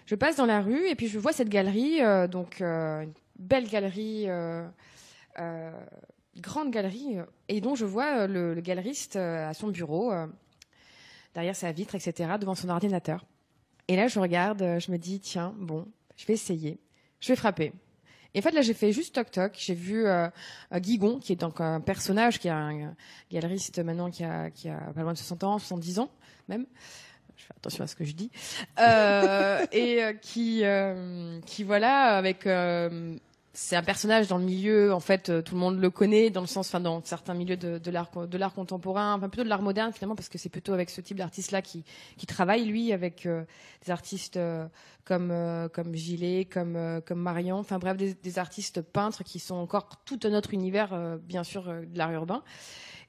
Je 0.07 0.15
passe 0.15 0.37
dans 0.37 0.47
la 0.47 0.61
rue 0.61 0.89
et 0.89 0.95
puis 0.95 1.09
je 1.09 1.19
vois 1.19 1.33
cette 1.33 1.49
galerie, 1.51 2.01
donc 2.31 2.61
une 2.61 3.13
belle 3.39 3.69
galerie, 3.69 4.25
euh, 4.29 4.67
euh, 5.39 5.73
grande 6.37 6.71
galerie, 6.71 7.19
euh, 7.19 7.25
et 7.49 7.61
dont 7.61 7.75
je 7.75 7.85
vois 7.85 8.21
euh, 8.21 8.27
le, 8.27 8.55
le 8.55 8.61
galeriste 8.61 9.17
euh, 9.17 9.49
à 9.49 9.55
son 9.55 9.69
bureau, 9.69 10.13
derrière 11.35 11.57
sa 11.57 11.73
vitre, 11.73 11.95
etc., 11.95 12.35
devant 12.41 12.55
son 12.55 12.69
ordinateur. 12.69 13.25
Et 13.89 13.97
là, 13.97 14.09
je 14.09 14.19
regarde, 14.19 14.79
je 14.79 14.91
me 14.91 14.97
dis, 14.97 15.21
tiens, 15.21 15.55
bon, 15.59 15.87
je 16.17 16.27
vais 16.27 16.35
essayer, 16.35 16.81
je 17.21 17.29
vais 17.29 17.37
frapper. 17.37 17.73
Et 18.35 18.41
en 18.41 18.43
fait, 18.43 18.51
là, 18.51 18.63
j'ai 18.63 18.75
fait 18.75 18.91
juste 18.93 19.15
toc-toc. 19.15 19.55
J'ai 19.57 19.75
vu 19.75 20.07
euh, 20.07 20.29
Guigon, 20.75 21.21
qui 21.21 21.33
est 21.33 21.37
donc 21.37 21.61
un 21.61 21.81
personnage, 21.81 22.41
qui 22.41 22.49
est 22.49 22.53
un, 22.53 22.95
galeriste 23.31 23.79
maintenant 23.79 24.11
qui 24.11 24.25
a, 24.25 24.51
qui 24.51 24.69
a 24.69 24.79
pas 24.93 25.03
loin 25.03 25.13
de 25.13 25.19
60 25.19 25.45
ans, 25.45 25.59
70 25.59 26.01
ans 26.01 26.11
même. 26.49 26.67
Je 27.37 27.45
fais 27.45 27.55
attention 27.57 27.85
à 27.85 27.87
ce 27.87 27.97
que 27.97 28.05
je 28.05 28.13
dis. 28.13 28.31
Euh, 28.79 29.65
et 29.73 30.03
euh, 30.03 30.13
qui, 30.15 30.63
qui 31.47 31.63
voilà, 31.65 32.17
avec 32.17 32.45
c'est 33.57 33.77
un 33.77 33.83
personnage 33.85 34.27
dans 34.27 34.39
le 34.39 34.45
milieu, 34.45 34.93
en 34.93 34.99
fait, 34.99 35.29
euh, 35.31 35.41
tout 35.41 35.55
le 35.55 35.61
monde 35.61 35.79
le 35.81 35.89
connaît, 35.89 36.29
dans 36.29 36.41
le 36.41 36.47
sens, 36.49 36.67
enfin, 36.69 36.81
dans 36.81 37.03
certains 37.05 37.35
milieux 37.35 37.57
de, 37.57 37.79
de 37.79 37.91
l'art, 37.93 38.11
contemporain, 38.53 39.15
enfin, 39.15 39.29
plutôt 39.29 39.45
de 39.45 39.49
l'art 39.49 39.63
moderne, 39.63 39.93
finalement, 39.93 40.17
parce 40.17 40.29
que 40.29 40.39
c'est 40.39 40.49
plutôt 40.49 40.73
avec 40.73 40.91
ce 40.91 41.01
type 41.01 41.17
d'artiste-là 41.19 41.63
qui, 41.63 41.85
qui 42.17 42.27
travaille, 42.27 42.65
lui, 42.65 42.93
avec 42.93 43.27
euh, 43.27 43.45
des 43.85 43.93
artistes 43.93 44.37
euh, 44.37 44.67
comme, 45.05 45.31
euh, 45.31 45.69
comme 45.69 45.95
Gillet, 45.95 46.47
comme, 46.47 46.75
euh, 46.75 47.01
comme 47.01 47.21
Marion, 47.21 47.57
enfin, 47.59 47.79
bref, 47.79 47.97
des, 47.97 48.15
des 48.15 48.39
artistes 48.41 48.83
peintres 48.83 49.23
qui 49.23 49.39
sont 49.39 49.55
encore 49.55 49.89
tout 50.05 50.19
un 50.25 50.35
autre 50.35 50.53
univers, 50.53 50.93
euh, 50.93 51.17
bien 51.17 51.45
sûr, 51.45 51.63
de 51.65 51.97
l'art 51.97 52.13
urbain. 52.13 52.43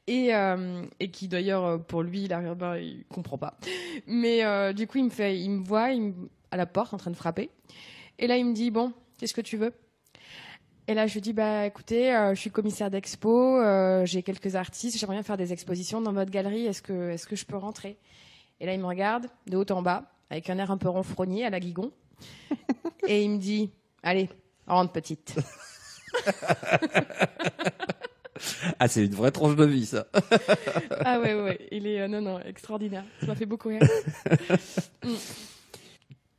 Et, 0.08 0.36
euh, 0.36 0.84
et 1.00 1.10
qui 1.10 1.28
d'ailleurs 1.28 1.84
pour 1.86 2.04
lui 2.04 2.28
l'art 2.28 2.43
urbain 2.43 2.78
il 2.78 3.06
comprend 3.06 3.39
pas. 3.39 3.58
Mais 4.06 4.46
euh, 4.46 4.72
du 4.72 4.86
coup 4.86 5.00
il 5.00 5.06
me 5.06 5.10
fait 5.10 5.39
il 5.39 5.50
me 5.50 5.64
voit 5.64 5.93
il 5.93 6.02
me- 6.04 6.30
à 6.52 6.58
la 6.58 6.68
porte 6.68 6.93
en 6.93 6.98
train 6.98 7.10
de 7.10 7.16
frapper. 7.16 7.50
Et 8.20 8.28
là 8.28 8.38
il 8.38 8.46
me 8.46 8.54
dit 8.54 8.70
bon 8.70 8.93
qu'est-ce 9.18 9.34
que 9.34 9.41
tu 9.41 9.58
veux? 9.58 9.74
Et 10.88 10.94
là, 10.94 11.08
je 11.08 11.14
lui 11.14 11.22
dis, 11.22 11.34
bah, 11.34 11.66
écoutez, 11.66 12.14
euh, 12.14 12.36
je 12.36 12.40
suis 12.40 12.52
commissaire 12.52 12.92
d'expo, 12.92 13.60
euh, 13.60 14.06
j'ai 14.06 14.22
quelques 14.22 14.56
artistes, 14.56 15.00
j'aimerais 15.00 15.16
bien 15.16 15.24
faire 15.24 15.38
des 15.38 15.52
expositions 15.52 16.00
dans 16.00 16.14
votre 16.14 16.30
galerie, 16.30 16.68
est-ce 16.68 16.82
que, 16.84 17.10
est-ce 17.10 17.26
que 17.26 17.36
je 17.36 17.46
peux 17.46 17.58
rentrer? 17.58 17.98
Et 18.60 18.68
là, 18.68 18.74
il 18.74 18.80
me 18.80 18.86
regarde 18.86 19.28
de 19.48 19.58
haut 19.58 19.72
en 19.72 19.82
bas, 19.82 20.04
avec 20.30 20.50
un 20.50 20.58
air 20.60 20.70
un 20.70 20.78
peu 20.78 20.90
renfrogné 20.90 21.44
à 21.44 21.50
la 21.50 21.60
Guigon, 21.60 21.92
et 23.08 23.24
il 23.24 23.32
me 23.32 23.38
dit, 23.38 23.72
allez, 24.04 24.30
rentre 24.68 24.92
petite. 24.92 25.36
Ah 28.80 28.90
c'est 28.90 29.06
une 29.06 29.16
vraie 29.16 29.32
tranche 29.32 29.56
de 29.56 29.64
vie 29.64 29.86
ça. 29.86 30.08
ah 31.06 31.20
ouais, 31.20 31.34
ouais, 31.34 31.42
ouais, 31.42 31.68
il 31.72 31.88
est, 31.88 32.02
euh, 32.02 32.08
non, 32.08 32.22
non, 32.22 32.40
extraordinaire, 32.42 33.06
ça 33.22 33.28
m'a 33.28 33.36
fait 33.36 33.46
beaucoup 33.46 33.70
rire. 33.70 33.82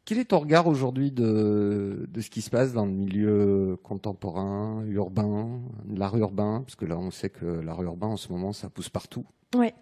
Quel 0.06 0.18
est 0.18 0.26
ton 0.26 0.38
regard 0.38 0.68
aujourd'hui 0.68 1.10
de, 1.10 2.06
de 2.08 2.20
ce 2.20 2.30
qui 2.30 2.40
se 2.40 2.48
passe 2.48 2.72
dans 2.72 2.86
le 2.86 2.92
milieu 2.92 3.76
contemporain, 3.82 4.84
urbain, 4.86 5.60
l'art 5.92 6.16
urbain? 6.16 6.62
Parce 6.64 6.76
que 6.76 6.84
là, 6.84 6.96
on 6.96 7.10
sait 7.10 7.28
que 7.28 7.44
l'art 7.44 7.82
urbain, 7.82 8.06
en 8.06 8.16
ce 8.16 8.30
moment, 8.30 8.52
ça 8.52 8.70
pousse 8.70 8.88
partout. 8.88 9.26
Ouais. 9.56 9.74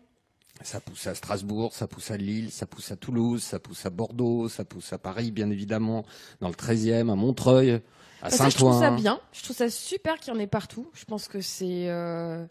Ça 0.62 0.80
pousse 0.80 1.06
à 1.08 1.14
Strasbourg, 1.14 1.74
ça 1.74 1.86
pousse 1.86 2.10
à 2.10 2.16
Lille, 2.16 2.50
ça 2.50 2.64
pousse 2.64 2.90
à 2.90 2.96
Toulouse, 2.96 3.42
ça 3.42 3.58
pousse 3.58 3.84
à 3.84 3.90
Bordeaux, 3.90 4.48
ça 4.48 4.64
pousse 4.64 4.94
à 4.94 4.98
Paris, 4.98 5.30
bien 5.30 5.50
évidemment, 5.50 6.06
dans 6.40 6.48
le 6.48 6.54
13e, 6.54 7.10
à 7.10 7.16
Montreuil, 7.16 7.82
à 8.22 8.30
ça, 8.30 8.48
je 8.48 8.56
trouve 8.56 8.72
ça 8.72 8.80
Saint-Ouen. 8.80 8.96
bien. 8.96 9.20
Je 9.32 9.42
trouve 9.42 9.56
ça 9.56 9.68
super 9.68 10.18
qu'il 10.18 10.32
y 10.32 10.36
en 10.36 10.40
ait 10.40 10.46
partout. 10.46 10.88
Je 10.94 11.04
pense 11.04 11.28
que 11.28 11.42
c'est, 11.42 11.90
euh, 11.90 12.46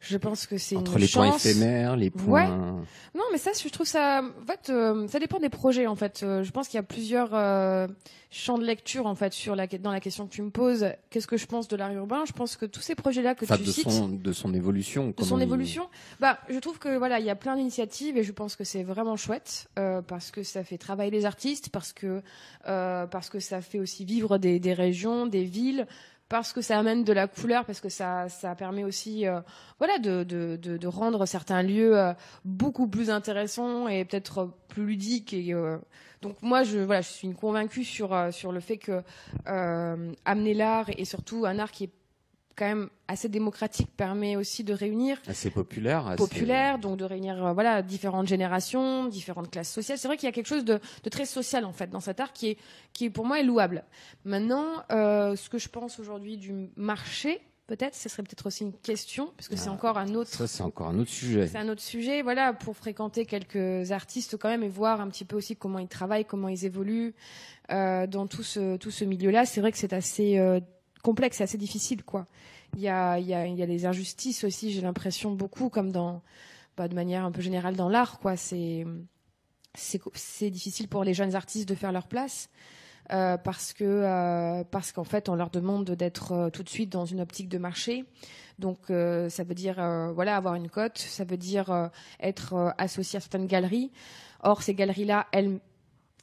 je 0.00 0.16
pense 0.16 0.46
que 0.46 0.58
c'est 0.58 0.76
Entre 0.76 0.94
une 0.94 1.00
les 1.02 1.08
points 1.08 1.34
éphémères, 1.34 1.96
les 1.96 2.10
points... 2.10 2.80
Non, 3.14 3.24
mais 3.32 3.38
ça, 3.38 3.50
je 3.60 3.68
trouve 3.68 3.86
ça. 3.86 4.22
En 4.22 4.46
fait, 4.46 4.70
euh, 4.70 5.08
ça 5.08 5.18
dépend 5.18 5.40
des 5.40 5.48
projets. 5.48 5.86
En 5.88 5.96
fait, 5.96 6.20
Euh, 6.22 6.44
je 6.44 6.50
pense 6.52 6.68
qu'il 6.68 6.76
y 6.76 6.80
a 6.80 6.84
plusieurs 6.84 7.30
euh, 7.34 7.88
champs 8.30 8.58
de 8.58 8.64
lecture 8.64 9.06
en 9.06 9.14
fait 9.16 9.32
sur 9.32 9.56
la 9.56 9.66
dans 9.66 9.90
la 9.90 9.98
question 9.98 10.26
que 10.28 10.32
tu 10.32 10.42
me 10.42 10.50
poses. 10.50 10.86
Qu'est-ce 11.10 11.26
que 11.26 11.36
je 11.36 11.46
pense 11.46 11.66
de 11.66 11.74
l'art 11.76 11.92
urbain? 11.92 12.24
Je 12.26 12.32
pense 12.32 12.56
que 12.56 12.64
tous 12.66 12.80
ces 12.80 12.94
projets-là 12.94 13.34
que 13.34 13.44
Enfin, 13.44 13.56
tu 13.56 13.64
de 13.64 13.70
cites, 13.72 13.90
son, 13.90 14.08
de 14.08 14.32
son 14.32 14.54
évolution. 14.54 15.12
de 15.16 15.24
son 15.24 15.38
il- 15.38 15.42
évolution, 15.42 15.88
bah, 16.20 16.38
je 16.48 16.58
trouve 16.60 16.78
que 16.78 16.96
voilà, 16.96 17.18
il 17.18 17.26
y 17.26 17.30
a 17.30 17.34
plein 17.36 17.56
d'initiatives 17.56 18.16
et 18.16 18.22
je 18.22 18.32
pense 18.32 18.54
que 18.54 18.62
c'est 18.64 18.84
vraiment 18.84 19.16
chouette 19.16 19.66
euh, 19.80 20.00
parce 20.00 20.30
que 20.30 20.44
ça 20.44 20.62
fait 20.62 20.78
travailler 20.78 21.10
les 21.10 21.24
artistes, 21.24 21.70
parce 21.70 21.92
que 21.92 22.22
euh, 22.68 23.06
parce 23.06 23.30
que 23.30 23.40
ça 23.40 23.60
fait 23.60 23.80
aussi 23.80 24.04
vivre 24.04 24.38
des, 24.38 24.60
des 24.60 24.74
régions, 24.74 25.26
des 25.26 25.44
villes, 25.44 25.86
parce 26.28 26.52
que 26.52 26.60
ça 26.60 26.78
amène 26.78 27.04
de 27.04 27.12
la 27.12 27.26
couleur, 27.26 27.64
parce 27.64 27.80
que 27.80 27.88
ça 27.88 28.28
ça 28.28 28.54
permet 28.54 28.84
aussi 28.84 29.26
euh, 29.26 29.40
voilà 29.78 29.98
de, 29.98 30.24
de, 30.24 30.56
de, 30.56 30.76
de 30.76 30.86
rendre 30.86 31.26
certains 31.26 31.62
lieux 31.62 31.98
euh, 31.98 32.12
beaucoup 32.44 32.88
plus 32.88 33.10
intéressants 33.10 33.88
et 33.88 34.04
peut-être 34.04 34.38
euh, 34.38 34.54
plus 34.68 34.84
ludiques 34.86 35.32
et 35.32 35.54
euh, 35.54 35.78
donc 36.20 36.36
moi 36.42 36.62
je 36.64 36.78
voilà 36.78 37.00
je 37.00 37.08
suis 37.08 37.26
une 37.28 37.34
convaincue 37.34 37.84
sur 37.84 38.12
euh, 38.12 38.30
sur 38.30 38.52
le 38.52 38.60
fait 38.60 38.76
que 38.76 39.02
euh, 39.48 40.12
amener 40.24 40.54
l'art 40.54 40.86
et 40.96 41.04
surtout 41.04 41.46
un 41.46 41.58
art 41.58 41.70
qui 41.72 41.84
est 41.84 41.92
quand 42.58 42.66
même 42.66 42.90
assez 43.06 43.28
démocratique 43.28 43.88
permet 43.96 44.36
aussi 44.36 44.64
de 44.64 44.72
réunir 44.74 45.18
Assez 45.28 45.50
populaire. 45.50 46.06
assez- 46.08 46.16
populaire, 46.18 46.78
donc 46.78 46.96
de 46.98 47.04
réunir 47.04 47.46
euh, 47.46 47.52
voilà 47.52 47.80
différentes 47.82 48.26
générations, 48.26 49.06
différentes 49.06 49.50
classes 49.50 49.72
sociales. 49.72 49.96
C'est 49.98 50.08
vrai 50.08 50.16
qu'il 50.16 50.26
y 50.26 50.28
a 50.28 50.32
quelque 50.32 50.46
chose 50.48 50.64
de, 50.64 50.80
de 51.04 51.08
très 51.10 51.24
social 51.24 51.64
en 51.64 51.72
fait 51.72 51.88
dans 51.88 52.00
cet 52.00 52.20
art 52.20 52.32
qui 52.32 52.48
est 52.48 52.58
qui 52.92 53.08
pour 53.10 53.24
moi 53.24 53.38
est 53.40 53.44
louable. 53.44 53.84
Maintenant, 54.24 54.66
euh, 54.90 55.36
ce 55.36 55.48
que 55.48 55.58
je 55.58 55.68
pense 55.68 55.98
aujourd'hui 56.00 56.36
du 56.36 56.68
marché, 56.76 57.40
peut-être, 57.68 57.94
ce 57.94 58.08
serait 58.08 58.22
peut-être 58.22 58.46
aussi 58.46 58.64
une 58.64 58.72
question, 58.72 59.30
parce 59.36 59.46
que 59.48 59.54
c'est 59.56 59.68
Ah, 59.68 59.72
encore 59.72 59.98
un 59.98 60.14
autre 60.14 60.30
Ça, 60.30 60.46
c'est 60.46 60.62
encore 60.62 60.88
un 60.88 60.98
autre 60.98 61.10
sujet. 61.10 61.46
c'est 61.46 61.58
un 61.58 61.68
autre 61.68 61.82
sujet, 61.82 62.22
voilà, 62.22 62.52
pour 62.54 62.74
fréquenter 62.76 63.26
quelques 63.26 63.92
artistes 63.92 64.36
quand 64.38 64.48
même 64.48 64.62
et 64.62 64.68
voir 64.68 65.00
un 65.02 65.08
petit 65.08 65.24
peu 65.26 65.36
aussi 65.36 65.54
comment 65.54 65.78
ils 65.78 65.86
travaillent, 65.88 66.24
comment 66.24 66.48
ils 66.48 66.64
évoluent 66.64 67.14
euh, 67.70 68.06
dans 68.06 68.26
tout 68.26 68.42
ce 68.42 68.76
tout 68.78 68.90
ce 68.90 69.04
milieu-là. 69.04 69.44
C'est 69.44 69.60
vrai 69.60 69.70
que 69.70 69.76
c'est 69.78 69.92
assez 69.92 70.38
complexe, 71.02 71.38
c'est 71.38 71.44
assez 71.44 71.58
difficile, 71.58 72.04
quoi. 72.04 72.26
Il 72.74 72.80
y 72.80 72.88
a 72.88 73.18
il 73.18 73.26
y 73.26 73.34
a 73.34 73.46
il 73.46 73.56
y 73.56 73.62
a 73.62 73.66
des 73.66 73.86
injustices 73.86 74.44
aussi, 74.44 74.72
j'ai 74.72 74.80
l'impression 74.82 75.32
beaucoup, 75.32 75.68
comme 75.68 75.90
dans 75.92 76.22
bah, 76.76 76.88
de 76.88 76.94
manière 76.94 77.24
un 77.24 77.32
peu 77.32 77.40
générale 77.42 77.76
dans 77.76 77.88
l'art, 77.88 78.18
quoi. 78.18 78.36
C'est 78.36 78.84
c'est 79.74 80.50
difficile 80.50 80.88
pour 80.88 81.04
les 81.04 81.14
jeunes 81.14 81.34
artistes 81.34 81.68
de 81.68 81.74
faire 81.74 81.92
leur 81.92 82.08
place. 82.08 82.48
euh, 83.10 83.38
parce 83.38 83.72
que 83.72 83.84
euh, 83.84 84.64
parce 84.70 84.92
qu'en 84.92 85.04
fait 85.04 85.28
on 85.30 85.34
leur 85.34 85.50
demande 85.50 85.90
d'être 85.92 86.32
euh, 86.32 86.50
tout 86.50 86.62
de 86.62 86.68
suite 86.68 86.90
dans 86.90 87.06
une 87.06 87.20
optique 87.22 87.48
de 87.48 87.56
marché 87.56 88.04
donc 88.58 88.78
ça 88.88 89.44
veut 89.44 89.54
dire 89.54 89.76
voilà 90.14 90.36
avoir 90.36 90.56
une 90.56 90.68
cote, 90.68 90.98
ça 90.98 91.22
veut 91.24 91.36
dire 91.36 91.90
être 92.18 92.74
associé 92.76 93.18
à 93.18 93.20
certaines 93.20 93.46
galeries. 93.46 93.92
Or 94.42 94.62
ces 94.62 94.74
galeries-là, 94.74 95.28
elles 95.30 95.60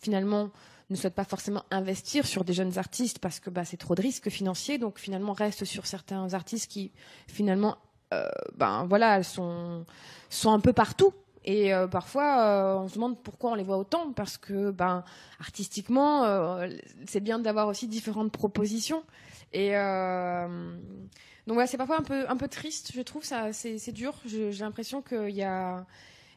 finalement 0.02 0.52
ne 0.90 0.96
souhaitent 0.96 1.16
pas 1.16 1.26
forcément 1.26 1.64
investir 1.72 2.26
sur 2.26 2.44
des 2.44 2.54
jeunes 2.54 2.78
artistes 2.78 3.20
parce 3.20 3.40
que 3.40 3.50
bah, 3.50 3.66
c'est 3.66 3.78
trop 3.78 3.96
de 3.96 4.02
risques 4.02 4.30
financiers. 4.30 4.78
Donc 4.78 5.00
finalement 5.00 5.34
restent 5.34 5.66
sur 5.66 5.86
certains 5.86 6.34
artistes 6.34 6.70
qui 6.70 6.92
finalement 7.28 7.78
euh, 8.14 8.30
ben 8.56 8.86
voilà 8.88 9.24
sont 9.24 9.86
sont 10.30 10.52
un 10.52 10.60
peu 10.60 10.74
partout 10.74 11.14
Et 11.44 11.74
euh, 11.74 11.88
parfois, 11.88 12.42
euh, 12.44 12.76
on 12.78 12.88
se 12.88 12.96
demande 12.96 13.22
pourquoi 13.22 13.52
on 13.52 13.56
les 13.56 13.64
voit 13.64 13.78
autant, 13.78 14.12
parce 14.14 14.38
que, 14.38 14.72
ben, 14.72 15.04
artistiquement, 15.40 16.60
c'est 17.08 17.20
bien 17.20 17.40
d'avoir 17.40 17.68
aussi 17.68 17.88
différentes 17.88 18.32
propositions. 18.32 19.04
Et 19.54 19.72
donc 21.48 21.54
voilà, 21.54 21.68
c'est 21.68 21.78
parfois 21.78 22.00
un 22.00 22.04
peu, 22.04 22.28
un 22.28 22.38
peu 22.38 22.48
triste, 22.48 22.92
je 22.96 23.02
trouve. 23.02 23.24
Ça, 23.24 23.54
c'est, 23.54 23.92
dur. 23.92 24.14
J'ai 24.26 24.52
l'impression 24.52 25.02
qu'il 25.04 25.36
y 25.36 25.44
a, 25.44 25.86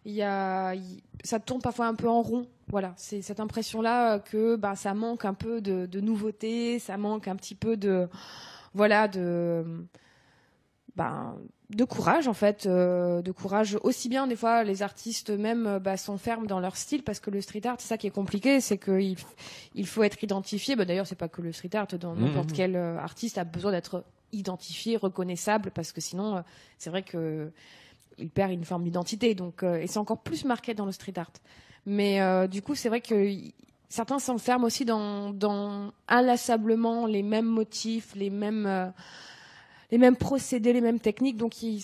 il 0.05 0.13
y 0.13 0.23
a, 0.23 0.75
il- 0.75 1.03
ça 1.25 1.41
tourne 1.41 1.61
parfois 1.61 1.87
un 1.87 1.95
peu 1.95 2.09
en 2.09 2.23
rond. 2.23 2.47
Voilà, 2.69 2.93
c'est 2.97 3.23
cette 3.23 3.41
impression-là 3.41 4.15
euh, 4.15 4.19
que, 4.19 4.57
ben, 4.57 4.75
ça 4.75 4.95
manque 4.95 5.25
un 5.25 5.35
peu 5.35 5.61
de, 5.61 5.87
de 5.87 6.01
nouveauté, 6.01 6.79
ça 6.79 6.97
manque 6.97 7.27
un 7.29 7.37
petit 7.37 7.55
peu 7.55 7.77
de, 7.77 8.09
voilà, 8.75 9.09
de, 9.09 9.65
ben, 10.97 11.37
de 11.71 11.85
courage 11.85 12.29
en 12.29 12.33
fait, 12.35 12.67
euh, 12.67 13.21
de 13.23 13.31
courage 13.31 13.79
aussi 13.83 14.09
bien 14.09 14.27
des 14.27 14.37
fois 14.37 14.65
les 14.65 14.83
artistes 14.83 15.31
même 15.31 15.67
euh, 15.67 15.79
bah, 15.79 15.97
sont 15.97 16.17
fermes 16.19 16.47
dans 16.47 16.61
leur 16.61 16.77
style 16.77 17.03
parce 17.05 17.21
que 17.21 17.31
le 17.31 17.41
street 17.41 17.67
art 17.67 17.77
c'est 17.79 17.89
ça 17.89 17.99
qui 17.99 18.07
est 18.07 18.11
compliqué, 18.11 18.61
c'est 18.61 18.79
qu'il 18.79 19.17
il 19.75 19.87
faut 19.87 20.03
être 20.03 20.23
identifié. 20.25 20.77
Bah, 20.77 20.85
D'ailleurs 20.87 21.07
c'est 21.07 21.15
pas 21.15 21.29
que 21.29 21.43
le 21.43 21.53
street 21.53 21.75
art, 21.75 21.87
dans 21.99 22.15
Mhm. 22.15 22.25
n'importe 22.25 22.53
quel 22.53 22.75
euh, 22.75 22.99
artiste 22.99 23.39
a 23.39 23.45
besoin 23.45 23.71
d'être 23.73 24.05
identifié, 24.33 24.97
reconnaissable 24.97 25.71
parce 25.71 25.93
que 25.93 26.01
sinon 26.01 26.43
c'est 26.79 26.91
vrai 26.91 27.03
que 27.03 27.51
il 28.19 28.31
perd 28.31 28.53
une 28.53 28.65
forme 28.65 28.85
d'identité. 28.85 29.35
Donc 29.35 29.63
euh, 29.63 29.81
et 29.81 29.87
c'est 29.87 29.99
encore 29.99 30.23
plus 30.23 30.45
marqué 30.45 30.75
dans 30.75 30.87
le 30.87 30.93
street 30.93 31.15
art. 31.17 31.33
Mais 31.87 32.21
euh, 32.21 32.47
du 32.47 32.63
coup 32.63 32.75
c'est 32.75 32.89
vrai 32.89 33.01
que 33.01 33.33
certains 33.89 34.19
s'enferment 34.19 34.65
aussi 34.65 34.85
dans, 34.85 35.31
dans 35.31 35.93
inlassablement 36.09 37.07
les 37.07 37.23
mêmes 37.23 37.47
motifs, 37.47 38.15
les 38.15 38.31
mêmes 38.31 38.67
euh, 38.67 38.89
les 39.91 39.99
mêmes 39.99 40.17
procédés, 40.17 40.73
les 40.73 40.81
mêmes 40.81 41.01
techniques. 41.01 41.37
Donc 41.37 41.63
il 41.63 41.83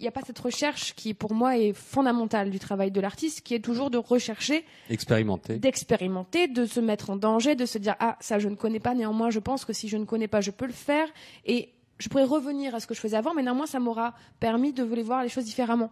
n'y 0.00 0.08
a 0.08 0.10
pas 0.10 0.22
cette 0.26 0.38
recherche 0.38 0.94
qui, 0.94 1.14
pour 1.14 1.34
moi, 1.34 1.56
est 1.56 1.72
fondamentale 1.72 2.50
du 2.50 2.58
travail 2.58 2.90
de 2.90 3.00
l'artiste, 3.00 3.42
qui 3.42 3.54
est 3.54 3.60
toujours 3.60 3.90
de 3.90 3.98
rechercher, 3.98 4.64
Expérimenté. 4.90 5.58
d'expérimenter, 5.58 6.48
de 6.48 6.66
se 6.66 6.80
mettre 6.80 7.10
en 7.10 7.16
danger, 7.16 7.54
de 7.54 7.64
se 7.64 7.78
dire 7.78 7.94
ah 8.00 8.16
ça 8.20 8.40
je 8.40 8.48
ne 8.48 8.56
connais 8.56 8.80
pas. 8.80 8.94
Néanmoins, 8.94 9.30
je 9.30 9.38
pense 9.38 9.64
que 9.64 9.72
si 9.72 9.88
je 9.88 9.96
ne 9.96 10.04
connais 10.04 10.28
pas, 10.28 10.40
je 10.40 10.50
peux 10.50 10.66
le 10.66 10.72
faire 10.72 11.06
et 11.46 11.70
je 12.04 12.10
pourrais 12.10 12.24
revenir 12.24 12.74
à 12.74 12.80
ce 12.80 12.86
que 12.86 12.92
je 12.92 13.00
faisais 13.00 13.16
avant, 13.16 13.32
mais 13.32 13.42
néanmoins 13.42 13.64
ça 13.66 13.80
m'aura 13.80 14.12
permis 14.38 14.74
de 14.74 14.82
voler 14.82 15.02
voir 15.02 15.22
les 15.22 15.30
choses 15.30 15.46
différemment. 15.46 15.90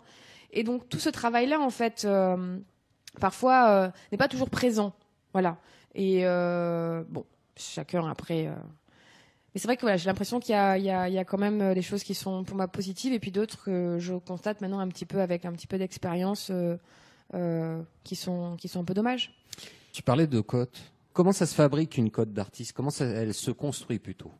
Et 0.51 0.63
donc 0.63 0.87
tout 0.91 0.99
ce 0.99 1.09
travail-là, 1.09 1.59
en 1.59 1.71
fait, 1.71 2.05
euh, 2.05 2.59
parfois 3.19 3.71
euh, 3.71 3.91
n'est 4.11 4.19
pas 4.19 4.29
toujours 4.29 4.51
présent. 4.51 4.93
Voilà. 5.33 5.57
Et 5.95 6.27
euh, 6.27 7.03
bon, 7.09 7.25
chacun 7.57 8.07
après. 8.11 8.45
mais 8.45 9.61
c'est 9.61 9.67
vrai 9.69 9.79
que 9.79 9.97
j'ai 9.97 10.05
l'impression 10.05 10.39
qu'il 10.39 10.55
y 10.55 10.81
y, 10.81 10.85
y 10.85 11.19
a 11.19 11.25
quand 11.25 11.39
même 11.39 11.73
des 11.73 11.81
choses 11.81 12.03
qui 12.03 12.13
sont 12.13 12.45
pour 12.45 12.59
moi 12.59 12.69
positives 12.69 13.15
et 13.15 13.19
puis 13.19 13.31
d'autres 13.31 13.65
que 13.65 13.97
je 13.99 14.13
constate 14.13 14.61
maintenant 14.61 14.81
un 14.81 14.89
petit 14.89 15.07
peu 15.07 15.23
avec 15.23 15.47
un 15.47 15.53
petit 15.53 15.67
peu 15.67 15.79
d'expérience 15.79 16.53
qui, 18.05 18.17
sont, 18.17 18.59
un 18.75 18.85
peu 18.85 18.93
dommages. 18.93 19.35
Tu 19.95 20.03
parlais 20.03 20.27
de 20.27 20.43
cote. 20.43 20.79
Comment 21.15 21.33
ça 21.33 21.47
se 21.47 21.55
fabrique 21.55 21.97
une 21.97 22.11
cote 22.11 22.35
d'artiste? 22.35 22.75
Comment 22.75 22.91
elle 23.01 23.33
se 23.33 23.51
construit 23.51 23.99
plutôt? 23.99 24.31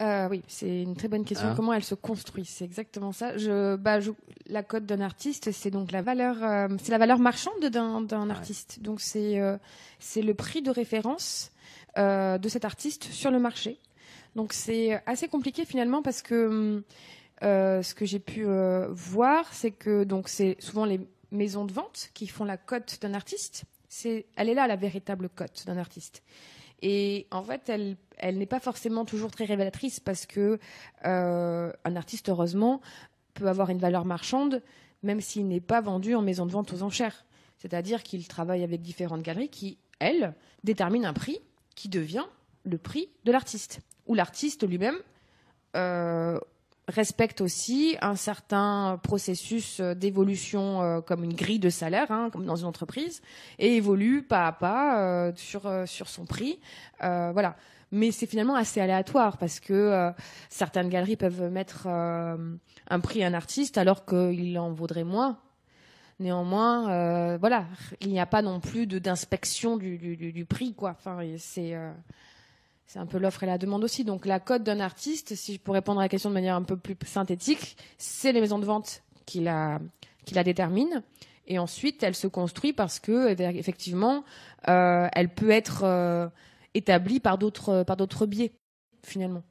Euh, 0.00 0.28
oui, 0.28 0.42
c'est 0.46 0.82
une 0.82 0.94
très 0.94 1.08
bonne 1.08 1.24
question. 1.24 1.48
Hein 1.48 1.54
Comment 1.56 1.72
elle 1.72 1.82
se 1.82 1.96
construit 1.96 2.44
C'est 2.44 2.64
exactement 2.64 3.10
ça. 3.12 3.36
Je, 3.36 3.74
bah, 3.76 3.98
je- 3.98 4.12
la 4.46 4.62
cote 4.62 4.86
d'un 4.86 5.00
artiste, 5.00 5.50
c'est 5.50 5.70
donc 5.70 5.90
la 5.90 6.02
valeur, 6.02 6.36
euh, 6.44 6.68
c'est 6.82 6.92
la 6.92 6.98
valeur 6.98 7.18
marchande 7.18 7.64
d'un 7.64 8.30
artiste. 8.30 8.80
Donc 8.80 9.00
c'est 9.00 9.40
euh, 9.40 9.56
c'est 9.98 10.22
le 10.22 10.34
prix 10.34 10.62
de 10.62 10.70
référence 10.70 11.50
de 11.96 12.48
cet 12.48 12.64
artiste 12.64 13.04
sur 13.10 13.32
le 13.32 13.40
marché. 13.40 13.76
Donc 14.36 14.52
c'est 14.52 15.02
assez 15.06 15.26
compliqué 15.26 15.64
finalement 15.64 16.00
parce 16.00 16.22
que 16.22 16.84
ce 17.42 17.94
que 17.94 18.04
j'ai 18.04 18.20
pu 18.20 18.46
voir, 18.90 19.52
c'est 19.52 19.72
que 19.72 20.04
donc 20.04 20.28
c'est 20.28 20.56
souvent 20.60 20.84
les 20.84 21.00
maisons 21.32 21.64
de 21.64 21.72
vente 21.72 22.10
qui 22.14 22.28
font 22.28 22.44
la 22.44 22.56
cote 22.56 22.98
d'un 23.02 23.14
artiste. 23.14 23.64
C'est, 23.88 24.26
elle 24.36 24.48
est 24.48 24.54
là 24.54 24.68
la 24.68 24.76
véritable 24.76 25.28
cote 25.28 25.64
d'un 25.66 25.76
artiste. 25.76 26.22
Et 26.80 27.26
en 27.30 27.42
fait, 27.42 27.68
elle, 27.68 28.38
n'est 28.38 28.46
pas 28.46 28.60
forcément 28.60 29.04
toujours 29.04 29.30
très 29.30 29.44
révélatrice 29.44 30.00
parce 30.00 30.26
que 30.26 30.58
euh, 31.04 31.72
un 31.84 31.96
artiste, 31.96 32.28
heureusement, 32.28 32.80
peut 33.34 33.48
avoir 33.48 33.70
une 33.70 33.78
valeur 33.78 34.04
marchande 34.04 34.62
même 35.02 35.20
s'il 35.20 35.46
n'est 35.48 35.60
pas 35.60 35.80
vendu 35.80 36.14
en 36.14 36.22
maison 36.22 36.46
de 36.46 36.52
vente 36.52 36.72
aux 36.72 36.82
enchères. 36.82 37.24
C'est-à-dire 37.56 38.02
qu'il 38.02 38.26
travaille 38.28 38.62
avec 38.62 38.82
différentes 38.82 39.22
galeries 39.22 39.48
qui, 39.48 39.78
elles, 39.98 40.34
déterminent 40.64 41.08
un 41.08 41.12
prix 41.12 41.38
qui 41.74 41.88
devient 41.88 42.26
le 42.64 42.78
prix 42.78 43.08
de 43.24 43.32
l'artiste. 43.32 43.80
Ou 44.06 44.14
l'artiste 44.14 44.66
lui-même 44.66 44.96
euh, 45.76 46.38
respecte 46.88 47.40
aussi 47.40 47.96
un 48.00 48.16
certain 48.16 48.98
processus 49.02 49.80
euh, 49.80 49.94
d'évolution 49.94 50.82
euh, 50.82 51.00
comme 51.00 51.22
une 51.22 51.34
grille 51.34 51.58
de 51.58 51.70
salaire, 51.70 52.10
hein, 52.10 52.30
comme 52.32 52.46
dans 52.46 52.56
une 52.56 52.66
entreprise, 52.66 53.22
et 53.58 53.76
évolue 53.76 54.22
pas 54.22 54.46
à 54.46 54.52
pas 54.52 55.00
euh, 55.00 55.32
sur, 55.36 55.70
sur 55.86 56.08
son 56.08 56.24
prix. 56.24 56.58
Voilà. 57.00 57.56
Mais 57.90 58.10
c'est 58.10 58.26
finalement 58.26 58.54
assez 58.54 58.82
aléatoire 58.82 59.38
parce 59.38 59.60
que 59.60 60.12
certaines 60.50 60.90
galeries 60.90 61.16
peuvent 61.16 61.50
mettre 61.50 61.86
un 61.86 63.00
prix 63.00 63.24
à 63.24 63.28
un 63.28 63.32
artiste 63.32 63.78
alors 63.78 64.04
qu'il 64.04 64.58
en 64.58 64.72
vaudrait 64.72 65.04
moins. 65.04 65.38
Néanmoins, 66.20 67.38
voilà, 67.38 67.64
il 68.02 68.10
n'y 68.10 68.20
a 68.20 68.26
pas 68.26 68.42
non 68.42 68.60
plus 68.60 68.86
d'inspection 68.86 69.78
du, 69.78 69.96
du, 69.96 70.44
prix, 70.44 70.74
quoi. 70.74 70.90
Enfin, 70.98 71.20
c'est 71.38 71.74
c'est 72.88 72.98
un 72.98 73.06
peu 73.06 73.18
l'offre 73.18 73.44
et 73.44 73.46
la 73.46 73.58
demande 73.58 73.84
aussi. 73.84 74.02
Donc 74.02 74.26
la 74.26 74.40
cote 74.40 74.64
d'un 74.64 74.80
artiste, 74.80 75.34
si 75.36 75.54
je 75.54 75.60
pourrais 75.60 75.78
répondre 75.78 76.00
à 76.00 76.04
la 76.04 76.08
question 76.08 76.30
de 76.30 76.34
manière 76.34 76.56
un 76.56 76.62
peu 76.62 76.76
plus 76.76 76.96
synthétique, 77.04 77.76
c'est 77.98 78.32
les 78.32 78.40
maisons 78.40 78.58
de 78.58 78.64
vente 78.64 79.02
qui 79.26 79.40
la, 79.40 79.78
qui 80.24 80.34
la 80.34 80.42
déterminent. 80.42 81.02
Et 81.46 81.58
ensuite, 81.58 82.02
elle 82.02 82.14
se 82.14 82.26
construit 82.26 82.72
parce 82.72 82.98
que 82.98 83.28
effectivement, 83.56 84.24
euh, 84.68 85.06
elle 85.12 85.28
peut 85.28 85.50
être 85.50 85.84
euh, 85.84 86.28
établie 86.74 87.20
par 87.20 87.38
d'autres 87.38 87.84
par 87.84 87.96
d'autres 87.96 88.26
biais, 88.26 88.52
finalement. 89.04 89.42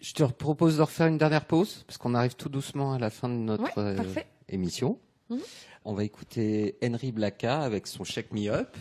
Je 0.00 0.12
te 0.12 0.22
propose 0.24 0.76
de 0.76 0.82
refaire 0.82 1.06
une 1.06 1.18
dernière 1.18 1.44
pause, 1.44 1.84
parce 1.86 1.96
qu'on 1.98 2.14
arrive 2.14 2.34
tout 2.34 2.48
doucement 2.48 2.92
à 2.92 2.98
la 2.98 3.10
fin 3.10 3.28
de 3.28 3.34
notre 3.34 3.62
Ouais, 3.62 3.72
euh, 3.78 4.22
émission. 4.48 4.98
Mhm. 5.30 5.40
On 5.88 5.94
va 5.94 6.02
écouter 6.02 6.74
Henry 6.82 7.12
Blacka 7.12 7.60
avec 7.60 7.86
son 7.86 8.04
Check 8.04 8.32
Me 8.32 8.48
Up. 8.48 8.76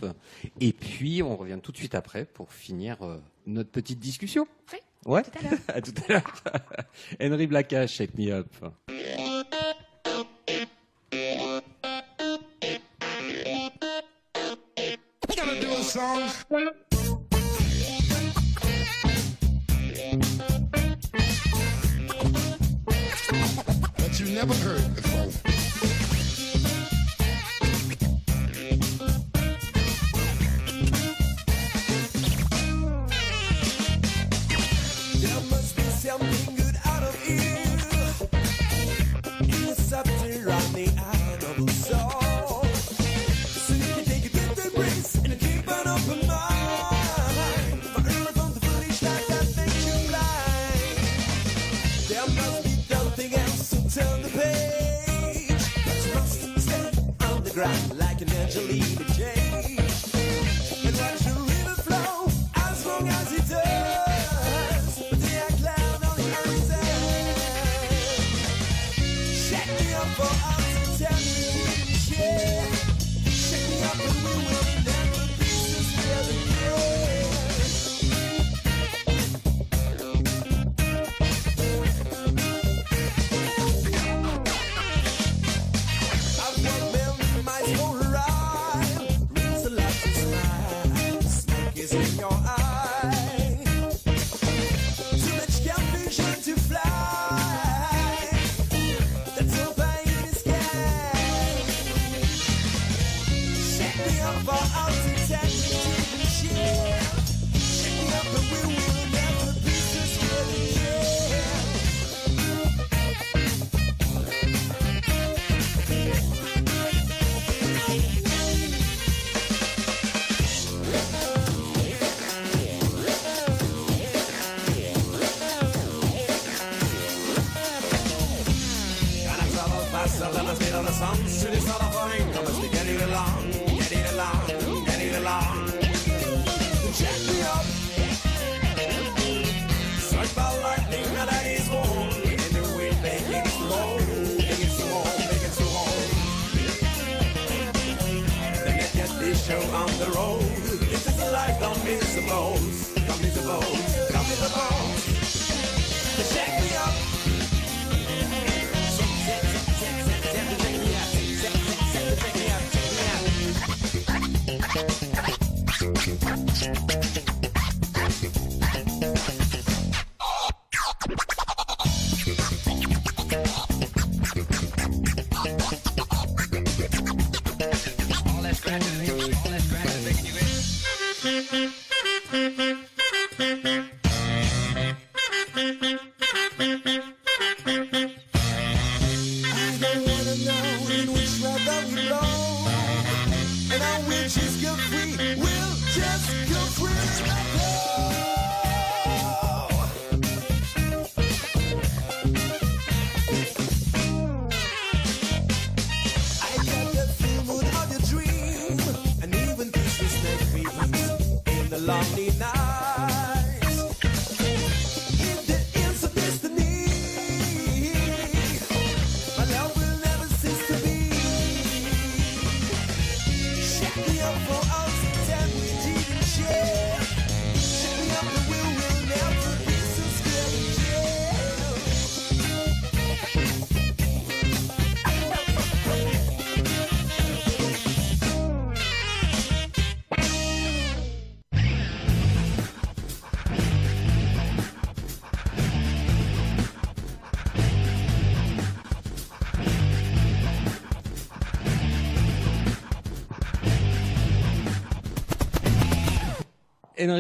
Et 0.60 0.74
puis, 0.74 1.22
on 1.22 1.38
revient 1.38 1.60
tout 1.62 1.72
de 1.72 1.78
suite 1.78 1.93
après 1.93 2.26
pour 2.26 2.51
finir 2.51 2.97
euh, 3.03 3.18
notre 3.45 3.70
petite 3.70 3.99
discussion. 3.99 4.47
Oui, 4.74 4.80
Ouais. 5.06 5.22
tout 5.22 5.32
à 5.68 5.82
tout 5.84 5.91
à 6.10 6.14
l'heure. 6.14 6.43
Henry 7.22 7.45
Blacka, 7.45 7.86
Check 7.86 8.18
Me 8.18 8.32
Up. 8.32 8.47
That 23.97 24.20
you 24.20 24.28
never 24.28 24.53
heard 24.53 25.05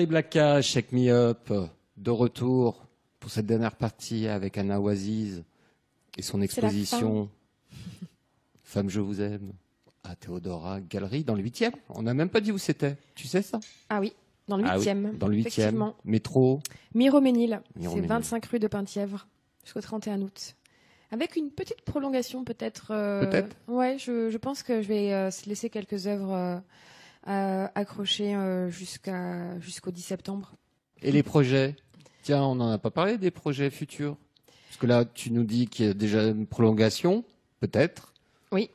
Henry 0.05 0.21
Blacka, 0.21 0.61
Shake 0.61 0.91
Me 0.91 1.09
Up, 1.09 1.51
de 1.97 2.11
retour 2.11 2.85
pour 3.19 3.31
cette 3.31 3.47
dernière 3.47 3.75
partie 3.75 4.27
avec 4.27 4.55
Anna 4.55 4.79
Oasis 4.79 5.41
et 6.15 6.21
son 6.21 6.43
exposition 6.43 7.27
Femme, 8.63 8.87
je 8.87 8.99
vous 8.99 9.19
aime 9.19 9.53
à 10.03 10.15
Théodora 10.15 10.79
Galerie 10.79 11.23
dans 11.23 11.33
le 11.33 11.41
8e. 11.41 11.71
On 11.89 12.03
n'a 12.03 12.13
même 12.13 12.29
pas 12.29 12.39
dit 12.39 12.51
où 12.51 12.59
c'était. 12.59 12.97
Tu 13.15 13.27
sais 13.27 13.41
ça? 13.41 13.59
Ah 13.89 13.99
oui, 13.99 14.13
dans 14.47 14.57
le 14.57 14.65
Ah 14.67 14.73
oui, 14.73 14.75
huitième. 14.75 15.17
Dans 15.17 15.27
le 15.27 15.37
8e. 15.37 15.39
effectivement. 15.39 15.95
Métro. 16.05 16.59
Miroménil, 16.93 17.59
c'est 17.73 17.79
Miroménil. 17.79 18.07
25 18.07 18.45
rue 18.45 18.59
de 18.59 18.67
Penthièvre 18.67 19.25
jusqu'au 19.63 19.81
31 19.81 20.21
août. 20.21 20.55
Avec 21.09 21.35
une 21.35 21.49
petite 21.49 21.81
prolongation 21.81 22.43
peut-être. 22.43 22.91
euh, 22.91 23.25
Peut-être. 23.25 23.55
Ouais, 23.67 23.97
je, 23.97 24.29
je 24.29 24.37
pense 24.37 24.61
que 24.61 24.83
je 24.83 24.87
vais 24.87 25.13
euh, 25.13 25.31
laisser 25.47 25.71
quelques 25.71 26.05
œuvres 26.05 26.31
euh, 26.33 26.57
euh, 27.27 27.67
accrochées 27.75 28.35
euh, 28.35 28.69
jusqu'à 28.69 29.59
jusqu'au 29.59 29.91
10 29.91 30.01
septembre. 30.01 30.53
Et 31.01 31.11
les 31.11 31.23
projets? 31.23 31.75
Tiens, 32.23 32.43
on 32.43 32.55
n'en 32.55 32.71
a 32.71 32.77
pas 32.77 32.91
parlé 32.91 33.17
des 33.17 33.31
projets 33.31 33.69
futurs. 33.69 34.17
Parce 34.67 34.77
que 34.77 34.87
là, 34.87 35.05
tu 35.05 35.31
nous 35.31 35.43
dis 35.43 35.67
qu'il 35.67 35.85
y 35.85 35.89
a 35.89 35.93
déjà 35.93 36.23
une 36.23 36.47
prolongation, 36.47 37.23
peut-être. 37.59 38.13
Oui. 38.51 38.69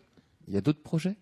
Il 0.48 0.54
y 0.54 0.56
a 0.56 0.60
d'autres 0.60 0.82
projets? 0.82 1.16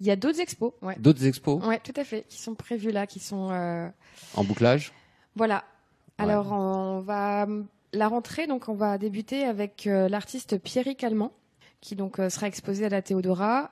Il 0.00 0.06
y 0.06 0.10
a 0.10 0.16
d'autres 0.16 0.40
expos, 0.40 0.72
ouais. 0.82 0.96
D'autres 0.98 1.24
expos? 1.24 1.64
Ouais, 1.64 1.80
tout 1.80 1.92
à 1.96 2.04
fait, 2.04 2.26
qui 2.28 2.38
sont 2.38 2.54
prévus 2.54 2.90
là, 2.90 3.06
qui 3.06 3.20
sont 3.20 3.50
euh, 3.50 3.88
en 4.34 4.44
bouclage? 4.44 4.92
Voilà. 5.34 5.64
Ouais. 6.18 6.24
Alors, 6.24 6.52
on 6.52 7.00
va 7.00 7.46
la 7.92 8.08
rentrée, 8.08 8.46
donc 8.46 8.68
on 8.68 8.74
va 8.74 8.98
débuter 8.98 9.44
avec 9.44 9.86
euh, 9.86 10.08
l'artiste 10.08 10.58
Pierrick 10.58 11.02
Allemand, 11.04 11.32
qui 11.80 11.96
donc 11.96 12.18
euh, 12.18 12.28
sera 12.28 12.46
exposé 12.48 12.84
à 12.84 12.88
la 12.90 13.00
Théodora. 13.00 13.70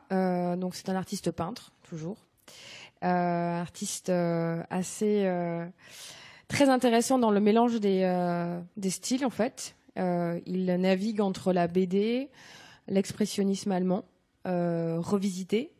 Donc 0.57 0.75
c'est 0.75 0.89
un 0.89 0.97
artiste 0.97 1.31
peintre, 1.31 1.73
toujours, 1.83 2.17
artiste 3.05 4.09
euh, 4.09 4.63
assez 4.71 5.25
euh, 5.27 5.67
très 6.49 6.69
intéressant 6.69 7.19
dans 7.19 7.31
le 7.31 7.41
mélange 7.41 7.81
des 7.81 8.03
euh, 8.03 8.61
styles 8.89 9.25
en 9.25 9.31
fait. 9.31 9.77
Euh, 9.99 10.41
il 10.47 10.67
navigue 10.67 11.21
entre 11.21 11.53
la 11.53 11.69
BD, 11.69 12.31
l'expressionnisme 12.89 13.71
allemand, 13.73 14.05
euh, 14.47 14.97
revisité, 14.99 15.73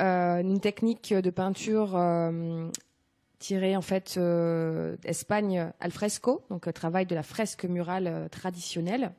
euh, 0.00 0.40
une 0.40 0.60
technique 0.60 1.12
de 1.12 1.30
peinture 1.30 1.96
euh, 1.96 2.68
tirée 3.38 3.76
en 3.76 3.82
fait 3.82 4.14
euh, 4.16 4.96
d'Espagne 5.02 5.72
al 5.80 5.90
fresco, 5.90 6.44
donc 6.50 6.68
euh, 6.68 6.72
travail 6.72 7.06
de 7.06 7.14
la 7.14 7.22
fresque 7.22 7.64
murale 7.64 8.06
euh, 8.06 8.28
traditionnelle, 8.28 9.12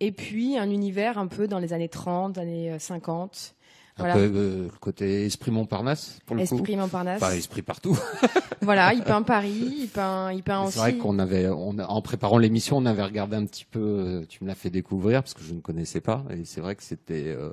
et 0.00 0.10
puis 0.10 0.58
un 0.58 0.70
univers 0.70 1.18
un 1.18 1.28
peu 1.28 1.46
dans 1.46 1.58
les 1.58 1.72
années 1.72 1.88
30, 1.88 2.38
années 2.38 2.72
euh, 2.72 2.78
50. 2.78 3.54
Un 3.98 4.04
Voilà. 4.04 4.14
peu 4.14 4.20
euh, 4.34 4.62
le 4.64 4.78
côté 4.80 5.26
esprit 5.26 5.50
Montparnasse, 5.50 6.18
pour 6.24 6.34
le 6.34 6.46
coup. 6.46 6.54
Esprit 6.56 6.76
Montparnasse. 6.76 7.22
Enfin, 7.22 7.32
esprit 7.34 7.62
partout. 7.62 7.98
Voilà, 8.62 8.94
il 8.94 9.02
peint 9.04 9.22
Paris, 9.22 9.74
il 9.80 9.88
peint, 9.88 10.32
il 10.32 10.42
peint 10.44 10.62
C'est 10.62 10.68
aussi. 10.68 10.78
vrai 10.78 10.94
qu'on 10.96 11.18
avait, 11.18 11.48
on 11.48 11.78
a- 11.78 11.86
en 11.86 12.00
préparant 12.00 12.38
l'émission, 12.38 12.76
on 12.76 12.86
avait 12.86 13.02
regardé 13.02 13.36
un 13.36 13.44
petit 13.44 13.64
peu. 13.64 13.80
euh, 13.80 14.24
Tu 14.28 14.44
me 14.44 14.48
l'as 14.48 14.54
fait 14.54 14.70
découvrir 14.70 15.22
parce 15.22 15.34
que 15.34 15.42
je 15.42 15.52
ne 15.52 15.60
connaissais 15.60 16.00
pas, 16.00 16.24
et 16.30 16.44
c'est 16.44 16.60
vrai 16.60 16.76
que 16.76 16.82
c'était, 16.84 17.24
euh, 17.26 17.50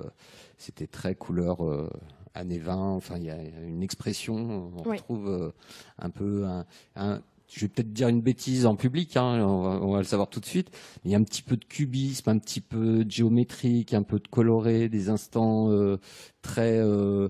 c'était 0.59 0.85
très 0.87 1.15
couleur 1.15 1.65
euh, 1.65 1.89
années 2.35 2.59
20. 2.59 2.75
Enfin, 2.95 3.15
il 3.17 3.23
y 3.23 3.31
a 3.31 3.37
une 3.65 3.81
expression, 3.81 4.35
on 4.77 4.87
Oui. 4.89 4.97
retrouve 4.97 5.27
euh, 5.29 5.51
un 5.97 6.11
peu 6.11 6.45
un, 6.45 6.65
un- 6.95 7.21
je 7.49 7.61
vais 7.61 7.67
peut-être 7.67 7.91
dire 7.91 8.07
une 8.07 8.21
bêtise 8.21 8.65
en 8.65 8.75
public, 8.75 9.17
hein, 9.17 9.43
on, 9.43 9.61
va, 9.63 9.69
on 9.81 9.91
va 9.91 9.97
le 9.97 10.03
savoir 10.03 10.29
tout 10.29 10.39
de 10.39 10.45
suite. 10.45 10.69
Il 11.03 11.11
y 11.11 11.15
a 11.15 11.17
un 11.17 11.23
petit 11.23 11.41
peu 11.41 11.57
de 11.57 11.65
cubisme, 11.65 12.29
un 12.29 12.37
petit 12.37 12.61
peu 12.61 13.03
de 13.03 13.11
géométrique, 13.11 13.93
un 13.93 14.03
peu 14.03 14.19
de 14.19 14.27
coloré, 14.27 14.87
des 14.87 15.09
instants 15.09 15.71
euh, 15.71 15.97
très, 16.41 16.77
euh, 16.77 17.27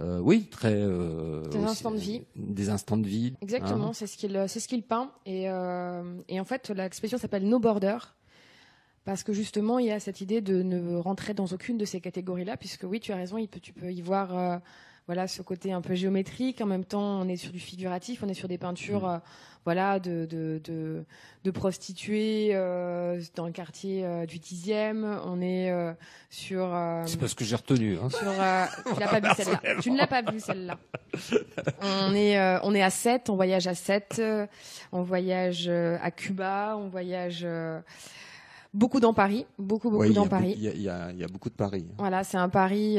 euh, 0.00 0.18
oui, 0.20 0.46
très. 0.50 0.74
Des 0.74 1.58
aussi- 1.58 1.58
instants 1.58 1.90
de 1.90 1.98
vie. 1.98 2.22
Des 2.36 2.70
instants 2.70 2.96
de 2.96 3.06
vie. 3.06 3.34
Exactement, 3.42 3.88
hein. 3.88 3.92
c'est 3.92 4.06
ce 4.06 4.16
qu'il 4.16 4.44
c'est 4.48 4.60
ce 4.60 4.68
qu'il 4.68 4.82
peint 4.82 5.12
et 5.26 5.44
et 5.44 6.40
en 6.40 6.44
fait 6.44 6.70
l'exposition 6.70 7.18
s'appelle 7.18 7.46
No 7.46 7.58
Border 7.58 7.98
parce 9.04 9.22
que 9.22 9.32
justement 9.32 9.78
il 9.78 9.86
y 9.86 9.90
a 9.90 10.00
cette 10.00 10.20
idée 10.20 10.40
de 10.40 10.62
ne 10.62 10.96
rentrer 10.96 11.34
dans 11.34 11.46
aucune 11.46 11.76
de 11.76 11.84
ces 11.84 12.00
catégories 12.00 12.44
là 12.44 12.56
puisque 12.56 12.84
oui 12.84 13.00
tu 13.00 13.12
as 13.12 13.16
raison 13.16 13.36
il 13.38 13.48
peut 13.48 13.60
tu 13.60 13.72
peux 13.72 13.92
y 13.92 14.00
voir 14.00 14.60
voilà 15.10 15.26
ce 15.26 15.42
côté 15.42 15.72
un 15.72 15.80
peu 15.80 15.94
géométrique 15.96 16.60
en 16.60 16.66
même 16.66 16.84
temps 16.84 17.20
on 17.20 17.26
est 17.26 17.36
sur 17.36 17.50
du 17.50 17.58
figuratif 17.58 18.22
on 18.22 18.28
est 18.28 18.34
sur 18.34 18.46
des 18.46 18.58
peintures 18.58 19.02
Mm. 19.08 19.14
euh, 19.14 19.18
voilà 19.64 19.98
de 19.98 20.24
de 20.24 20.60
de, 20.64 21.04
de 21.44 21.50
prostituées 21.50 22.50
euh, 22.52 23.20
dans 23.34 23.46
le 23.46 23.52
quartier 23.52 24.04
euh, 24.06 24.24
du 24.24 24.38
10e 24.38 25.18
on 25.26 25.40
est 25.42 25.70
euh, 25.72 25.92
sur 26.30 26.64
euh, 26.72 27.02
C'est 27.06 27.18
parce 27.18 27.34
que 27.34 27.44
j'ai 27.44 27.56
retenu. 27.56 27.98
Hein. 28.00 28.08
sur, 28.08 28.28
euh, 28.28 28.64
tu 28.94 29.00
l'as 29.00 29.08
pas 29.08 29.20
vu 29.20 29.28
celle-là. 29.36 29.60
Tu 29.82 29.90
ne 29.90 29.96
l'as 29.98 30.06
pas 30.06 30.22
vue 30.22 30.38
celle-là. 30.40 30.78
On 31.82 32.14
est, 32.14 32.38
euh, 32.38 32.58
on 32.62 32.72
est 32.74 32.82
à 32.82 32.90
7, 32.90 33.28
on 33.30 33.34
voyage 33.36 33.66
à 33.66 33.74
7, 33.74 34.22
on 34.92 35.02
voyage 35.02 35.66
euh, 35.68 35.98
à 36.02 36.10
Cuba, 36.10 36.76
on 36.78 36.88
voyage 36.88 37.40
euh, 37.44 37.80
beaucoup 38.72 39.00
dans 39.00 39.12
Paris, 39.12 39.44
beaucoup 39.58 39.90
beaucoup 39.90 40.02
Ouais, 40.02 40.08
il 40.08 40.12
y 40.12 40.16
a 40.16 40.20
dans 40.20 40.22
beau- 40.24 40.30
Paris. 40.30 40.54
Il 40.56 40.62
y, 40.62 40.68
a- 40.68 40.72
il 40.74 40.82
y 40.82 40.88
a, 40.88 41.10
il 41.12 41.18
y 41.18 41.24
a 41.24 41.28
beaucoup 41.28 41.50
de 41.50 41.54
paris. 41.54 41.86
hein. 41.90 41.94
Voilà, 41.98 42.22
c'est 42.24 42.38
un 42.38 42.48
Paris 42.48 42.96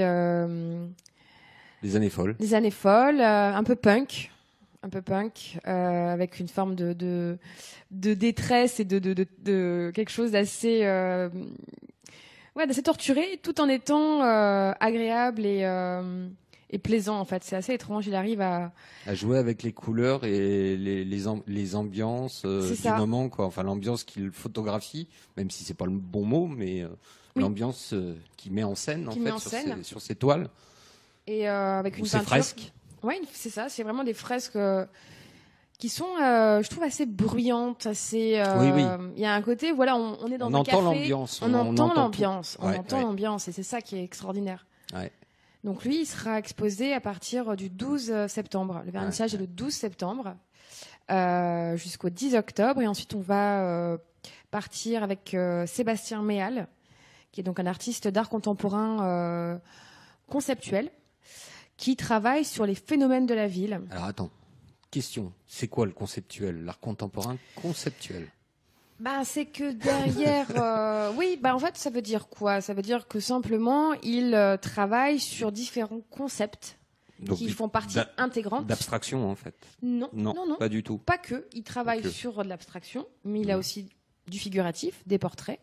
Les 1.83 1.95
années 1.95 2.09
folles. 2.09 2.35
des 2.39 2.53
années 2.53 2.71
folles, 2.71 3.19
euh, 3.21 3.53
un 3.55 3.63
peu 3.63 3.75
punk, 3.75 4.31
un 4.83 4.89
peu 4.89 5.01
punk, 5.01 5.57
euh, 5.67 6.13
avec 6.13 6.39
une 6.39 6.47
forme 6.47 6.75
de, 6.75 6.93
de, 6.93 7.37
de 7.91 8.13
détresse 8.13 8.79
et 8.79 8.85
de, 8.85 8.99
de, 8.99 9.91
quelque 9.93 10.11
chose 10.11 10.31
d'assez 10.31 10.81
euh, 10.83 11.29
Ouais, 12.55 12.67
d'assez 12.67 12.83
torturé, 12.83 13.39
tout 13.41 13.61
en 13.61 13.69
étant 13.69 14.21
agréable 14.21 15.45
et, 15.45 15.63
et 16.69 16.77
plaisant 16.79 17.17
en 17.19 17.25
fait. 17.25 17.43
C'est 17.45 17.55
assez 17.55 17.73
étrange. 17.73 18.07
Il 18.07 18.15
arrive 18.15 18.41
à. 18.41 18.71
À 19.07 19.15
jouer 19.15 19.37
avec 19.37 19.63
les 19.63 19.71
couleurs 19.71 20.25
et 20.25 20.75
les, 20.77 21.05
les, 21.05 21.19
les 21.47 21.75
ambiances 21.75 22.43
euh, 22.45 22.75
du 22.75 22.87
moment, 22.89 23.29
quoi. 23.29 23.45
Enfin, 23.45 23.63
l'ambiance 23.63 24.03
qu'il 24.03 24.31
photographie, 24.31 25.07
même 25.37 25.49
si 25.49 25.63
c'est 25.63 25.73
pas 25.73 25.85
le 25.85 25.91
bon 25.91 26.25
mot, 26.25 26.47
mais 26.47 26.81
euh, 26.81 26.89
Oui. 27.35 27.41
l'ambiance 27.43 27.93
euh, 27.93 28.15
qu'il 28.35 28.51
met 28.51 28.63
en 28.63 28.75
scène, 28.75 29.07
en 29.07 29.11
fait, 29.13 29.19
met 29.19 29.31
en 29.31 29.37
sur, 29.39 29.49
scène. 29.51 29.77
Ses, 29.77 29.83
sur 29.83 30.01
ses 30.01 30.15
toiles 30.15 30.49
Et 31.31 31.47
euh, 31.49 31.79
avec 31.79 31.95
ou 31.95 31.99
une 31.99 32.05
ses 32.05 32.17
peinture. 32.17 32.27
fresques. 32.29 32.73
Ouais, 33.03 33.17
une- 33.17 33.25
c'est 33.31 33.49
ça. 33.49 33.69
C'est 33.69 33.83
vraiment 33.83 34.03
des 34.03 34.13
fresques 34.13 34.55
euh, 34.57 34.85
qui 35.79 35.87
sont, 35.89 36.05
euh, 36.21 36.61
je 36.61 36.69
trouve, 36.69 36.83
assez 36.83 37.05
bruyantes, 37.05 37.85
assez. 37.87 38.37
euh, 38.37 38.59
Oui, 38.59 38.71
oui. 38.75 38.83
Il 39.15 39.21
y 39.21 39.25
a 39.25 39.33
un 39.33 39.41
côté, 39.41 39.71
voilà, 39.71 39.95
on, 39.95 40.17
on 40.21 40.31
est 40.31 40.37
dans 40.37 40.47
On 40.51 40.55
un 40.55 40.59
entend 40.59 40.71
café, 40.71 40.83
l'ambiance, 40.83 41.41
On, 41.41 41.53
on- 41.53 41.57
on 41.57 41.71
entend 41.71 41.85
entend 41.85 42.01
l'ambiance. 42.03 42.57
On 42.59 42.67
Ouais, 42.69 42.77
entend 42.77 42.97
ouais. 42.97 43.03
l'ambiance, 43.03 43.47
et 43.47 43.51
c'est 43.51 43.63
ça 43.63 43.81
qui 43.81 43.95
est 43.97 44.03
extraordinaire. 44.03 44.65
Ouais. 44.93 45.11
Donc 45.63 45.83
lui, 45.85 46.01
il 46.01 46.05
sera 46.05 46.37
exposé 46.39 46.93
à 46.93 46.99
partir 46.99 47.55
du 47.55 47.69
12 47.69 48.27
septembre. 48.27 48.81
Le 48.85 48.91
vernissage 48.91 49.33
est 49.35 49.37
le 49.37 49.47
12 49.47 49.73
septembre 49.73 50.35
euh, 51.11 51.75
jusqu'au 51.77 52.09
10 52.09 52.35
octobre. 52.35 52.81
Et 52.81 52.87
ensuite, 52.87 53.13
on 53.13 53.19
va 53.21 53.97
partir 54.49 55.03
avec 55.03 55.35
Sébastien 55.67 56.21
Méal, 56.23 56.67
qui 57.31 57.41
est 57.41 57.43
donc 57.43 57.59
un 57.59 57.65
artiste 57.67 58.07
d'art 58.07 58.27
contemporain 58.29 59.59
conceptuel, 60.29 60.89
qui 61.81 61.95
travaille 61.95 62.45
sur 62.45 62.67
les 62.67 62.75
phénomènes 62.75 63.25
de 63.25 63.33
la 63.33 63.47
ville. 63.47 63.81
Alors 63.89 64.03
attends, 64.05 64.29
question. 64.91 65.33
C'est 65.47 65.67
quoi 65.67 65.87
le 65.87 65.91
conceptuel 65.91 66.63
L'art 66.63 66.79
contemporain 66.79 67.37
conceptuel? 67.55 68.27
Bah, 68.99 69.23
c'est 69.25 69.47
que 69.47 69.71
derrière, 69.71 70.45
euh, 70.57 71.11
oui, 71.17 71.39
bah 71.41 71.55
en 71.55 71.59
fait, 71.59 71.75
ça 71.75 71.89
veut 71.89 72.03
dire 72.03 72.27
quoi? 72.29 72.61
Ça 72.61 72.75
veut 72.75 72.83
dire 72.83 73.07
que 73.07 73.19
simplement, 73.19 73.93
il 74.03 74.35
euh, 74.35 74.57
travaille 74.57 75.19
sur 75.19 75.51
différents 75.51 76.01
concepts 76.11 76.77
Donc, 77.17 77.39
qui 77.39 77.49
font 77.49 77.67
partie 77.67 77.97
intégrante. 78.17 78.67
D'abstraction, 78.67 79.27
en 79.27 79.35
fait. 79.35 79.55
Non, 79.81 80.07
Non, 80.13 80.35
non, 80.35 80.45
non, 80.45 80.57
pas 80.57 80.69
du 80.69 80.83
tout. 80.83 80.99
pas 80.99 81.17
que. 81.17 81.47
Il 81.53 81.63
travaille 81.63 82.03
que. 82.03 82.09
sur 82.09 82.43
de 82.43 82.47
l'abstraction, 82.47 83.07
mais 83.25 83.41
il 83.41 83.49
a 83.49 83.57
aussi 83.57 83.89
du 84.27 84.37
figuratif, 84.37 85.01
des 85.07 85.17
portraits. 85.17 85.59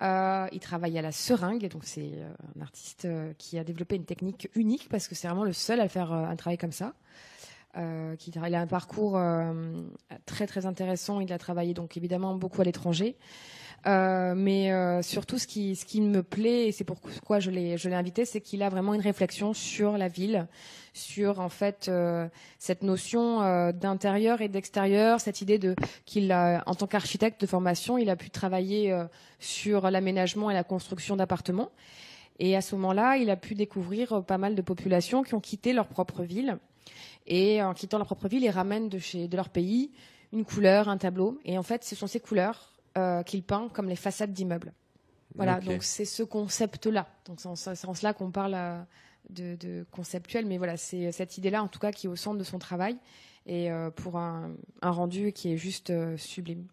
Euh, 0.00 0.46
il 0.52 0.60
travaille 0.60 0.96
à 0.96 1.02
la 1.02 1.10
seringue, 1.10 1.68
donc 1.68 1.82
c'est 1.84 2.12
euh, 2.14 2.30
un 2.56 2.62
artiste 2.62 3.04
euh, 3.04 3.32
qui 3.36 3.58
a 3.58 3.64
développé 3.64 3.96
une 3.96 4.04
technique 4.04 4.48
unique 4.54 4.88
parce 4.88 5.08
que 5.08 5.16
c'est 5.16 5.26
vraiment 5.26 5.44
le 5.44 5.52
seul 5.52 5.80
à 5.80 5.88
faire 5.88 6.12
euh, 6.12 6.24
un 6.24 6.36
travail 6.36 6.58
comme 6.58 6.72
ça. 6.72 6.94
Euh, 7.76 8.16
qui, 8.16 8.30
il 8.30 8.54
a 8.54 8.60
un 8.60 8.66
parcours 8.66 9.16
euh, 9.16 9.52
très 10.24 10.46
très 10.46 10.64
intéressant. 10.64 11.20
Il 11.20 11.32
a 11.32 11.38
travaillé 11.38 11.74
donc 11.74 11.96
évidemment 11.96 12.34
beaucoup 12.34 12.62
à 12.62 12.64
l'étranger, 12.64 13.16
Euh, 13.86 14.34
mais 14.34 14.72
euh, 14.72 15.02
surtout 15.02 15.38
ce 15.38 15.46
qui 15.46 15.76
ce 15.76 15.84
qui 15.84 16.00
me 16.00 16.22
plaît 16.24 16.66
et 16.66 16.72
c'est 16.72 16.82
pourquoi 16.82 17.38
je 17.38 17.50
l'ai 17.50 17.94
invité, 17.94 18.24
c'est 18.24 18.40
qu'il 18.40 18.62
a 18.64 18.68
vraiment 18.68 18.92
une 18.92 19.00
réflexion 19.00 19.54
sur 19.54 19.96
la 19.96 20.08
ville, 20.08 20.48
sur 20.94 21.38
en 21.38 21.48
fait 21.48 21.86
euh, 21.88 22.26
cette 22.58 22.82
notion 22.82 23.40
euh, 23.40 23.70
d'intérieur 23.70 24.40
et 24.40 24.48
d'extérieur, 24.48 25.20
cette 25.20 25.42
idée 25.42 25.58
de 25.58 25.76
qu'il 26.06 26.32
a 26.32 26.64
en 26.66 26.74
tant 26.74 26.88
qu'architecte 26.88 27.40
de 27.40 27.46
formation, 27.46 27.98
il 27.98 28.10
a 28.10 28.16
pu 28.16 28.30
travailler 28.30 28.92
sur 29.38 29.90
l'aménagement 29.90 30.50
et 30.50 30.54
la 30.54 30.64
construction 30.64 31.14
d'appartements. 31.14 31.70
Et 32.40 32.56
à 32.56 32.60
ce 32.60 32.74
moment-là, 32.76 33.16
il 33.16 33.30
a 33.30 33.36
pu 33.36 33.54
découvrir 33.54 34.24
pas 34.24 34.38
mal 34.38 34.54
de 34.54 34.62
populations 34.62 35.22
qui 35.22 35.34
ont 35.34 35.40
quitté 35.40 35.72
leur 35.72 35.86
propre 35.86 36.22
ville. 36.22 36.58
Et 37.28 37.62
en 37.62 37.74
quittant 37.74 37.98
leur 37.98 38.06
propre 38.06 38.26
ville, 38.26 38.42
ils 38.42 38.50
ramènent 38.50 38.88
de, 38.88 38.98
chez, 38.98 39.28
de 39.28 39.36
leur 39.36 39.50
pays 39.50 39.92
une 40.32 40.44
couleur, 40.44 40.88
un 40.88 40.98
tableau. 40.98 41.38
Et 41.44 41.56
en 41.56 41.62
fait, 41.62 41.84
ce 41.84 41.94
sont 41.94 42.06
ces 42.06 42.20
couleurs 42.20 42.72
euh, 42.96 43.22
qu'il 43.22 43.42
peint 43.42 43.68
comme 43.72 43.88
les 43.88 43.96
façades 43.96 44.32
d'immeubles. 44.32 44.72
Voilà, 45.34 45.60
donc 45.60 45.84
c'est 45.84 46.04
ce 46.04 46.22
concept-là. 46.22 47.06
Donc 47.26 47.40
c'est 47.40 47.48
en 47.48 47.54
ce 47.54 47.74
sens-là 47.74 48.12
qu'on 48.12 48.30
parle 48.30 48.54
euh, 48.54 48.80
de, 49.30 49.56
de 49.56 49.86
conceptuel. 49.90 50.46
Mais 50.46 50.58
voilà, 50.58 50.76
c'est 50.76 51.12
cette 51.12 51.38
idée-là, 51.38 51.62
en 51.62 51.68
tout 51.68 51.78
cas, 51.78 51.92
qui 51.92 52.06
est 52.06 52.10
au 52.10 52.16
centre 52.16 52.38
de 52.38 52.44
son 52.44 52.58
travail. 52.58 52.98
Et 53.46 53.70
euh, 53.70 53.90
pour 53.90 54.16
un, 54.18 54.52
un 54.82 54.90
rendu 54.90 55.32
qui 55.32 55.52
est 55.52 55.56
juste 55.56 55.90
euh, 55.90 56.16
sublime. 56.16 56.66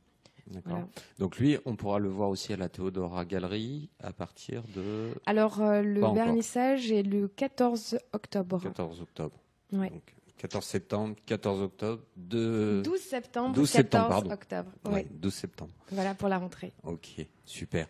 D'accord. 0.48 0.72
Voilà. 0.72 0.88
Donc 1.20 1.38
lui, 1.38 1.58
on 1.66 1.76
pourra 1.76 2.00
le 2.00 2.10
voir 2.10 2.30
aussi 2.30 2.54
à 2.54 2.58
la 2.58 2.70
Théodora 2.70 3.26
Galerie 3.26 3.90
à 4.00 4.14
partir 4.14 4.64
de 4.76 5.10
Alors, 5.26 5.62
euh, 5.62 5.82
le 5.82 6.02
vernissage 6.14 6.92
est 6.92 7.04
le 7.04 7.28
14 7.28 7.98
octobre. 8.14 8.62
14 8.62 9.02
octobre. 9.02 9.38
Ouais. 9.72 9.90
Donc 9.90 10.15
14 10.38 10.66
septembre, 10.66 11.16
14 11.26 11.62
octobre, 11.62 12.04
de 12.18 12.82
12 12.84 13.00
septembre, 13.02 13.56
12 13.56 13.72
14 13.72 13.84
septembre, 13.84 14.08
pardon. 14.10 14.32
octobre. 14.32 14.72
Ouais, 14.86 14.92
Ouais. 14.94 15.08
12 15.12 15.34
septembre. 15.34 15.72
Voilà 15.92 16.14
pour 16.14 16.28
la 16.30 16.38
rentrée. 16.38 16.74
Ok, 16.84 17.26
super. 17.46 17.88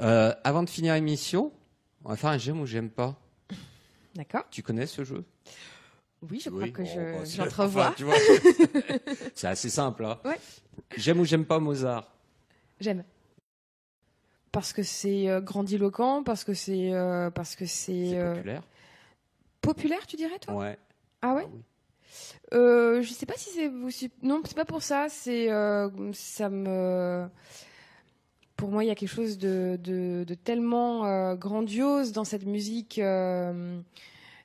Euh, 0.00 0.32
avant 0.44 0.62
de 0.62 0.70
finir 0.70 0.94
l'émission, 0.94 1.52
on 2.04 2.10
va 2.10 2.16
faire 2.16 2.30
un 2.30 2.38
j'aime 2.38 2.60
ou 2.60 2.66
j'aime 2.66 2.90
pas. 2.90 3.16
D'accord 4.14 4.44
Tu 4.50 4.62
connais 4.62 4.86
ce 4.86 5.02
jeu? 5.04 5.24
Oui, 6.30 6.40
je 6.40 6.50
crois 6.50 6.62
Oui, 6.64 6.72
que 6.72 6.82
bon, 6.82 6.88
je- 6.88 7.00
bah, 7.00 7.24
c'est- 7.24 7.36
j'entrevois. 7.36 7.86
enfin, 7.86 7.94
tu 7.96 8.04
vois, 8.04 8.14
c'est 9.34 9.46
assez 9.46 9.70
simple. 9.70 10.04
Hein. 10.04 10.18
Ouais. 10.24 10.38
J'aime 10.96 11.20
ou 11.20 11.24
j'aime 11.24 11.44
pas 11.46 11.58
Mozart? 11.58 12.12
J'aime. 12.80 13.04
Parce 14.52 14.72
que 14.72 14.82
c'est 14.82 15.28
euh, 15.28 15.40
grandiloquent, 15.40 16.22
parce 16.22 16.42
que 16.44 16.54
c'est 16.54 16.92
euh, 16.92 17.30
parce 17.30 17.54
que 17.54 17.66
c'est 17.66 18.10
C'est 18.10 18.18
euh, 18.18 18.34
populaire 18.34 18.62
populaire, 19.60 20.06
tu 20.06 20.16
dirais 20.16 20.38
toi? 20.38 20.54
Ouais. 20.54 20.78
Ah 21.22 21.34
ouais? 21.34 21.44
Ah 21.46 21.50
oui. 21.52 21.60
Euh, 22.54 23.02
Je 23.02 23.12
sais 23.12 23.26
pas 23.26 23.34
si 23.36 23.50
c'est 23.50 23.68
aussi 23.68 24.10
non, 24.22 24.40
c'est 24.44 24.56
pas 24.56 24.64
pour 24.64 24.82
ça. 24.82 25.06
C'est 25.08 25.50
euh, 25.50 25.88
ça 26.12 26.48
me 26.48 27.26
pour 28.56 28.70
moi 28.70 28.82
il 28.82 28.88
y 28.88 28.90
a 28.90 28.94
quelque 28.94 29.08
chose 29.14 29.38
de 29.38 29.78
de, 29.82 30.24
de 30.26 30.34
tellement 30.34 31.06
euh, 31.06 31.34
grandiose 31.36 32.12
dans 32.12 32.24
cette 32.24 32.44
musique. 32.46 32.98
euh, 32.98 33.80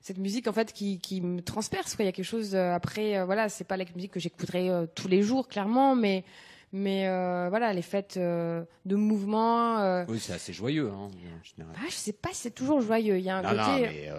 cette 0.01 0.18
musique 0.18 0.47
en 0.49 0.51
fait 0.53 0.74
qui, 0.74 0.99
qui 0.99 1.22
me 1.22 1.41
transperce 1.41 1.95
quoi. 1.95 2.03
il 2.03 2.07
y 2.07 2.09
a 2.09 2.11
quelque 2.11 2.26
chose 2.26 2.55
euh, 2.55 2.74
après 2.74 3.24
voilà 3.26 3.47
c'est 3.47 3.64
pas 3.64 3.78
la 3.78 3.86
musique 3.95 4.11
que 4.11 4.20
j'écouterai 4.20 4.70
tous 4.95 5.07
les 5.07 5.24
jours 5.24 5.47
clairement 5.47 5.95
mais 5.95 6.26
mais 6.74 7.07
voilà 7.49 7.72
les 7.72 7.82
fêtes 7.84 8.18
de 8.20 8.95
mouvement 8.95 10.03
Oui, 10.09 10.20
c'est 10.20 10.34
assez 10.34 10.51
joyeux 10.53 10.89
hein, 10.89 11.07
en 11.09 11.43
général. 11.43 11.76
ah, 11.80 11.86
je 11.88 11.93
sais 11.95 12.11
pas 12.14 12.30
si 12.34 12.41
c'est 12.41 12.51
toujours 12.51 12.82
joyeux 12.82 13.18
il 13.18 13.24
y 13.24 13.30
a 13.30 13.38
un 13.38 13.41
Non, 13.43 13.49
côté 13.49 13.61
non, 13.61 13.78
mais 13.82 14.09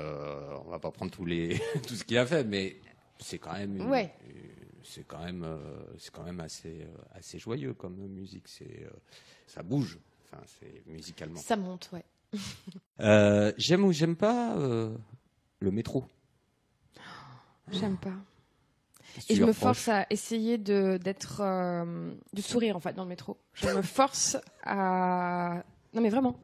on 0.66 0.70
va 0.70 0.78
pas 0.78 0.90
prendre 0.90 1.10
tous 1.12 1.24
les 1.26 1.60
tout 1.86 1.94
ce 1.94 2.04
qu'il 2.04 2.16
a 2.16 2.24
fait, 2.24 2.44
mais 2.44 2.76
c'est 3.18 3.38
quand 3.38 3.52
même, 3.54 3.76
une- 3.76 3.88
Ouais. 3.88 4.14
euh, 4.28 4.32
c'est 4.82 5.04
quand 5.06 5.22
même, 5.24 5.42
euh, 5.44 5.84
c'est 5.98 6.12
quand 6.12 6.24
même 6.24 6.40
assez, 6.40 6.82
euh, 6.82 6.96
assez 7.12 7.38
joyeux 7.38 7.74
comme 7.74 7.96
musique. 8.08 8.48
C'est, 8.48 8.86
ça 9.46 9.62
bouge. 9.62 9.98
Enfin, 10.24 10.42
c'est 10.60 10.82
musicalement. 10.86 11.38
ça 11.40 11.56
monte 11.56 11.90
ouais 11.92 12.04
Euh, 13.00 13.52
j'aime 13.56 13.84
ou 13.84 13.92
j'aime 13.92 14.16
pas 14.16 14.56
euh, 14.56 14.96
le 15.60 15.70
métro. 15.70 16.04
j'aime 17.72 17.96
pas 17.96 18.12
Et 19.28 19.34
je 19.34 19.44
me 19.44 19.52
force 19.52 19.88
à 19.88 20.06
essayer 20.10 20.58
de 20.58 20.96
d'être 21.02 21.40
euh, 21.40 22.14
de 22.32 22.42
sourire 22.42 22.76
en 22.76 22.80
fait 22.80 22.92
dans 22.94 23.02
le 23.04 23.08
métro. 23.08 23.36
Je 23.54 23.68
me 23.68 23.82
force 23.82 24.36
à 24.64 25.64
non 25.92 26.00
mais 26.00 26.08
vraiment 26.08 26.38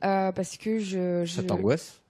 parce 0.00 0.56
que 0.56 0.78
je, 0.78 1.24
je... 1.24 1.36
Ça 1.36 1.42
t'angoisse? 1.42 2.00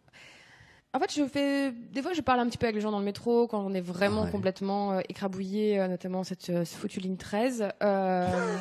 En 0.99 1.01
fait 1.01 1.15
je 1.15 1.25
fais 1.27 1.73
des 1.93 2.03
fois 2.03 2.13
je 2.13 2.21
parle 2.21 2.41
un 2.41 2.47
petit 2.47 2.59
peu 2.59 2.67
avec 2.67 2.75
les 2.77 2.81
gens 2.83 2.91
dans 2.91 2.99
le 2.99 3.05
métro 3.05 3.47
quand 3.47 3.65
on 3.65 3.73
est 3.75 3.81
vraiment 3.81 4.25
Ouais. 4.25 4.31
complètement 4.31 4.93
euh, 4.93 5.01
écrabouillé 5.09 5.79
euh, 5.81 5.89
notamment 5.89 6.25
cette 6.25 6.51
euh, 6.51 6.65
foutue 6.65 7.01
ligne 7.01 7.17
13 7.17 7.69
euh, 7.83 8.57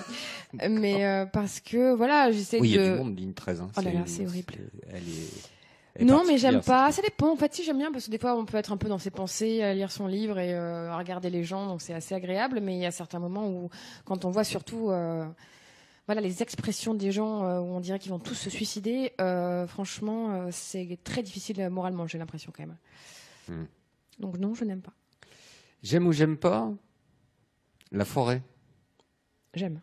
mais 0.69 1.25
parce 1.33 1.59
que 1.59 1.93
voilà 1.93 2.31
j'essaie 2.31 2.59
Oui, 2.59 2.69
il 2.69 2.75
y 2.75 2.77
de 2.77 2.83
a 2.83 2.91
du 2.91 2.97
monde 3.03 3.17
ligne 3.17 3.33
13. 3.33 3.61
Hein. 3.61 3.69
Oh 3.77 3.81
là 3.81 3.91
là, 3.91 3.99
c'est 4.05 4.25
horrible. 4.25 4.53
Elle 4.89 4.95
est. 4.97 5.01
elle 5.95 6.01
est 6.03 6.05
Non, 6.05 6.23
mais 6.27 6.38
j'aime 6.38 6.61
pas. 6.61 6.91
cette 6.91 7.03
Ça 7.05 7.09
dépend. 7.09 7.31
En 7.31 7.35
fait, 7.35 7.53
si 7.53 7.63
j'aime 7.63 7.77
bien, 7.79 7.91
parce 7.91 8.05
que 8.05 8.11
des 8.11 8.17
fois, 8.19 8.35
on 8.35 8.45
peut 8.45 8.57
être 8.57 8.71
un 8.71 8.77
peu 8.77 8.88
dans 8.88 8.99
ses 8.99 9.09
pensées, 9.09 9.73
lire 9.73 9.91
son 9.91 10.07
livre 10.07 10.38
et 10.39 10.53
euh, 10.53 10.95
regarder 10.95 11.29
les 11.29 11.43
gens, 11.43 11.65
donc 11.67 11.81
c'est 11.81 11.93
assez 11.93 12.13
agréable. 12.15 12.59
Mais 12.61 12.75
il 12.75 12.81
y 12.81 12.85
a 12.85 12.91
certains 12.91 13.19
moments 13.19 13.47
où, 13.49 13.69
quand 14.05 14.23
on 14.25 14.29
voit 14.29 14.43
surtout, 14.43 14.89
euh, 14.91 15.25
voilà, 16.08 16.22
les 16.22 16.41
expressions 16.41 16.93
des 16.93 17.12
gens 17.12 17.43
euh, 17.45 17.60
où 17.60 17.66
on 17.76 17.80
dirait 17.80 17.99
qu'ils 17.99 18.12
vont 18.12 18.20
tous 18.20 18.34
se 18.34 18.49
suicider, 18.49 19.14
euh, 19.22 19.68
franchement, 19.68 20.34
euh, 20.34 20.47
c'est 20.51 20.97
très 21.03 21.22
difficile 21.22 21.70
moralement. 21.70 22.08
J'ai 22.08 22.18
l'impression 22.18 22.51
quand 22.55 22.66
même. 22.66 22.78
Hmm. 23.49 23.66
Donc 24.20 24.38
non, 24.39 24.53
je 24.55 24.64
n'aime 24.64 24.82
pas. 24.82 24.93
J'aime 25.84 26.08
ou 26.08 26.14
j'aime 26.14 26.38
pas 26.38 26.72
la 27.91 28.05
forêt. 28.05 28.41
J'aime. 29.53 29.82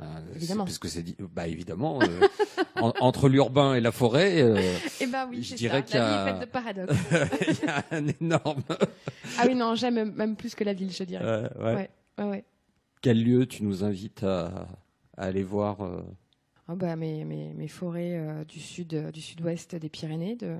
Ah, 0.00 0.20
Évidemment. 0.34 0.64
Parce 0.64 0.78
que 0.78 0.86
c'est 0.88 1.02
dit- 1.02 1.16
bah 1.18 1.48
évidemment 1.48 2.00
euh, 2.02 2.20
en- 2.76 2.92
entre 3.00 3.28
l'urbain 3.28 3.74
et 3.74 3.80
la 3.80 3.90
forêt, 3.90 4.40
euh, 4.42 4.76
Eh 5.00 5.06
ben 5.06 5.26
oui, 5.28 5.42
Je 5.42 5.54
dirais 5.56 5.82
qu'il 5.84 5.96
y 5.96 5.98
a- 5.98 6.32
de 6.34 6.46
il 7.48 7.64
y 7.64 7.68
a 7.68 7.84
un 7.90 8.06
énorme. 8.20 8.62
ah 9.38 9.44
oui, 9.46 9.54
non, 9.54 9.74
j'aime 9.74 10.12
même 10.12 10.36
plus 10.36 10.54
que 10.54 10.62
la 10.64 10.74
ville, 10.74 10.92
je 10.92 11.02
dirais. 11.04 11.24
Euh. 11.24 11.48
Ouais, 11.58 11.90
ouais, 12.18 12.24
ouais. 12.24 12.44
Quel 13.00 13.22
lieu 13.22 13.46
tu 13.46 13.64
nous 13.64 13.82
invites 13.82 14.22
à, 14.22 14.68
à 15.18 15.24
aller 15.26 15.42
voir 15.42 15.80
euh, 15.82 16.02
Ah 16.68 16.74
bah, 16.76 16.96
mes, 16.96 17.24
mes, 17.24 17.52
mes 17.52 17.68
forêts 17.68 18.16
euh, 18.16 18.44
du 18.44 18.60
sud 18.60 18.94
euh, 18.94 19.10
du 19.10 19.20
sud-ouest 19.20 19.74
des 19.76 19.88
Pyrénées 19.90 20.36
de 20.36 20.56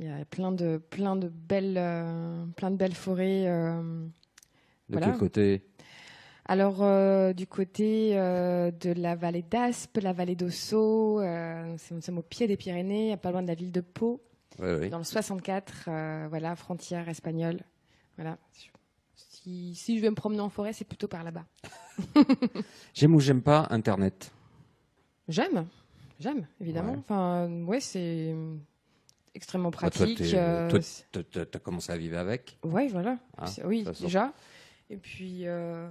il 0.00 0.06
y 0.06 0.10
a 0.10 0.24
plein 0.26 0.52
de 0.52 0.76
plein 0.78 1.16
de 1.16 1.28
belles 1.28 1.74
plein 2.56 2.70
de 2.70 2.76
belles 2.76 2.94
forêts 2.94 3.44
De 3.46 3.82
Voilà. 4.90 5.06
quel 5.10 5.18
côté? 5.18 5.64
Alors, 6.50 6.82
euh, 6.82 7.32
du 7.34 7.46
côté 7.46 8.16
euh, 8.16 8.70
de 8.70 8.92
la 8.92 9.16
vallée 9.16 9.42
d'Aspe, 9.42 9.98
la 10.00 10.14
vallée 10.14 10.34
d'Ossau, 10.34 11.20
euh, 11.20 11.76
nous 11.90 12.00
sommes 12.00 12.18
au 12.18 12.22
pied 12.22 12.46
des 12.46 12.56
Pyrénées, 12.56 13.16
pas 13.18 13.32
loin 13.32 13.42
de 13.42 13.48
la 13.48 13.54
ville 13.54 13.70
de 13.70 13.82
Pau, 13.82 14.22
Oui, 14.58 14.68
oui. 14.80 14.88
dans 14.88 14.96
le 14.96 15.04
64, 15.04 15.88
euh, 15.88 16.26
voilà, 16.30 16.56
frontière 16.56 17.06
espagnole. 17.10 17.58
Voilà. 18.16 18.38
Si, 19.14 19.74
si 19.74 19.96
je 19.98 20.02
vais 20.02 20.08
me 20.08 20.14
promener 20.14 20.40
en 20.40 20.48
forêt, 20.48 20.72
c'est 20.72 20.86
plutôt 20.86 21.06
par 21.08 21.22
là-bas. 21.22 21.44
J'aime 22.94 23.14
ou 23.14 23.20
j'aime 23.20 23.42
pas 23.42 23.66
Internet 23.70 24.30
J'aime, 25.28 25.66
j'aime, 26.18 26.46
évidemment. 26.60 26.92
Ouais. 26.92 26.98
Enfin, 27.00 27.50
ouais, 27.66 27.80
c'est 27.80 28.34
extrêmement 29.34 29.70
Bah, 29.70 29.78
toi, 29.78 29.90
pratique. 29.90 30.18
t'es- 30.18 30.30
euh, 30.34 30.68
toi, 30.70 30.78
t'as- 31.12 31.22
t'as 31.22 31.44
t'as 31.44 31.58
commencé 31.58 31.92
à 31.92 31.96
vivre 31.98 32.16
avec 32.18 32.56
Ouais, 32.64 32.88
voilà. 32.88 33.18
Hein, 33.36 33.46
C'est- 33.46 33.64
oui, 33.64 33.84
déjà. 34.00 34.32
Et 34.90 34.96
puis, 34.96 35.46
euh, 35.46 35.88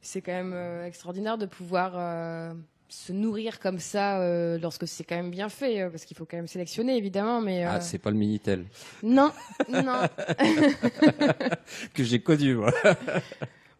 c'est 0.00 0.20
quand 0.20 0.32
même 0.32 0.52
euh, 0.52 0.84
extraordinaire 0.86 1.38
de 1.38 1.46
pouvoir 1.46 1.92
euh, 1.94 2.52
se 2.88 3.12
nourrir 3.12 3.60
comme 3.60 3.78
ça 3.78 4.20
euh, 4.20 4.58
lorsque 4.58 4.88
c'est 4.88 5.04
quand 5.04 5.14
même 5.16 5.30
bien 5.30 5.48
fait, 5.48 5.82
euh, 5.82 5.90
parce 5.90 6.04
qu'il 6.04 6.16
faut 6.16 6.24
quand 6.24 6.36
même 6.36 6.48
sélectionner, 6.48 6.96
évidemment. 6.96 7.40
Mais 7.40 7.64
euh, 7.64 7.70
Ah, 7.70 7.80
c'est 7.80 7.98
pas 7.98 8.10
le 8.10 8.16
Minitel 8.16 8.64
non, 9.04 9.30
non. 9.68 10.02
que 11.94 12.02
j'ai 12.02 12.20
connu, 12.20 12.56
moi. 12.56 12.72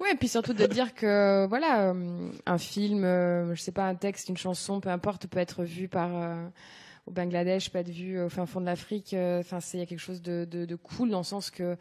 Ouais, 0.00 0.12
et 0.12 0.16
puis 0.16 0.28
surtout 0.28 0.52
de 0.52 0.66
dire 0.66 0.94
que 0.94 1.46
voilà, 1.48 1.90
euh, 1.92 2.30
un 2.44 2.58
film, 2.58 3.02
euh, 3.04 3.54
je 3.54 3.62
sais 3.62 3.72
pas, 3.72 3.86
un 3.88 3.94
texte, 3.94 4.28
une 4.28 4.36
chanson, 4.36 4.80
peu 4.80 4.90
importe, 4.90 5.26
peut 5.26 5.38
être 5.38 5.64
vu 5.64 5.88
par 5.88 6.10
euh, 6.14 6.46
au 7.06 7.12
Bangladesh, 7.12 7.70
peut 7.70 7.78
être 7.78 7.88
vu 7.88 8.20
au 8.20 8.28
fin 8.28 8.44
fond 8.46 8.60
de 8.60 8.66
l'Afrique. 8.66 9.14
euh, 9.14 9.40
Enfin, 9.40 9.60
c'est 9.60 9.78
il 9.78 9.80
y 9.80 9.82
a 9.82 9.86
quelque 9.86 9.98
chose 10.00 10.20
de, 10.20 10.44
de, 10.50 10.66
de 10.66 10.74
cool 10.76 11.08
dans 11.10 11.18
le 11.18 11.24
sens 11.24 11.50
que 11.50 11.76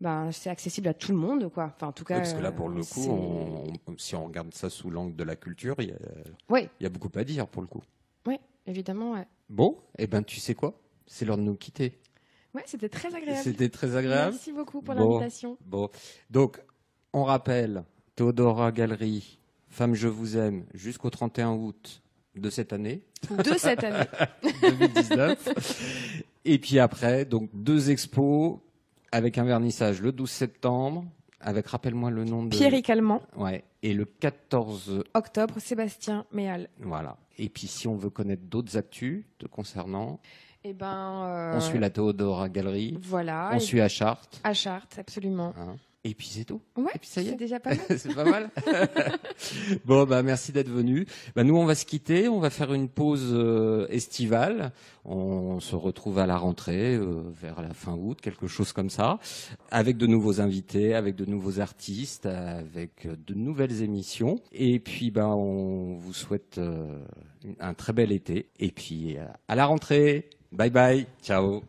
ben, 0.00 0.32
c'est 0.32 0.50
accessible 0.50 0.88
à 0.88 0.94
tout 0.94 1.12
le 1.12 1.18
monde, 1.18 1.50
quoi. 1.52 1.72
Enfin, 1.74 1.88
en 1.88 1.92
tout 1.92 2.04
cas. 2.04 2.14
Oui, 2.16 2.20
parce 2.22 2.34
que 2.34 2.40
là, 2.40 2.52
pour 2.52 2.68
le 2.68 2.76
coup, 2.80 2.84
c'est- 2.84 3.08
on- 3.10 3.64
on- 3.86 3.98
si 3.98 4.14
on 4.16 4.24
regarde 4.26 4.52
ça 4.54 4.68
sous 4.68 4.90
l'angle 4.90 5.14
de 5.16 5.24
la 5.24 5.36
culture, 5.36 5.76
il 5.78 5.88
y, 5.88 5.92
a- 5.92 5.96
Oui, 6.48 6.68
il 6.80 6.82
y 6.82 6.86
a 6.86 6.90
beaucoup 6.90 7.10
à 7.14 7.24
dire 7.24 7.46
pour 7.46 7.62
le 7.62 7.68
coup. 7.68 7.82
oui, 8.26 8.38
évidemment, 8.66 9.12
ouais. 9.12 9.26
Bon, 9.48 9.78
eh 9.98 10.06
ben, 10.06 10.22
tu 10.22 10.40
sais 10.40 10.54
quoi? 10.54 10.78
C'est 11.06 11.24
l'heure 11.24 11.36
de 11.36 11.42
nous 11.42 11.54
quitter. 11.54 12.00
Ouais, 12.54 12.62
c'était 12.66 12.88
très 12.88 13.14
agréable. 13.14 13.42
C'était 13.42 13.68
très 13.68 13.96
agréable. 13.96 14.32
Merci 14.32 14.52
beaucoup 14.52 14.80
pour 14.80 14.94
Bon. 14.94 15.18
l'invitation. 15.18 15.56
Bon, 15.64 15.88
donc, 16.30 16.60
on 17.14 17.24
rappelle, 17.24 17.84
Théodora 18.16 18.70
Galerie, 18.72 19.38
Femme 19.68 19.94
je 19.94 20.06
vous 20.08 20.36
aime, 20.36 20.64
jusqu'au 20.74 21.08
31 21.10 21.52
août 21.52 22.02
de 22.36 22.50
cette 22.50 22.72
année, 22.72 23.02
De 23.30 23.54
cette 23.56 23.82
année. 23.84 24.04
2019. 24.62 26.32
Et 26.44 26.58
puis 26.58 26.78
après, 26.78 27.24
donc, 27.24 27.48
deux 27.54 27.90
expos 27.90 28.58
avec 29.12 29.38
un 29.38 29.44
vernissage 29.44 30.00
le 30.02 30.12
12 30.12 30.30
septembre, 30.30 31.04
avec, 31.40 31.66
rappelle-moi 31.66 32.10
le 32.10 32.24
nom 32.24 32.44
de... 32.44 32.50
Pierrick 32.50 32.88
Allemand, 32.90 33.22
Ouais, 33.36 33.64
et 33.82 33.92
le 33.94 34.04
14 34.04 35.02
octobre, 35.14 35.54
Sébastien 35.58 36.24
Méal. 36.32 36.68
Voilà. 36.80 37.16
Et 37.38 37.48
puis 37.48 37.66
si 37.66 37.86
on 37.88 37.96
veut 37.96 38.10
connaître 38.10 38.42
d'autres 38.44 38.76
actus 38.76 39.24
te 39.38 39.46
concernant, 39.46 40.20
Et 40.64 40.72
ben. 40.72 41.24
euh, 41.26 41.56
on 41.56 41.60
suit 41.60 41.78
la 41.78 41.90
Théodora 41.90 42.48
Galerie, 42.48 42.96
Voilà. 43.02 43.50
on 43.52 43.56
et- 43.56 43.60
suit 43.60 43.80
à 43.80 43.88
Chartres. 43.88 44.40
À 44.44 44.54
Chartres, 44.54 44.98
absolument. 44.98 45.52
hein. 45.58 45.76
Et 46.06 46.14
puis 46.14 46.28
c'est 46.28 46.44
tout. 46.44 46.60
Ouais, 46.76 46.90
Et 46.94 46.98
puis 46.98 47.08
ça 47.08 47.22
y 47.22 47.28
est. 47.28 47.30
c'est 47.30 47.36
déjà 47.36 47.58
pas 47.60 47.70
mal. 47.74 47.98
c'est 47.98 48.14
pas 48.14 48.24
mal. 48.24 48.50
bon 49.86 50.04
bah 50.04 50.22
merci 50.22 50.52
d'être 50.52 50.68
venu. 50.68 51.06
Bah 51.34 51.44
nous 51.44 51.56
on 51.56 51.64
va 51.64 51.74
se 51.74 51.86
quitter, 51.86 52.28
on 52.28 52.40
va 52.40 52.50
faire 52.50 52.74
une 52.74 52.90
pause 52.90 53.30
euh, 53.32 53.86
estivale. 53.88 54.72
On 55.06 55.60
se 55.60 55.74
retrouve 55.76 56.18
à 56.18 56.26
la 56.26 56.36
rentrée 56.36 56.94
euh, 56.94 57.22
vers 57.40 57.62
la 57.62 57.72
fin 57.72 57.94
août, 57.94 58.20
quelque 58.20 58.46
chose 58.46 58.72
comme 58.72 58.90
ça, 58.90 59.18
avec 59.70 59.96
de 59.96 60.06
nouveaux 60.06 60.42
invités, 60.42 60.94
avec 60.94 61.16
de 61.16 61.24
nouveaux 61.24 61.58
artistes, 61.60 62.26
avec 62.26 63.06
de 63.06 63.34
nouvelles 63.34 63.82
émissions. 63.82 64.40
Et 64.52 64.80
puis 64.80 65.10
bah 65.10 65.28
on 65.28 65.94
vous 65.96 66.12
souhaite 66.12 66.58
euh, 66.58 66.98
un 67.60 67.72
très 67.72 67.94
bel 67.94 68.12
été. 68.12 68.50
Et 68.60 68.70
puis 68.72 69.16
à 69.48 69.54
la 69.54 69.64
rentrée. 69.64 70.28
Bye 70.52 70.70
bye. 70.70 71.06
Ciao. 71.22 71.62